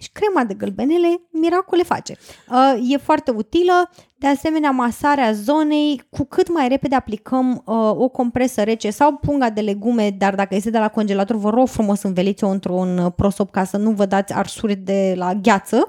Și 0.00 0.10
crema 0.12 0.44
de 0.44 0.54
gălbenele, 0.54 1.20
miracole 1.30 1.82
face. 1.82 2.16
Uh, 2.50 2.92
e 2.92 2.96
foarte 2.96 3.30
utilă, 3.30 3.90
de 4.16 4.26
asemenea 4.26 4.70
masarea 4.70 5.32
zonei, 5.32 6.02
cu 6.10 6.24
cât 6.24 6.52
mai 6.52 6.68
repede 6.68 6.94
aplicăm 6.94 7.62
uh, 7.66 7.90
o 7.90 8.08
compresă 8.08 8.62
rece 8.62 8.90
sau 8.90 9.16
punga 9.16 9.50
de 9.50 9.60
legume, 9.60 10.10
dar 10.18 10.34
dacă 10.34 10.54
este 10.54 10.70
de 10.70 10.78
la 10.78 10.88
congelator, 10.88 11.36
vă 11.36 11.50
rog 11.50 11.68
frumos 11.68 12.02
înveliți-o 12.02 12.48
într-un 12.48 12.98
uh, 12.98 13.12
prosop 13.16 13.50
ca 13.50 13.64
să 13.64 13.76
nu 13.76 13.90
vă 13.90 14.06
dați 14.06 14.32
arsuri 14.32 14.74
de 14.74 15.14
la 15.16 15.34
gheață, 15.34 15.88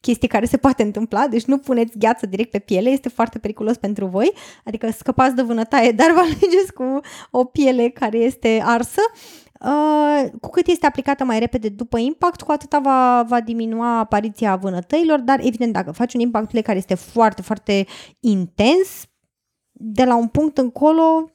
chestii 0.00 0.28
care 0.28 0.44
se 0.44 0.56
poate 0.56 0.82
întâmpla, 0.82 1.26
deci 1.26 1.44
nu 1.44 1.58
puneți 1.58 1.98
gheață 1.98 2.26
direct 2.26 2.50
pe 2.50 2.58
piele, 2.58 2.88
este 2.88 3.08
foarte 3.08 3.38
periculos 3.38 3.76
pentru 3.76 4.06
voi, 4.06 4.32
adică 4.64 4.90
scăpați 4.90 5.34
de 5.34 5.42
vânătaie, 5.42 5.90
dar 6.00 6.10
vă 6.12 6.20
alegeți 6.20 6.72
cu 6.74 7.00
o 7.30 7.44
piele 7.44 7.88
care 7.88 8.18
este 8.18 8.62
arsă. 8.64 9.00
Uh, 9.14 9.41
cu 10.40 10.50
cât 10.50 10.66
este 10.66 10.86
aplicată 10.86 11.24
mai 11.24 11.38
repede 11.38 11.68
după 11.68 11.98
impact, 11.98 12.42
cu 12.42 12.52
atâta 12.52 12.78
va, 12.78 13.24
va 13.28 13.40
diminua 13.40 13.98
apariția 13.98 14.56
vânătăilor, 14.56 15.20
dar 15.20 15.40
evident 15.42 15.72
dacă 15.72 15.90
faci 15.90 16.14
un 16.14 16.20
impact 16.20 16.60
care 16.60 16.78
este 16.78 16.94
foarte, 16.94 17.42
foarte 17.42 17.86
intens, 18.20 19.06
de 19.72 20.04
la 20.04 20.16
un 20.16 20.28
punct 20.28 20.58
încolo... 20.58 21.30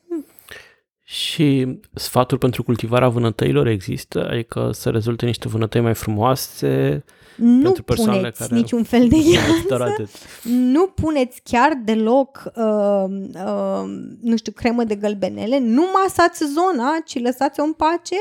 Și 1.03 1.79
sfatul 1.93 2.37
pentru 2.37 2.63
cultivarea 2.63 3.09
vânătăilor 3.09 3.67
există? 3.67 4.29
Adică 4.29 4.71
să 4.71 4.89
rezulte 4.89 5.25
niște 5.25 5.47
vânătăi 5.47 5.81
mai 5.81 5.93
frumoase, 5.93 7.03
nu 7.38 7.62
pentru 7.62 7.84
puneți 7.84 8.39
care 8.39 8.56
niciun 8.56 8.84
fel 8.84 9.08
de 9.08 9.17
gheață, 9.67 10.10
nu 10.43 10.88
puneți 10.88 11.41
chiar 11.43 11.80
deloc, 11.84 12.52
uh, 12.56 13.06
uh, 13.45 13.89
nu 14.21 14.36
știu, 14.36 14.52
cremă 14.52 14.84
de 14.84 14.95
gălbenele, 14.95 15.60
nu 15.60 15.84
masați 16.04 16.43
zona, 16.45 16.97
ci 17.06 17.19
lăsați-o 17.19 17.63
în 17.63 17.73
pace. 17.73 18.15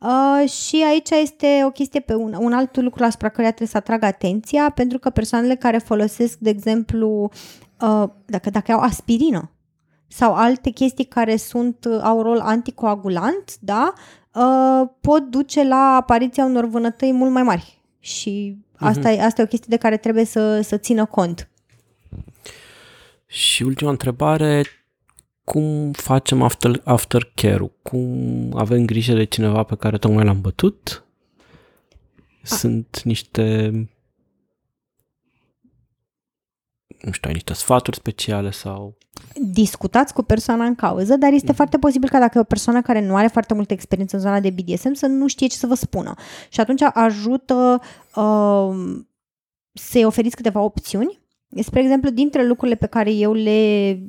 Uh, 0.00 0.48
și 0.48 0.84
aici 0.88 1.10
este 1.10 1.62
o 1.64 1.70
chestie 1.70 2.00
pe 2.00 2.14
un, 2.14 2.34
un 2.38 2.52
alt 2.52 2.76
lucru 2.76 3.04
asupra 3.04 3.28
care 3.28 3.46
trebuie 3.46 3.68
să 3.68 3.76
atrag 3.76 4.02
atenția, 4.02 4.70
pentru 4.70 4.98
că 4.98 5.10
persoanele 5.10 5.54
care 5.54 5.78
folosesc, 5.78 6.38
de 6.38 6.50
exemplu, 6.50 7.30
uh, 7.80 8.04
dacă, 8.26 8.50
dacă 8.50 8.72
au 8.72 8.80
aspirină 8.80 9.50
sau 10.08 10.34
alte 10.34 10.70
chestii 10.70 11.04
care 11.04 11.36
sunt, 11.36 11.84
uh, 11.84 12.00
au 12.02 12.22
rol 12.22 12.38
anticoagulant, 12.38 13.56
da, 13.60 13.92
uh, 14.34 14.88
pot 15.00 15.22
duce 15.22 15.64
la 15.64 15.96
apariția 15.96 16.44
unor 16.44 16.64
vânătăi 16.64 17.12
mult 17.12 17.30
mai 17.30 17.42
mari 17.42 17.79
și 18.00 18.56
asta, 18.76 19.10
uh-huh. 19.10 19.16
e, 19.16 19.22
asta 19.22 19.40
e 19.40 19.44
o 19.44 19.48
chestie 19.48 19.68
de 19.70 19.76
care 19.76 19.96
trebuie 19.96 20.24
să, 20.24 20.60
să 20.60 20.76
țină 20.76 21.04
cont. 21.04 21.48
Și 23.26 23.62
ultima 23.62 23.90
întrebare, 23.90 24.64
cum 25.44 25.92
facem 25.92 26.42
after, 26.42 26.80
aftercare-ul? 26.84 27.72
Cum 27.82 28.52
avem 28.56 28.84
grijă 28.84 29.14
de 29.14 29.24
cineva 29.24 29.62
pe 29.62 29.76
care 29.76 29.98
tocmai 29.98 30.24
l-am 30.24 30.40
bătut? 30.40 31.04
Sunt 32.42 33.02
niște 33.04 33.72
nu 37.00 37.12
știu, 37.12 37.28
ai 37.28 37.32
niște 37.32 37.52
sfaturi 37.52 37.96
speciale 37.96 38.50
sau... 38.50 38.96
Discutați 39.34 40.12
cu 40.12 40.22
persoana 40.22 40.64
în 40.64 40.74
cauză, 40.74 41.16
dar 41.16 41.32
este 41.32 41.52
mm-hmm. 41.52 41.56
foarte 41.56 41.78
posibil 41.78 42.08
ca 42.08 42.18
dacă 42.18 42.38
e 42.38 42.40
o 42.40 42.44
persoană 42.44 42.82
care 42.82 43.06
nu 43.06 43.16
are 43.16 43.26
foarte 43.26 43.54
multă 43.54 43.72
experiență 43.72 44.16
în 44.16 44.22
zona 44.22 44.40
de 44.40 44.50
BDSM 44.50 44.92
să 44.92 45.06
nu 45.06 45.26
știe 45.26 45.46
ce 45.46 45.56
să 45.56 45.66
vă 45.66 45.74
spună. 45.74 46.14
Și 46.48 46.60
atunci 46.60 46.82
ajută 46.92 47.80
uh, 48.14 49.00
să-i 49.72 50.04
oferiți 50.04 50.36
câteva 50.36 50.60
opțiuni. 50.60 51.18
Spre 51.62 51.80
exemplu, 51.80 52.10
dintre 52.10 52.46
lucrurile 52.46 52.76
pe 52.76 52.86
care 52.86 53.12
eu 53.12 53.32
le, 53.32 54.00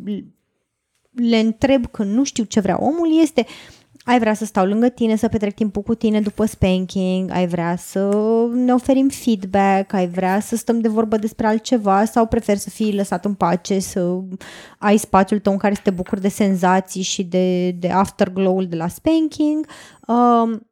le 1.11 1.37
întreb 1.37 1.85
când 1.85 2.13
nu 2.13 2.23
știu 2.23 2.43
ce 2.43 2.59
vrea 2.59 2.83
omul 2.83 3.19
este 3.21 3.45
uh, 3.47 3.80
ai 4.03 4.19
vrea 4.19 4.33
să 4.33 4.45
stau 4.45 4.65
lângă 4.65 4.89
tine, 4.89 5.15
să 5.15 5.27
petrec 5.27 5.53
timpul 5.53 5.81
cu 5.81 5.95
tine 5.95 6.21
după 6.21 6.45
spanking, 6.45 7.31
ai 7.31 7.47
vrea 7.47 7.75
să 7.75 8.09
ne 8.53 8.73
oferim 8.73 9.09
feedback, 9.09 9.93
ai 9.93 10.07
vrea 10.07 10.39
să 10.39 10.55
stăm 10.55 10.79
de 10.79 10.87
vorbă 10.87 11.17
despre 11.17 11.47
altceva 11.47 12.05
sau 12.05 12.25
prefer 12.25 12.57
să 12.57 12.69
fii 12.69 12.95
lăsat 12.95 13.25
în 13.25 13.33
pace, 13.33 13.79
să 13.79 14.19
ai 14.77 14.97
spațiul 14.97 15.39
tău 15.39 15.51
în 15.51 15.57
care 15.57 15.73
să 15.73 15.81
te 15.83 15.89
bucuri 15.89 16.21
de 16.21 16.27
senzații 16.27 17.01
și 17.01 17.23
de, 17.23 17.71
de 17.71 17.89
afterglow-ul 17.89 18.67
de 18.67 18.75
la 18.75 18.87
spanking. 18.87 19.67
Um, 20.07 20.71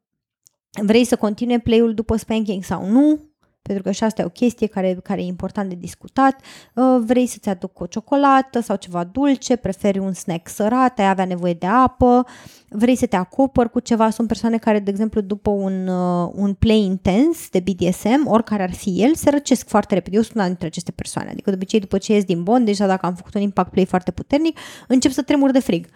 vrei 0.83 1.03
să 1.03 1.15
continue 1.15 1.59
play-ul 1.59 1.93
după 1.93 2.15
spanking 2.15 2.63
sau 2.63 2.85
nu? 2.85 3.28
Pentru 3.61 3.83
că 3.83 3.91
și 3.91 4.03
asta 4.03 4.21
e 4.21 4.25
o 4.25 4.29
chestie 4.29 4.67
care, 4.67 4.99
care 5.03 5.21
e 5.21 5.25
important 5.25 5.69
de 5.69 5.75
discutat. 5.75 6.41
Uh, 6.73 6.83
vrei 7.05 7.25
să-ți 7.25 7.49
aduc 7.49 7.79
o 7.79 7.85
ciocolată 7.85 8.59
sau 8.59 8.75
ceva 8.75 9.03
dulce, 9.03 9.55
preferi 9.55 9.99
un 9.99 10.13
snack 10.13 10.49
sărat, 10.49 10.99
ai 10.99 11.09
avea 11.09 11.25
nevoie 11.25 11.53
de 11.53 11.65
apă, 11.65 12.25
vrei 12.69 12.95
să 12.95 13.05
te 13.05 13.15
acopări 13.15 13.71
cu 13.71 13.79
ceva. 13.79 14.09
Sunt 14.09 14.27
persoane 14.27 14.57
care, 14.57 14.79
de 14.79 14.89
exemplu, 14.89 15.21
după 15.21 15.49
un, 15.49 15.87
uh, 15.87 16.31
un 16.33 16.53
play 16.53 16.79
intens 16.79 17.49
de 17.49 17.59
BDSM, 17.59 18.27
oricare 18.27 18.63
ar 18.63 18.73
fi 18.73 19.03
el, 19.03 19.15
se 19.15 19.29
răcesc 19.29 19.67
foarte 19.67 19.93
repede. 19.93 20.15
Eu 20.15 20.21
sunt 20.21 20.35
una 20.35 20.45
dintre 20.45 20.67
aceste 20.67 20.91
persoane. 20.91 21.29
Adică, 21.29 21.49
de 21.49 21.55
obicei, 21.55 21.79
după 21.79 21.97
ce 21.97 22.13
ies 22.13 22.23
din 22.23 22.43
bond, 22.43 22.65
deja 22.65 22.87
dacă 22.87 23.05
am 23.05 23.15
făcut 23.15 23.33
un 23.33 23.41
impact 23.41 23.71
play 23.71 23.85
foarte 23.85 24.11
puternic, 24.11 24.57
încep 24.87 25.11
să 25.11 25.21
tremur 25.21 25.51
de 25.51 25.59
frig. 25.59 25.87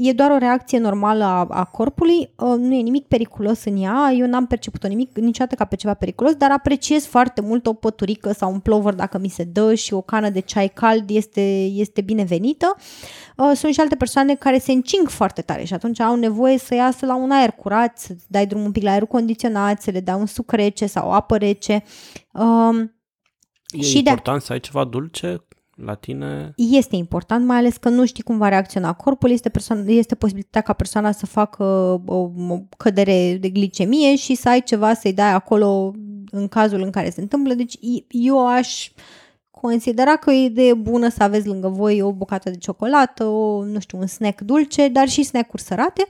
E 0.00 0.12
doar 0.12 0.30
o 0.30 0.38
reacție 0.38 0.78
normală 0.78 1.24
a, 1.24 1.46
a 1.50 1.64
corpului, 1.64 2.30
uh, 2.36 2.54
nu 2.58 2.74
e 2.74 2.80
nimic 2.80 3.06
periculos 3.06 3.64
în 3.64 3.82
ea, 3.82 4.12
eu 4.16 4.26
n-am 4.26 4.46
perceput-o 4.46 4.88
nimic 4.88 5.18
niciodată 5.18 5.54
ca 5.54 5.64
pe 5.64 5.76
ceva 5.76 5.94
periculos, 5.94 6.34
dar 6.34 6.50
apreciez 6.50 7.06
foarte 7.06 7.40
mult 7.40 7.66
o 7.66 7.72
păturică 7.72 8.32
sau 8.32 8.52
un 8.52 8.60
plover 8.60 8.94
dacă 8.94 9.18
mi 9.18 9.28
se 9.28 9.44
dă 9.44 9.74
și 9.74 9.94
o 9.94 10.00
cană 10.00 10.30
de 10.30 10.40
ceai 10.40 10.68
cald 10.68 11.10
este, 11.10 11.64
este 11.64 12.00
binevenită. 12.00 12.76
Uh, 13.36 13.50
sunt 13.54 13.72
și 13.72 13.80
alte 13.80 13.96
persoane 13.96 14.34
care 14.34 14.58
se 14.58 14.72
încing 14.72 15.08
foarte 15.08 15.42
tare 15.42 15.64
și 15.64 15.74
atunci 15.74 16.00
au 16.00 16.16
nevoie 16.16 16.58
să 16.58 16.74
iasă 16.74 17.06
la 17.06 17.16
un 17.16 17.30
aer 17.30 17.50
curat, 17.50 17.98
să 17.98 18.16
dai 18.26 18.46
drum 18.46 18.64
un 18.64 18.72
pic 18.72 18.82
la 18.82 18.90
aer 18.90 19.04
condiționat, 19.04 19.82
să 19.82 19.90
le 19.90 20.00
dai 20.00 20.18
un 20.18 20.26
suc 20.26 20.52
rece 20.52 20.86
sau 20.86 21.12
apă 21.12 21.36
rece. 21.36 21.82
Um, 22.32 22.92
E 23.68 23.82
și 23.82 23.98
important 23.98 24.38
de... 24.38 24.44
să 24.44 24.52
ai 24.52 24.60
ceva 24.60 24.84
dulce 24.84 25.46
la 25.84 25.94
tine? 25.94 26.52
Este 26.56 26.96
important, 26.96 27.46
mai 27.46 27.56
ales 27.56 27.76
că 27.76 27.88
nu 27.88 28.06
știi 28.06 28.22
cum 28.22 28.38
va 28.38 28.48
reacționa 28.48 28.92
corpul, 28.92 29.30
este, 29.30 29.48
persoan- 29.48 29.86
este 29.86 30.14
posibilitatea 30.14 30.60
ca 30.60 30.72
persoana 30.72 31.12
să 31.12 31.26
facă 31.26 31.64
o, 32.06 32.30
o 32.48 32.58
cădere 32.76 33.36
de 33.40 33.48
glicemie 33.48 34.16
și 34.16 34.34
să 34.34 34.48
ai 34.48 34.62
ceva 34.62 34.94
să-i 34.94 35.12
dai 35.12 35.32
acolo 35.32 35.92
în 36.30 36.48
cazul 36.48 36.82
în 36.82 36.90
care 36.90 37.10
se 37.10 37.20
întâmplă. 37.20 37.54
Deci 37.54 37.78
eu 38.08 38.46
aș 38.46 38.90
considera 39.60 40.16
că 40.16 40.30
e 40.30 40.42
o 40.42 40.44
idee 40.44 40.74
bună 40.74 41.08
să 41.08 41.22
aveți 41.22 41.46
lângă 41.46 41.68
voi 41.68 42.02
o 42.02 42.12
bucată 42.12 42.50
de 42.50 42.56
ciocolată, 42.56 43.24
o, 43.24 43.64
nu 43.64 43.80
știu, 43.80 43.98
un 43.98 44.06
snack 44.06 44.40
dulce, 44.40 44.88
dar 44.88 45.08
și 45.08 45.22
snack-uri 45.22 45.62
sărate. 45.62 46.06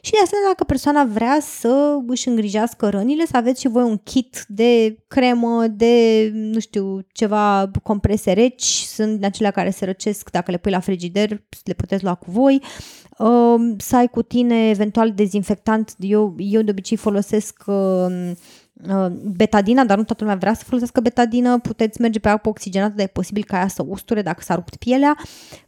Și 0.00 0.10
de 0.10 0.18
asemenea, 0.22 0.48
dacă 0.48 0.64
persoana 0.64 1.04
vrea 1.04 1.38
să 1.40 1.98
își 2.06 2.28
îngrijească 2.28 2.88
rănile, 2.88 3.26
să 3.26 3.36
aveți 3.36 3.60
și 3.60 3.68
voi 3.68 3.82
un 3.82 3.96
kit 3.96 4.44
de 4.48 4.98
cremă, 5.08 5.66
de, 5.66 6.28
nu 6.32 6.58
știu, 6.58 7.06
ceva 7.12 7.70
comprese 7.82 8.32
reci, 8.32 8.64
sunt 8.64 9.24
acelea 9.24 9.50
care 9.50 9.70
se 9.70 9.84
răcesc 9.84 10.30
dacă 10.30 10.50
le 10.50 10.56
pui 10.56 10.70
la 10.70 10.80
frigider, 10.80 11.42
le 11.64 11.72
puteți 11.72 12.04
lua 12.04 12.14
cu 12.14 12.30
voi. 12.30 12.62
Uh, 13.18 13.74
să 13.76 13.96
ai 13.96 14.08
cu 14.08 14.22
tine 14.22 14.68
eventual 14.68 15.12
dezinfectant, 15.12 15.94
eu, 15.98 16.34
eu 16.38 16.62
de 16.62 16.70
obicei 16.70 16.96
folosesc 16.96 17.62
uh, 17.66 17.76
Uh, 18.08 18.34
betadina, 19.36 19.84
dar 19.84 19.96
nu 19.96 20.04
toată 20.04 20.22
lumea 20.22 20.38
vrea 20.38 20.54
să 20.54 20.64
folosească 20.64 21.00
betadină, 21.00 21.58
puteți 21.58 22.00
merge 22.00 22.18
pe 22.18 22.28
apă 22.28 22.48
oxigenată, 22.48 22.92
dar 22.96 23.04
e 23.04 23.08
posibil 23.08 23.44
ca 23.44 23.56
ea 23.56 23.68
să 23.68 23.84
usture 23.88 24.22
dacă 24.22 24.42
s-a 24.42 24.54
rupt 24.54 24.76
pielea, 24.76 25.16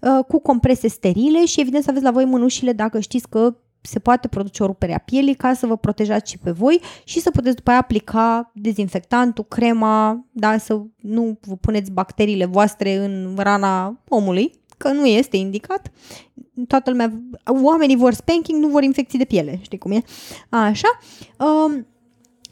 uh, 0.00 0.24
cu 0.28 0.38
comprese 0.38 0.88
sterile 0.88 1.44
și 1.44 1.61
evident 1.61 1.84
să 1.84 1.90
aveți 1.90 2.04
la 2.04 2.11
voi 2.11 2.24
mânușile 2.24 2.72
dacă 2.72 3.00
știți 3.00 3.28
că 3.28 3.56
se 3.80 3.98
poate 3.98 4.28
produce 4.28 4.62
o 4.62 4.66
rupere 4.66 4.94
a 4.94 4.98
pielii 4.98 5.34
ca 5.34 5.54
să 5.54 5.66
vă 5.66 5.76
protejați 5.76 6.30
și 6.30 6.38
pe 6.38 6.50
voi 6.50 6.80
și 7.04 7.20
să 7.20 7.30
puteți 7.30 7.56
după 7.56 7.70
aia 7.70 7.78
aplica 7.78 8.50
dezinfectantul, 8.54 9.44
crema, 9.44 10.24
da, 10.30 10.58
să 10.58 10.82
nu 10.96 11.38
vă 11.40 11.56
puneți 11.56 11.90
bacteriile 11.90 12.44
voastre 12.44 12.94
în 12.94 13.34
rana 13.36 14.00
omului, 14.08 14.52
că 14.76 14.88
nu 14.88 15.06
este 15.06 15.36
indicat. 15.36 15.90
Toată 16.66 16.90
lumea, 16.90 17.12
oamenii 17.62 17.96
vor 17.96 18.12
spanking, 18.12 18.62
nu 18.62 18.68
vor 18.68 18.82
infecții 18.82 19.18
de 19.18 19.24
piele, 19.24 19.58
știi 19.62 19.78
cum 19.78 19.90
e? 19.90 20.02
Așa. 20.48 20.88
Um, 21.38 21.86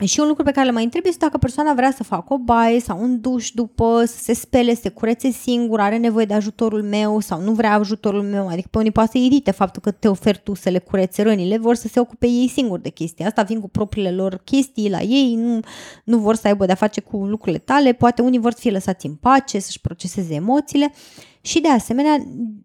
și 0.07 0.21
un 0.21 0.27
lucru 0.27 0.43
pe 0.43 0.51
care 0.51 0.67
le 0.67 0.73
mai 0.73 0.85
întreb 0.85 1.05
este 1.07 1.25
dacă 1.25 1.39
persoana 1.39 1.73
vrea 1.75 1.93
să 1.97 2.03
facă 2.03 2.33
o 2.33 2.39
baie 2.39 2.81
sau 2.81 3.03
un 3.03 3.21
duș 3.21 3.51
după, 3.51 4.05
să 4.07 4.19
se 4.19 4.33
spele, 4.33 4.75
să 4.75 4.81
se 4.83 4.89
curețe 4.89 5.31
singur, 5.31 5.81
are 5.81 5.97
nevoie 5.97 6.25
de 6.25 6.35
ajutorul 6.35 6.83
meu 6.83 7.21
sau 7.21 7.41
nu 7.41 7.53
vrea 7.53 7.73
ajutorul 7.73 8.23
meu. 8.23 8.49
Adică 8.49 8.69
pe 8.71 8.79
unii 8.79 8.91
poate 8.91 9.11
să 9.13 9.19
irite 9.19 9.51
faptul 9.51 9.83
că 9.83 9.91
te 9.91 10.09
oferi 10.09 10.41
tu 10.43 10.55
să 10.55 10.69
le 10.69 10.79
curețe 10.79 11.23
rănile, 11.23 11.59
vor 11.59 11.75
să 11.75 11.89
se 11.89 12.01
ocupe 12.01 12.27
ei 12.27 12.49
singuri 12.49 12.83
de 12.83 12.89
chestia 12.89 13.27
asta, 13.27 13.43
vin 13.43 13.61
cu 13.61 13.69
propriile 13.69 14.11
lor 14.11 14.41
chestii 14.45 14.91
la 14.91 15.01
ei, 15.01 15.35
nu, 15.35 15.61
nu 16.05 16.19
vor 16.19 16.35
să 16.35 16.47
aibă 16.47 16.67
de-a 16.67 16.75
face 16.75 17.01
cu 17.01 17.17
lucrurile 17.17 17.59
tale, 17.59 17.93
poate 17.93 18.23
unii 18.23 18.39
vor 18.39 18.53
să 18.53 18.59
fie 18.61 18.71
lăsați 18.71 19.07
în 19.07 19.15
pace, 19.15 19.59
să-și 19.59 19.81
proceseze 19.81 20.35
emoțiile 20.35 20.93
și 21.41 21.61
de 21.61 21.69
asemenea 21.69 22.17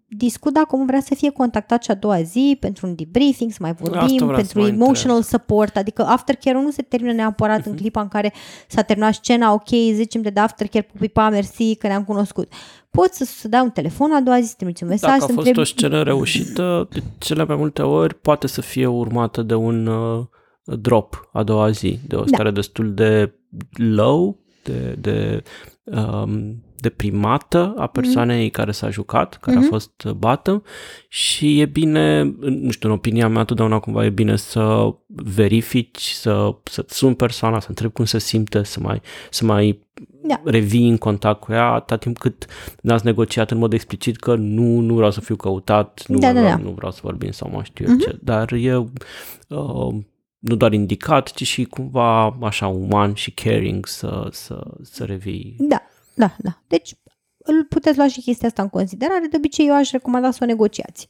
discut 0.07 0.53
dacă 0.53 0.67
omul 0.71 0.85
vrea 0.85 1.01
să 1.01 1.15
fie 1.15 1.29
contactat 1.29 1.83
și 1.83 1.91
a 1.91 1.93
doua 1.93 2.21
zi 2.21 2.57
pentru 2.59 2.87
un 2.87 2.95
debriefing, 2.95 3.51
să 3.51 3.57
mai 3.61 3.73
vorbim, 3.73 4.27
pentru 4.27 4.59
emotional 4.59 5.17
întreb. 5.17 5.39
support, 5.39 5.77
adică 5.77 6.05
aftercare-ul 6.05 6.63
nu 6.63 6.71
se 6.71 6.81
termină 6.81 7.13
neapărat 7.13 7.61
uh-huh. 7.61 7.65
în 7.65 7.71
mhm. 7.71 7.81
clipa 7.81 8.01
în 8.01 8.07
care 8.07 8.33
s-a 8.67 8.81
terminat 8.81 9.13
scena, 9.13 9.53
ok, 9.53 9.69
zicem 9.93 10.21
de 10.21 10.39
aftercare, 10.39 10.89
pupipa, 10.91 11.29
mersi, 11.29 11.75
că 11.75 11.87
ne-am 11.87 12.03
cunoscut. 12.03 12.51
Poți 12.89 13.17
să, 13.17 13.23
să 13.23 13.47
dai 13.47 13.61
un 13.61 13.69
telefon 13.69 14.11
a 14.11 14.21
doua 14.21 14.39
zi, 14.39 14.47
să 14.47 14.53
trimiți 14.57 14.83
un 14.83 14.89
mesaj. 14.89 15.09
Dacă 15.09 15.23
a 15.23 15.25
fost 15.25 15.37
întrebi... 15.37 15.59
o 15.59 15.63
scenă 15.63 16.03
reușită, 16.03 16.87
de 16.91 17.03
cele 17.17 17.45
mai 17.45 17.55
multe 17.55 17.81
ori 17.81 18.15
poate 18.15 18.47
să 18.47 18.61
fie 18.61 18.85
urmată 18.87 19.41
de 19.41 19.53
un 19.53 19.85
uh, 19.85 20.25
drop 20.63 21.29
a 21.33 21.43
doua 21.43 21.69
zi, 21.69 21.99
de 22.07 22.15
o 22.15 22.19
da. 22.19 22.27
stare 22.27 22.49
da. 22.49 22.55
destul 22.55 22.93
de 22.93 23.33
low, 23.77 24.39
de, 24.63 24.95
de 24.99 25.43
um, 25.83 26.63
deprimată 26.83 27.73
a 27.77 27.87
persoanei 27.87 28.47
mm-hmm. 28.47 28.51
care 28.51 28.71
s-a 28.71 28.89
jucat, 28.89 29.37
care 29.41 29.55
mm-hmm. 29.55 29.59
a 29.59 29.61
mhm. 29.61 29.69
fost 29.69 30.07
bată 30.17 30.63
și 31.07 31.59
e 31.59 31.65
bine, 31.65 32.23
nu 32.39 32.71
știu, 32.71 32.89
în 32.89 32.95
opinia 32.95 33.27
mea, 33.27 33.43
totdeauna 33.43 33.79
cumva 33.79 34.05
e 34.05 34.09
bine 34.09 34.35
să 34.35 34.93
verifici, 35.05 36.01
să, 36.01 36.55
să 36.63 36.85
sun 36.87 37.13
persoana, 37.13 37.59
să 37.59 37.65
întrebi 37.69 37.93
cum 37.93 38.05
se 38.05 38.19
simte, 38.19 38.63
să 38.63 38.79
mai, 38.79 39.01
să 39.29 39.45
mai 39.45 39.79
da. 40.27 40.41
revii 40.45 40.89
în 40.89 40.97
contact 40.97 41.39
cu 41.39 41.51
ea 41.51 41.65
atât 41.65 41.99
timp 41.99 42.17
cât 42.17 42.45
n-ați 42.81 43.05
negociat 43.05 43.51
în 43.51 43.57
mod 43.57 43.73
explicit 43.73 44.17
că 44.17 44.35
nu, 44.35 44.79
nu 44.79 44.93
vreau 44.93 45.11
să 45.11 45.21
fiu 45.21 45.35
căutat, 45.35 46.03
nu, 46.07 46.17
da, 46.17 46.29
vreau, 46.29 46.45
da, 46.45 46.49
da. 46.49 46.57
nu 46.57 46.71
vreau 46.71 46.91
să 46.91 46.99
vorbim 47.03 47.31
sau 47.31 47.49
mai 47.53 47.63
știu 47.63 47.85
mm-hmm. 47.85 48.01
ce, 48.01 48.17
dar 48.21 48.51
e 48.51 48.75
uh, 48.77 49.95
nu 50.43 50.55
doar 50.55 50.73
indicat, 50.73 51.31
ci 51.31 51.47
și 51.47 51.63
cumva 51.63 52.37
așa 52.41 52.67
uman 52.67 53.13
și 53.13 53.31
caring 53.31 53.85
să, 53.85 54.27
să, 54.31 54.63
să 54.81 55.03
revii. 55.03 55.55
Da, 55.59 55.81
da, 56.15 56.35
da. 56.37 56.61
Deci 56.67 56.95
îl 57.37 57.65
puteți 57.69 57.97
lua 57.97 58.07
și 58.07 58.21
chestia 58.21 58.47
asta 58.47 58.61
în 58.61 58.69
considerare. 58.69 59.27
De 59.29 59.37
obicei 59.37 59.67
eu 59.67 59.75
aș 59.75 59.91
recomanda 59.91 60.31
să 60.31 60.39
o 60.41 60.45
negociați. 60.45 61.07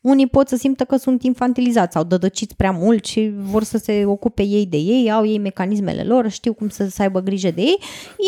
Unii 0.00 0.26
pot 0.26 0.48
să 0.48 0.56
simtă 0.56 0.84
că 0.84 0.96
sunt 0.96 1.22
infantilizați 1.22 1.92
sau 1.92 2.04
dădăciți 2.04 2.56
prea 2.56 2.70
mult 2.70 3.04
și 3.04 3.32
vor 3.36 3.62
să 3.62 3.78
se 3.78 4.04
ocupe 4.04 4.42
ei 4.42 4.66
de 4.66 4.76
ei, 4.76 5.10
au 5.10 5.26
ei 5.26 5.38
mecanismele 5.38 6.02
lor, 6.02 6.28
știu 6.28 6.52
cum 6.52 6.68
să, 6.68 6.88
să 6.88 7.02
aibă 7.02 7.20
grijă 7.20 7.50
de 7.50 7.60
ei. 7.60 7.78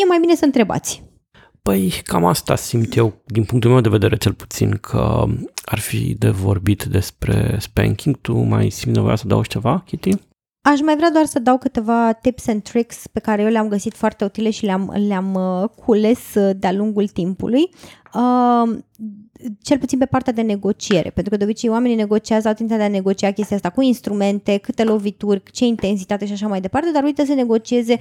E 0.01 0.05
mai 0.07 0.19
bine 0.19 0.35
să 0.35 0.45
întrebați. 0.45 1.03
Păi 1.61 2.01
cam 2.03 2.25
asta 2.25 2.55
simt 2.55 2.95
eu, 2.95 3.21
din 3.25 3.43
punctul 3.43 3.71
meu 3.71 3.81
de 3.81 3.89
vedere 3.89 4.17
cel 4.17 4.33
puțin, 4.33 4.71
că 4.71 5.25
ar 5.65 5.79
fi 5.79 6.15
de 6.17 6.29
vorbit 6.29 6.83
despre 6.83 7.57
spanking. 7.59 8.17
Tu 8.21 8.37
mai 8.37 8.69
simți 8.69 8.97
nevoia 8.97 9.15
să 9.15 9.27
dau 9.27 9.43
ceva, 9.43 9.83
Kitty? 9.85 10.11
Aș 10.65 10.81
mai 10.81 10.95
vrea 10.95 11.11
doar 11.11 11.25
să 11.25 11.39
dau 11.39 11.57
câteva 11.57 12.13
tips 12.13 12.47
and 12.47 12.61
tricks 12.61 13.07
pe 13.07 13.19
care 13.19 13.41
eu 13.41 13.49
le-am 13.49 13.67
găsit 13.67 13.93
foarte 13.93 14.23
utile 14.23 14.49
și 14.49 14.65
le-am, 14.65 14.93
le-am 15.07 15.33
uh, 15.33 15.69
cules 15.85 16.33
uh, 16.35 16.55
de-a 16.57 16.71
lungul 16.71 17.07
timpului. 17.07 17.69
Uh, 18.13 18.77
cel 19.61 19.77
puțin 19.79 19.97
pe 19.97 20.05
partea 20.05 20.33
de 20.33 20.41
negociere, 20.41 21.09
pentru 21.09 21.31
că 21.31 21.37
de 21.37 21.43
obicei 21.43 21.69
oamenii 21.69 21.95
negociază, 21.95 22.47
au 22.47 22.53
de 22.57 22.73
a 22.73 22.87
negocia 22.87 23.31
chestia 23.31 23.55
asta 23.55 23.69
cu 23.69 23.81
instrumente, 23.81 24.57
câte 24.57 24.83
lovituri, 24.83 25.43
ce 25.51 25.65
intensitate 25.65 26.25
și 26.25 26.31
așa 26.31 26.47
mai 26.47 26.61
departe, 26.61 26.91
dar 26.91 27.03
uite 27.03 27.25
să 27.25 27.33
negocieze 27.33 27.97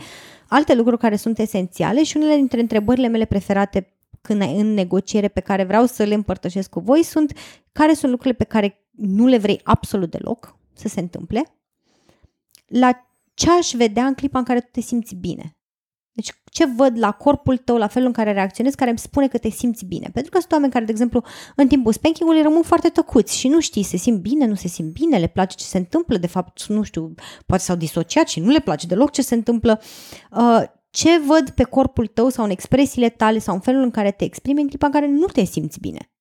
alte 0.49 0.75
lucruri 0.75 0.99
care 0.99 1.17
sunt 1.17 1.39
esențiale 1.39 2.03
și 2.03 2.17
unele 2.17 2.35
dintre 2.35 2.61
întrebările 2.61 3.09
mele 3.09 3.25
preferate 3.25 3.93
când 4.21 4.43
în 4.57 4.75
negociere 4.75 5.29
pe 5.29 5.41
care 5.41 5.65
vreau 5.65 5.87
să 5.87 6.03
le 6.03 6.15
împărtășesc 6.15 6.71
cu 6.71 6.81
voi 6.81 7.03
sunt 7.03 7.33
care 7.73 7.95
sunt 7.95 8.11
lucrurile 8.11 8.37
pe 8.39 8.53
care 8.53 8.85
nu 8.97 9.27
le 9.27 9.39
vrei 9.39 9.61
absolut 9.65 10.11
deloc 10.11 10.57
să 10.73 10.89
se 10.89 11.01
întâmple 11.01 11.45
la 12.73 13.07
ce 13.35 13.51
aș 13.51 13.71
vedea 13.71 14.07
în 14.07 14.15
clipa 14.15 14.39
în 14.39 14.45
care 14.45 14.61
tu 14.61 14.69
te 14.71 14.81
simți 14.81 15.15
bine. 15.15 15.57
Deci 16.15 16.33
ce 16.45 16.67
văd 16.77 16.99
la 16.99 17.11
corpul 17.11 17.57
tău, 17.57 17.77
la 17.77 17.87
felul 17.87 18.07
în 18.07 18.13
care 18.13 18.33
reacționezi, 18.33 18.77
care 18.77 18.91
îmi 18.91 18.99
spune 18.99 19.29
că 19.29 19.39
te 19.39 19.51
simți 19.51 19.85
bine. 19.85 20.11
Pentru 20.13 20.31
că 20.31 20.39
sunt 20.39 20.53
oameni 20.53 20.73
care, 20.73 20.85
de 20.85 20.91
exemplu, 20.91 21.25
în 21.57 21.69
timpul 21.69 21.93
spankingului 21.93 22.43
rămân 22.43 22.63
foarte 22.63 22.89
tăcuți 22.89 23.39
și 23.39 23.49
nu 23.49 23.61
știi, 23.61 23.83
se 23.83 23.97
simt 23.97 24.21
bine, 24.21 24.47
nu 24.47 24.55
se 24.55 24.69
simt 24.69 24.93
bine, 24.93 25.19
le 25.19 25.27
place 25.27 25.57
ce 25.57 25.65
se 25.65 25.79
întâmplă, 25.79 26.17
de 26.17 26.27
fapt, 26.27 26.67
nu 26.67 26.83
știu, 26.83 27.15
poate 27.47 27.63
s-au 27.63 27.77
disociat 27.77 28.29
și 28.29 28.41
nu 28.41 28.51
le 28.51 28.61
place 28.61 28.87
deloc 28.87 29.11
ce 29.11 29.23
se 29.23 29.35
întâmplă. 29.35 29.81
Uh, 30.31 30.63
ce 30.91 31.19
văd 31.27 31.51
pe 31.51 31.63
corpul 31.63 32.07
tău 32.07 32.29
sau 32.29 32.45
în 32.45 32.51
expresiile 32.51 33.09
tale 33.09 33.39
sau 33.39 33.55
în 33.55 33.61
felul 33.61 33.83
în 33.83 33.91
care 33.91 34.11
te 34.11 34.25
exprimi 34.25 34.61
în 34.61 34.69
clipa 34.69 34.87
în 34.87 34.93
care 34.93 35.07
nu 35.07 35.27
te 35.27 35.45
simți 35.45 35.81
bine 35.81 36.12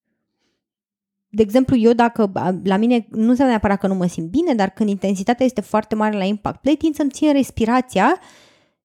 de 1.34 1.42
exemplu, 1.42 1.78
eu 1.78 1.94
dacă 1.94 2.32
la 2.64 2.78
mine 2.78 3.08
nu 3.10 3.30
înseamnă 3.30 3.54
neapărat 3.54 3.80
că 3.80 3.88
nu 3.88 3.96
mă 3.96 4.08
simt 4.08 4.30
bine, 4.30 4.54
dar 4.54 4.70
când 4.70 4.90
intensitatea 4.90 5.46
este 5.46 5.62
foarte 5.62 5.96
mare 5.96 6.18
la 6.18 6.24
impact 6.24 6.62
play, 6.62 6.76
tind 6.76 6.96
să-mi 6.96 7.10
țin 7.10 7.34
respirația 7.34 8.20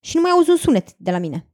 și 0.00 0.16
nu 0.16 0.22
mai 0.22 0.30
auzi 0.30 0.50
un 0.50 0.56
sunet 0.56 0.94
de 0.96 1.10
la 1.10 1.18
mine. 1.18 1.46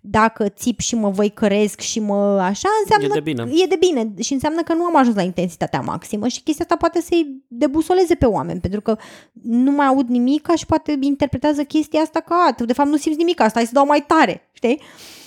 Dacă 0.00 0.48
țip 0.48 0.80
și 0.80 0.94
mă 0.94 1.10
văicăresc 1.10 1.80
și 1.80 2.00
mă 2.00 2.40
așa, 2.40 2.68
înseamnă 2.82 3.06
e 3.06 3.20
de 3.20 3.20
bine. 3.20 3.42
E 3.42 3.66
de 3.66 3.76
bine 3.78 4.12
și 4.20 4.32
înseamnă 4.32 4.62
că 4.62 4.74
nu 4.74 4.84
am 4.84 4.96
ajuns 4.96 5.16
la 5.16 5.22
intensitatea 5.22 5.80
maximă 5.80 6.28
și 6.28 6.42
chestia 6.42 6.64
asta 6.64 6.76
poate 6.76 7.00
să-i 7.00 7.44
debusoleze 7.48 8.14
pe 8.14 8.26
oameni, 8.26 8.60
pentru 8.60 8.80
că 8.80 8.96
nu 9.42 9.70
mai 9.70 9.86
aud 9.86 10.08
nimic 10.08 10.48
și 10.56 10.66
poate 10.66 10.98
interpretează 11.00 11.64
chestia 11.64 12.00
asta 12.00 12.20
ca, 12.20 12.54
de 12.66 12.72
fapt 12.72 12.88
nu 12.88 12.96
simți 12.96 13.18
nimic, 13.18 13.40
asta 13.40 13.58
hai 13.58 13.66
să 13.66 13.72
dau 13.74 13.86
mai 13.86 14.04
tare 14.06 14.48
știi? 14.52 14.80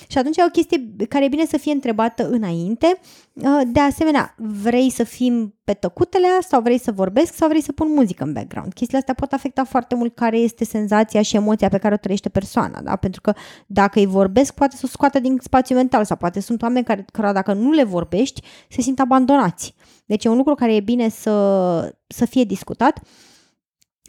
Și 0.08 0.18
atunci 0.18 0.36
e 0.36 0.44
o 0.44 0.50
chestie 0.50 0.86
care 1.08 1.24
e 1.24 1.28
bine 1.28 1.46
să 1.46 1.56
fie 1.56 1.72
întrebată 1.72 2.28
înainte. 2.28 2.98
Uh, 3.32 3.60
de 3.66 3.80
asemenea, 3.80 4.34
vrei 4.36 4.90
să 4.90 5.04
fim 5.04 5.54
pe 5.64 5.72
tăcutele 5.72 6.26
sau 6.48 6.60
vrei 6.60 6.78
să 6.78 6.92
vorbesc 6.92 7.34
sau 7.34 7.48
vrei 7.48 7.60
să 7.60 7.72
pun 7.72 7.92
muzică 7.92 8.24
în 8.24 8.32
background. 8.32 8.72
Chestiile 8.72 8.98
astea 8.98 9.14
pot 9.14 9.32
afecta 9.32 9.64
foarte 9.64 9.94
mult 9.94 10.14
care 10.14 10.38
este 10.38 10.64
senzația 10.64 11.22
și 11.22 11.36
emoția 11.36 11.68
pe 11.68 11.78
care 11.78 11.94
o 11.94 11.96
trăiește 11.96 12.28
persoana, 12.28 12.80
da? 12.80 12.96
Pentru 12.96 13.20
că 13.20 13.32
dacă 13.66 13.98
îi 13.98 14.06
vorbesc, 14.06 14.54
poate 14.54 14.76
să 14.76 14.82
o 14.84 14.88
scoată 14.88 15.20
din 15.20 15.38
spațiu 15.42 15.74
mental 15.74 16.04
sau 16.04 16.16
poate 16.16 16.40
sunt 16.40 16.62
oameni 16.62 16.84
care, 16.84 17.04
care 17.12 17.32
dacă 17.32 17.52
nu 17.52 17.70
le 17.70 17.84
vorbești, 17.84 18.42
se 18.68 18.80
simt 18.80 19.00
abandonați. 19.00 19.74
Deci 20.06 20.24
e 20.24 20.28
un 20.28 20.36
lucru 20.36 20.54
care 20.54 20.74
e 20.74 20.80
bine 20.80 21.08
să, 21.08 21.94
să 22.06 22.24
fie 22.24 22.44
discutat. 22.44 23.00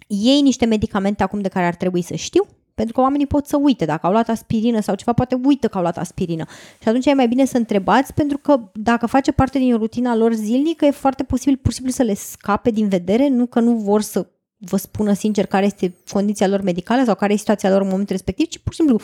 Iei 0.07 0.41
niște 0.41 0.65
medicamente 0.65 1.23
acum 1.23 1.41
de 1.41 1.47
care 1.47 1.65
ar 1.65 1.75
trebui 1.75 2.01
să 2.01 2.15
știu, 2.15 2.47
pentru 2.77 2.95
că 2.95 3.01
oamenii 3.01 3.27
pot 3.27 3.45
să 3.45 3.57
uite 3.57 3.85
dacă 3.85 4.05
au 4.05 4.11
luat 4.11 4.29
aspirină 4.29 4.81
sau 4.81 4.95
ceva, 4.95 5.13
poate 5.13 5.39
uită 5.43 5.67
că 5.67 5.75
au 5.77 5.81
luat 5.81 5.97
aspirină. 5.97 6.45
Și 6.81 6.87
atunci 6.87 7.05
e 7.05 7.13
mai 7.13 7.27
bine 7.27 7.45
să 7.45 7.57
întrebați, 7.57 8.13
pentru 8.13 8.37
că 8.37 8.59
dacă 8.73 9.05
face 9.05 9.31
parte 9.31 9.59
din 9.59 9.77
rutina 9.77 10.15
lor 10.15 10.33
zilnică, 10.33 10.85
e 10.85 10.91
foarte 10.91 11.23
posibil 11.23 11.57
pur 11.57 11.69
și 11.69 11.75
simplu 11.75 11.93
să 11.93 12.03
le 12.03 12.13
scape 12.13 12.71
din 12.71 12.87
vedere, 12.87 13.27
nu 13.27 13.45
că 13.45 13.59
nu 13.59 13.75
vor 13.75 14.01
să 14.01 14.27
vă 14.57 14.77
spună 14.77 15.13
sincer 15.13 15.45
care 15.45 15.65
este 15.65 15.95
condiția 16.11 16.47
lor 16.47 16.61
medicală 16.61 17.03
sau 17.03 17.15
care 17.15 17.33
e 17.33 17.37
situația 17.37 17.69
lor 17.69 17.81
în 17.81 17.87
momentul 17.87 18.15
respectiv, 18.15 18.47
ci 18.47 18.57
pur 18.57 18.73
și 18.73 18.79
simplu 18.79 18.99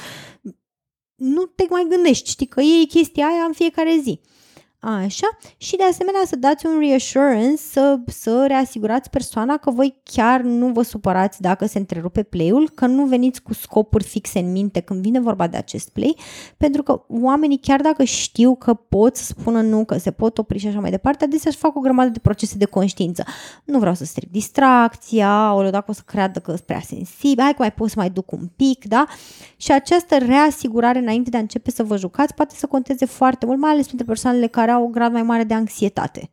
nu 1.15 1.41
te 1.41 1.65
mai 1.69 1.85
gândești, 1.89 2.29
știi 2.29 2.45
că 2.45 2.61
e 2.61 2.85
chestia 2.85 3.25
aia 3.25 3.43
în 3.43 3.53
fiecare 3.53 3.99
zi. 4.01 4.19
Așa, 4.85 5.27
și 5.57 5.75
de 5.75 5.83
asemenea 5.83 6.21
să 6.25 6.35
dați 6.35 6.65
un 6.65 6.79
reassurance, 6.79 7.55
să, 7.55 7.99
să 8.05 8.45
reasigurați 8.47 9.09
persoana 9.09 9.57
că 9.57 9.71
voi 9.71 9.95
chiar 10.03 10.41
nu 10.41 10.67
vă 10.67 10.81
supărați 10.81 11.41
dacă 11.41 11.65
se 11.65 11.77
întrerupe 11.77 12.23
play-ul, 12.23 12.69
că 12.69 12.85
nu 12.85 13.05
veniți 13.05 13.41
cu 13.41 13.53
scopuri 13.53 14.03
fixe 14.03 14.39
în 14.39 14.51
minte 14.51 14.79
când 14.79 15.01
vine 15.01 15.19
vorba 15.19 15.47
de 15.47 15.57
acest 15.57 15.89
play, 15.89 16.17
pentru 16.57 16.83
că 16.83 17.03
oamenii 17.07 17.57
chiar 17.57 17.81
dacă 17.81 18.03
știu 18.03 18.55
că 18.55 18.73
pot 18.73 19.15
să 19.15 19.23
spună 19.23 19.61
nu, 19.61 19.85
că 19.85 19.97
se 19.97 20.11
pot 20.11 20.37
opri 20.37 20.57
și 20.57 20.67
așa 20.67 20.79
mai 20.79 20.91
departe, 20.91 21.23
adesea 21.23 21.49
își 21.49 21.59
fac 21.59 21.75
o 21.75 21.79
grămadă 21.79 22.09
de 22.09 22.19
procese 22.19 22.57
de 22.57 22.65
conștiință. 22.65 23.23
Nu 23.63 23.79
vreau 23.79 23.93
să 23.93 24.05
stric 24.05 24.31
distracția, 24.31 25.53
o 25.53 25.69
dacă 25.69 25.85
o 25.87 25.93
să 25.93 26.01
creadă 26.05 26.39
că 26.39 26.51
sunt 26.51 26.63
prea 26.63 26.81
sensibil, 26.81 27.43
hai 27.43 27.51
că 27.51 27.57
mai 27.59 27.71
pot 27.71 27.89
să 27.89 27.95
mai 27.97 28.09
duc 28.09 28.31
un 28.31 28.49
pic, 28.55 28.85
da? 28.85 29.05
Și 29.57 29.71
această 29.71 30.17
reasigurare 30.17 30.99
înainte 30.99 31.29
de 31.29 31.37
a 31.37 31.39
începe 31.39 31.71
să 31.71 31.83
vă 31.83 31.97
jucați 31.97 32.33
poate 32.33 32.55
să 32.57 32.67
conteze 32.67 33.05
foarte 33.05 33.45
mult, 33.45 33.59
mai 33.59 33.71
ales 33.71 33.87
pentru 33.87 34.05
persoanele 34.05 34.47
care 34.47 34.71
au 34.73 34.85
un 34.85 34.91
grad 34.91 35.11
mai 35.11 35.23
mare 35.23 35.43
de 35.43 35.53
anxietate 35.53 36.31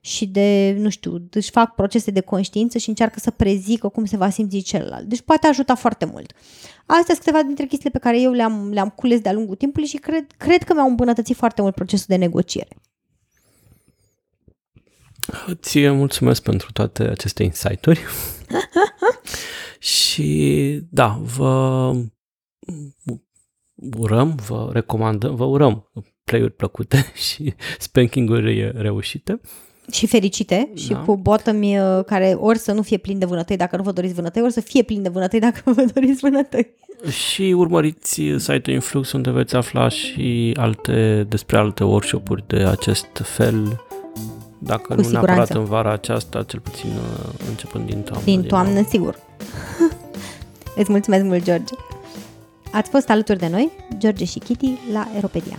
și 0.00 0.26
de, 0.26 0.76
nu 0.78 0.88
știu, 0.88 1.28
își 1.30 1.50
fac 1.50 1.74
procese 1.74 2.10
de 2.10 2.20
conștiință 2.20 2.78
și 2.78 2.88
încearcă 2.88 3.20
să 3.20 3.30
prezică 3.30 3.88
cum 3.88 4.04
se 4.04 4.16
va 4.16 4.30
simți 4.30 4.58
celălalt. 4.58 5.04
Deci 5.04 5.20
poate 5.20 5.46
ajuta 5.46 5.74
foarte 5.74 6.04
mult. 6.04 6.32
Astea 6.86 7.14
sunt 7.14 7.18
câteva 7.18 7.42
dintre 7.42 7.64
chestiile 7.64 7.98
pe 7.98 7.98
care 7.98 8.20
eu 8.20 8.32
le-am, 8.32 8.70
le-am 8.72 8.88
cules 8.88 9.20
de-a 9.20 9.32
lungul 9.32 9.56
timpului 9.56 9.88
și 9.88 9.96
cred, 9.96 10.26
cred 10.36 10.62
că 10.62 10.74
mi-au 10.74 10.88
îmbunătățit 10.88 11.36
foarte 11.36 11.62
mult 11.62 11.74
procesul 11.74 12.06
de 12.08 12.16
negociere. 12.16 12.76
Ție 15.54 15.90
mulțumesc 15.90 16.42
pentru 16.42 16.72
toate 16.72 17.02
aceste 17.02 17.42
insight-uri. 17.42 18.00
și 19.78 20.80
da, 20.90 21.20
vă 21.22 21.92
urăm, 23.74 24.34
vă 24.48 24.70
recomandăm, 24.72 25.34
vă 25.34 25.44
urăm 25.44 25.90
play-uri 26.24 26.52
plăcute 26.52 27.12
și 27.28 27.54
spanking-uri 27.78 28.72
reușite. 28.74 29.40
Și 29.92 30.06
fericite 30.06 30.70
da. 30.74 30.80
și 30.80 30.96
cu 31.06 31.16
bottom 31.16 31.60
care 32.06 32.36
ori 32.38 32.58
să 32.58 32.72
nu 32.72 32.82
fie 32.82 32.96
plin 32.96 33.18
de 33.18 33.24
vânătăi 33.24 33.56
dacă 33.56 33.76
nu 33.76 33.82
vă 33.82 33.92
doriți 33.92 34.14
vânătăi, 34.14 34.42
ori 34.42 34.52
să 34.52 34.60
fie 34.60 34.82
plin 34.82 35.02
de 35.02 35.08
vânătăi 35.08 35.40
dacă 35.40 35.60
vă 35.64 35.84
doriți 35.94 36.20
vânătăi. 36.20 36.70
Și 37.08 37.42
urmăriți 37.42 38.22
site-ul 38.36 38.74
Influx 38.74 39.12
unde 39.12 39.30
veți 39.30 39.56
afla 39.56 39.88
și 39.88 40.54
alte 40.56 41.26
despre 41.28 41.56
alte 41.56 41.84
workshop-uri 41.84 42.44
de 42.46 42.56
acest 42.56 43.20
fel 43.22 43.80
dacă 44.58 44.82
cu 44.82 44.94
nu 44.94 45.02
siguranță. 45.02 45.32
neapărat 45.32 45.56
în 45.56 45.64
vara 45.64 45.92
aceasta, 45.92 46.42
cel 46.42 46.60
puțin 46.60 46.88
uh, 46.88 47.30
începând 47.48 47.86
din 47.86 48.00
toamnă. 48.00 48.24
Din 48.24 48.42
toamnă, 48.42 48.72
din 48.72 48.84
sigur. 48.88 49.18
Îți 50.80 50.90
mulțumesc 50.90 51.24
mult, 51.24 51.44
George. 51.44 51.74
Ați 52.72 52.90
fost 52.90 53.10
alături 53.10 53.38
de 53.38 53.48
noi, 53.48 53.70
George 53.98 54.24
și 54.24 54.38
Kitty, 54.38 54.78
la 54.92 55.08
Aeropedia. 55.14 55.58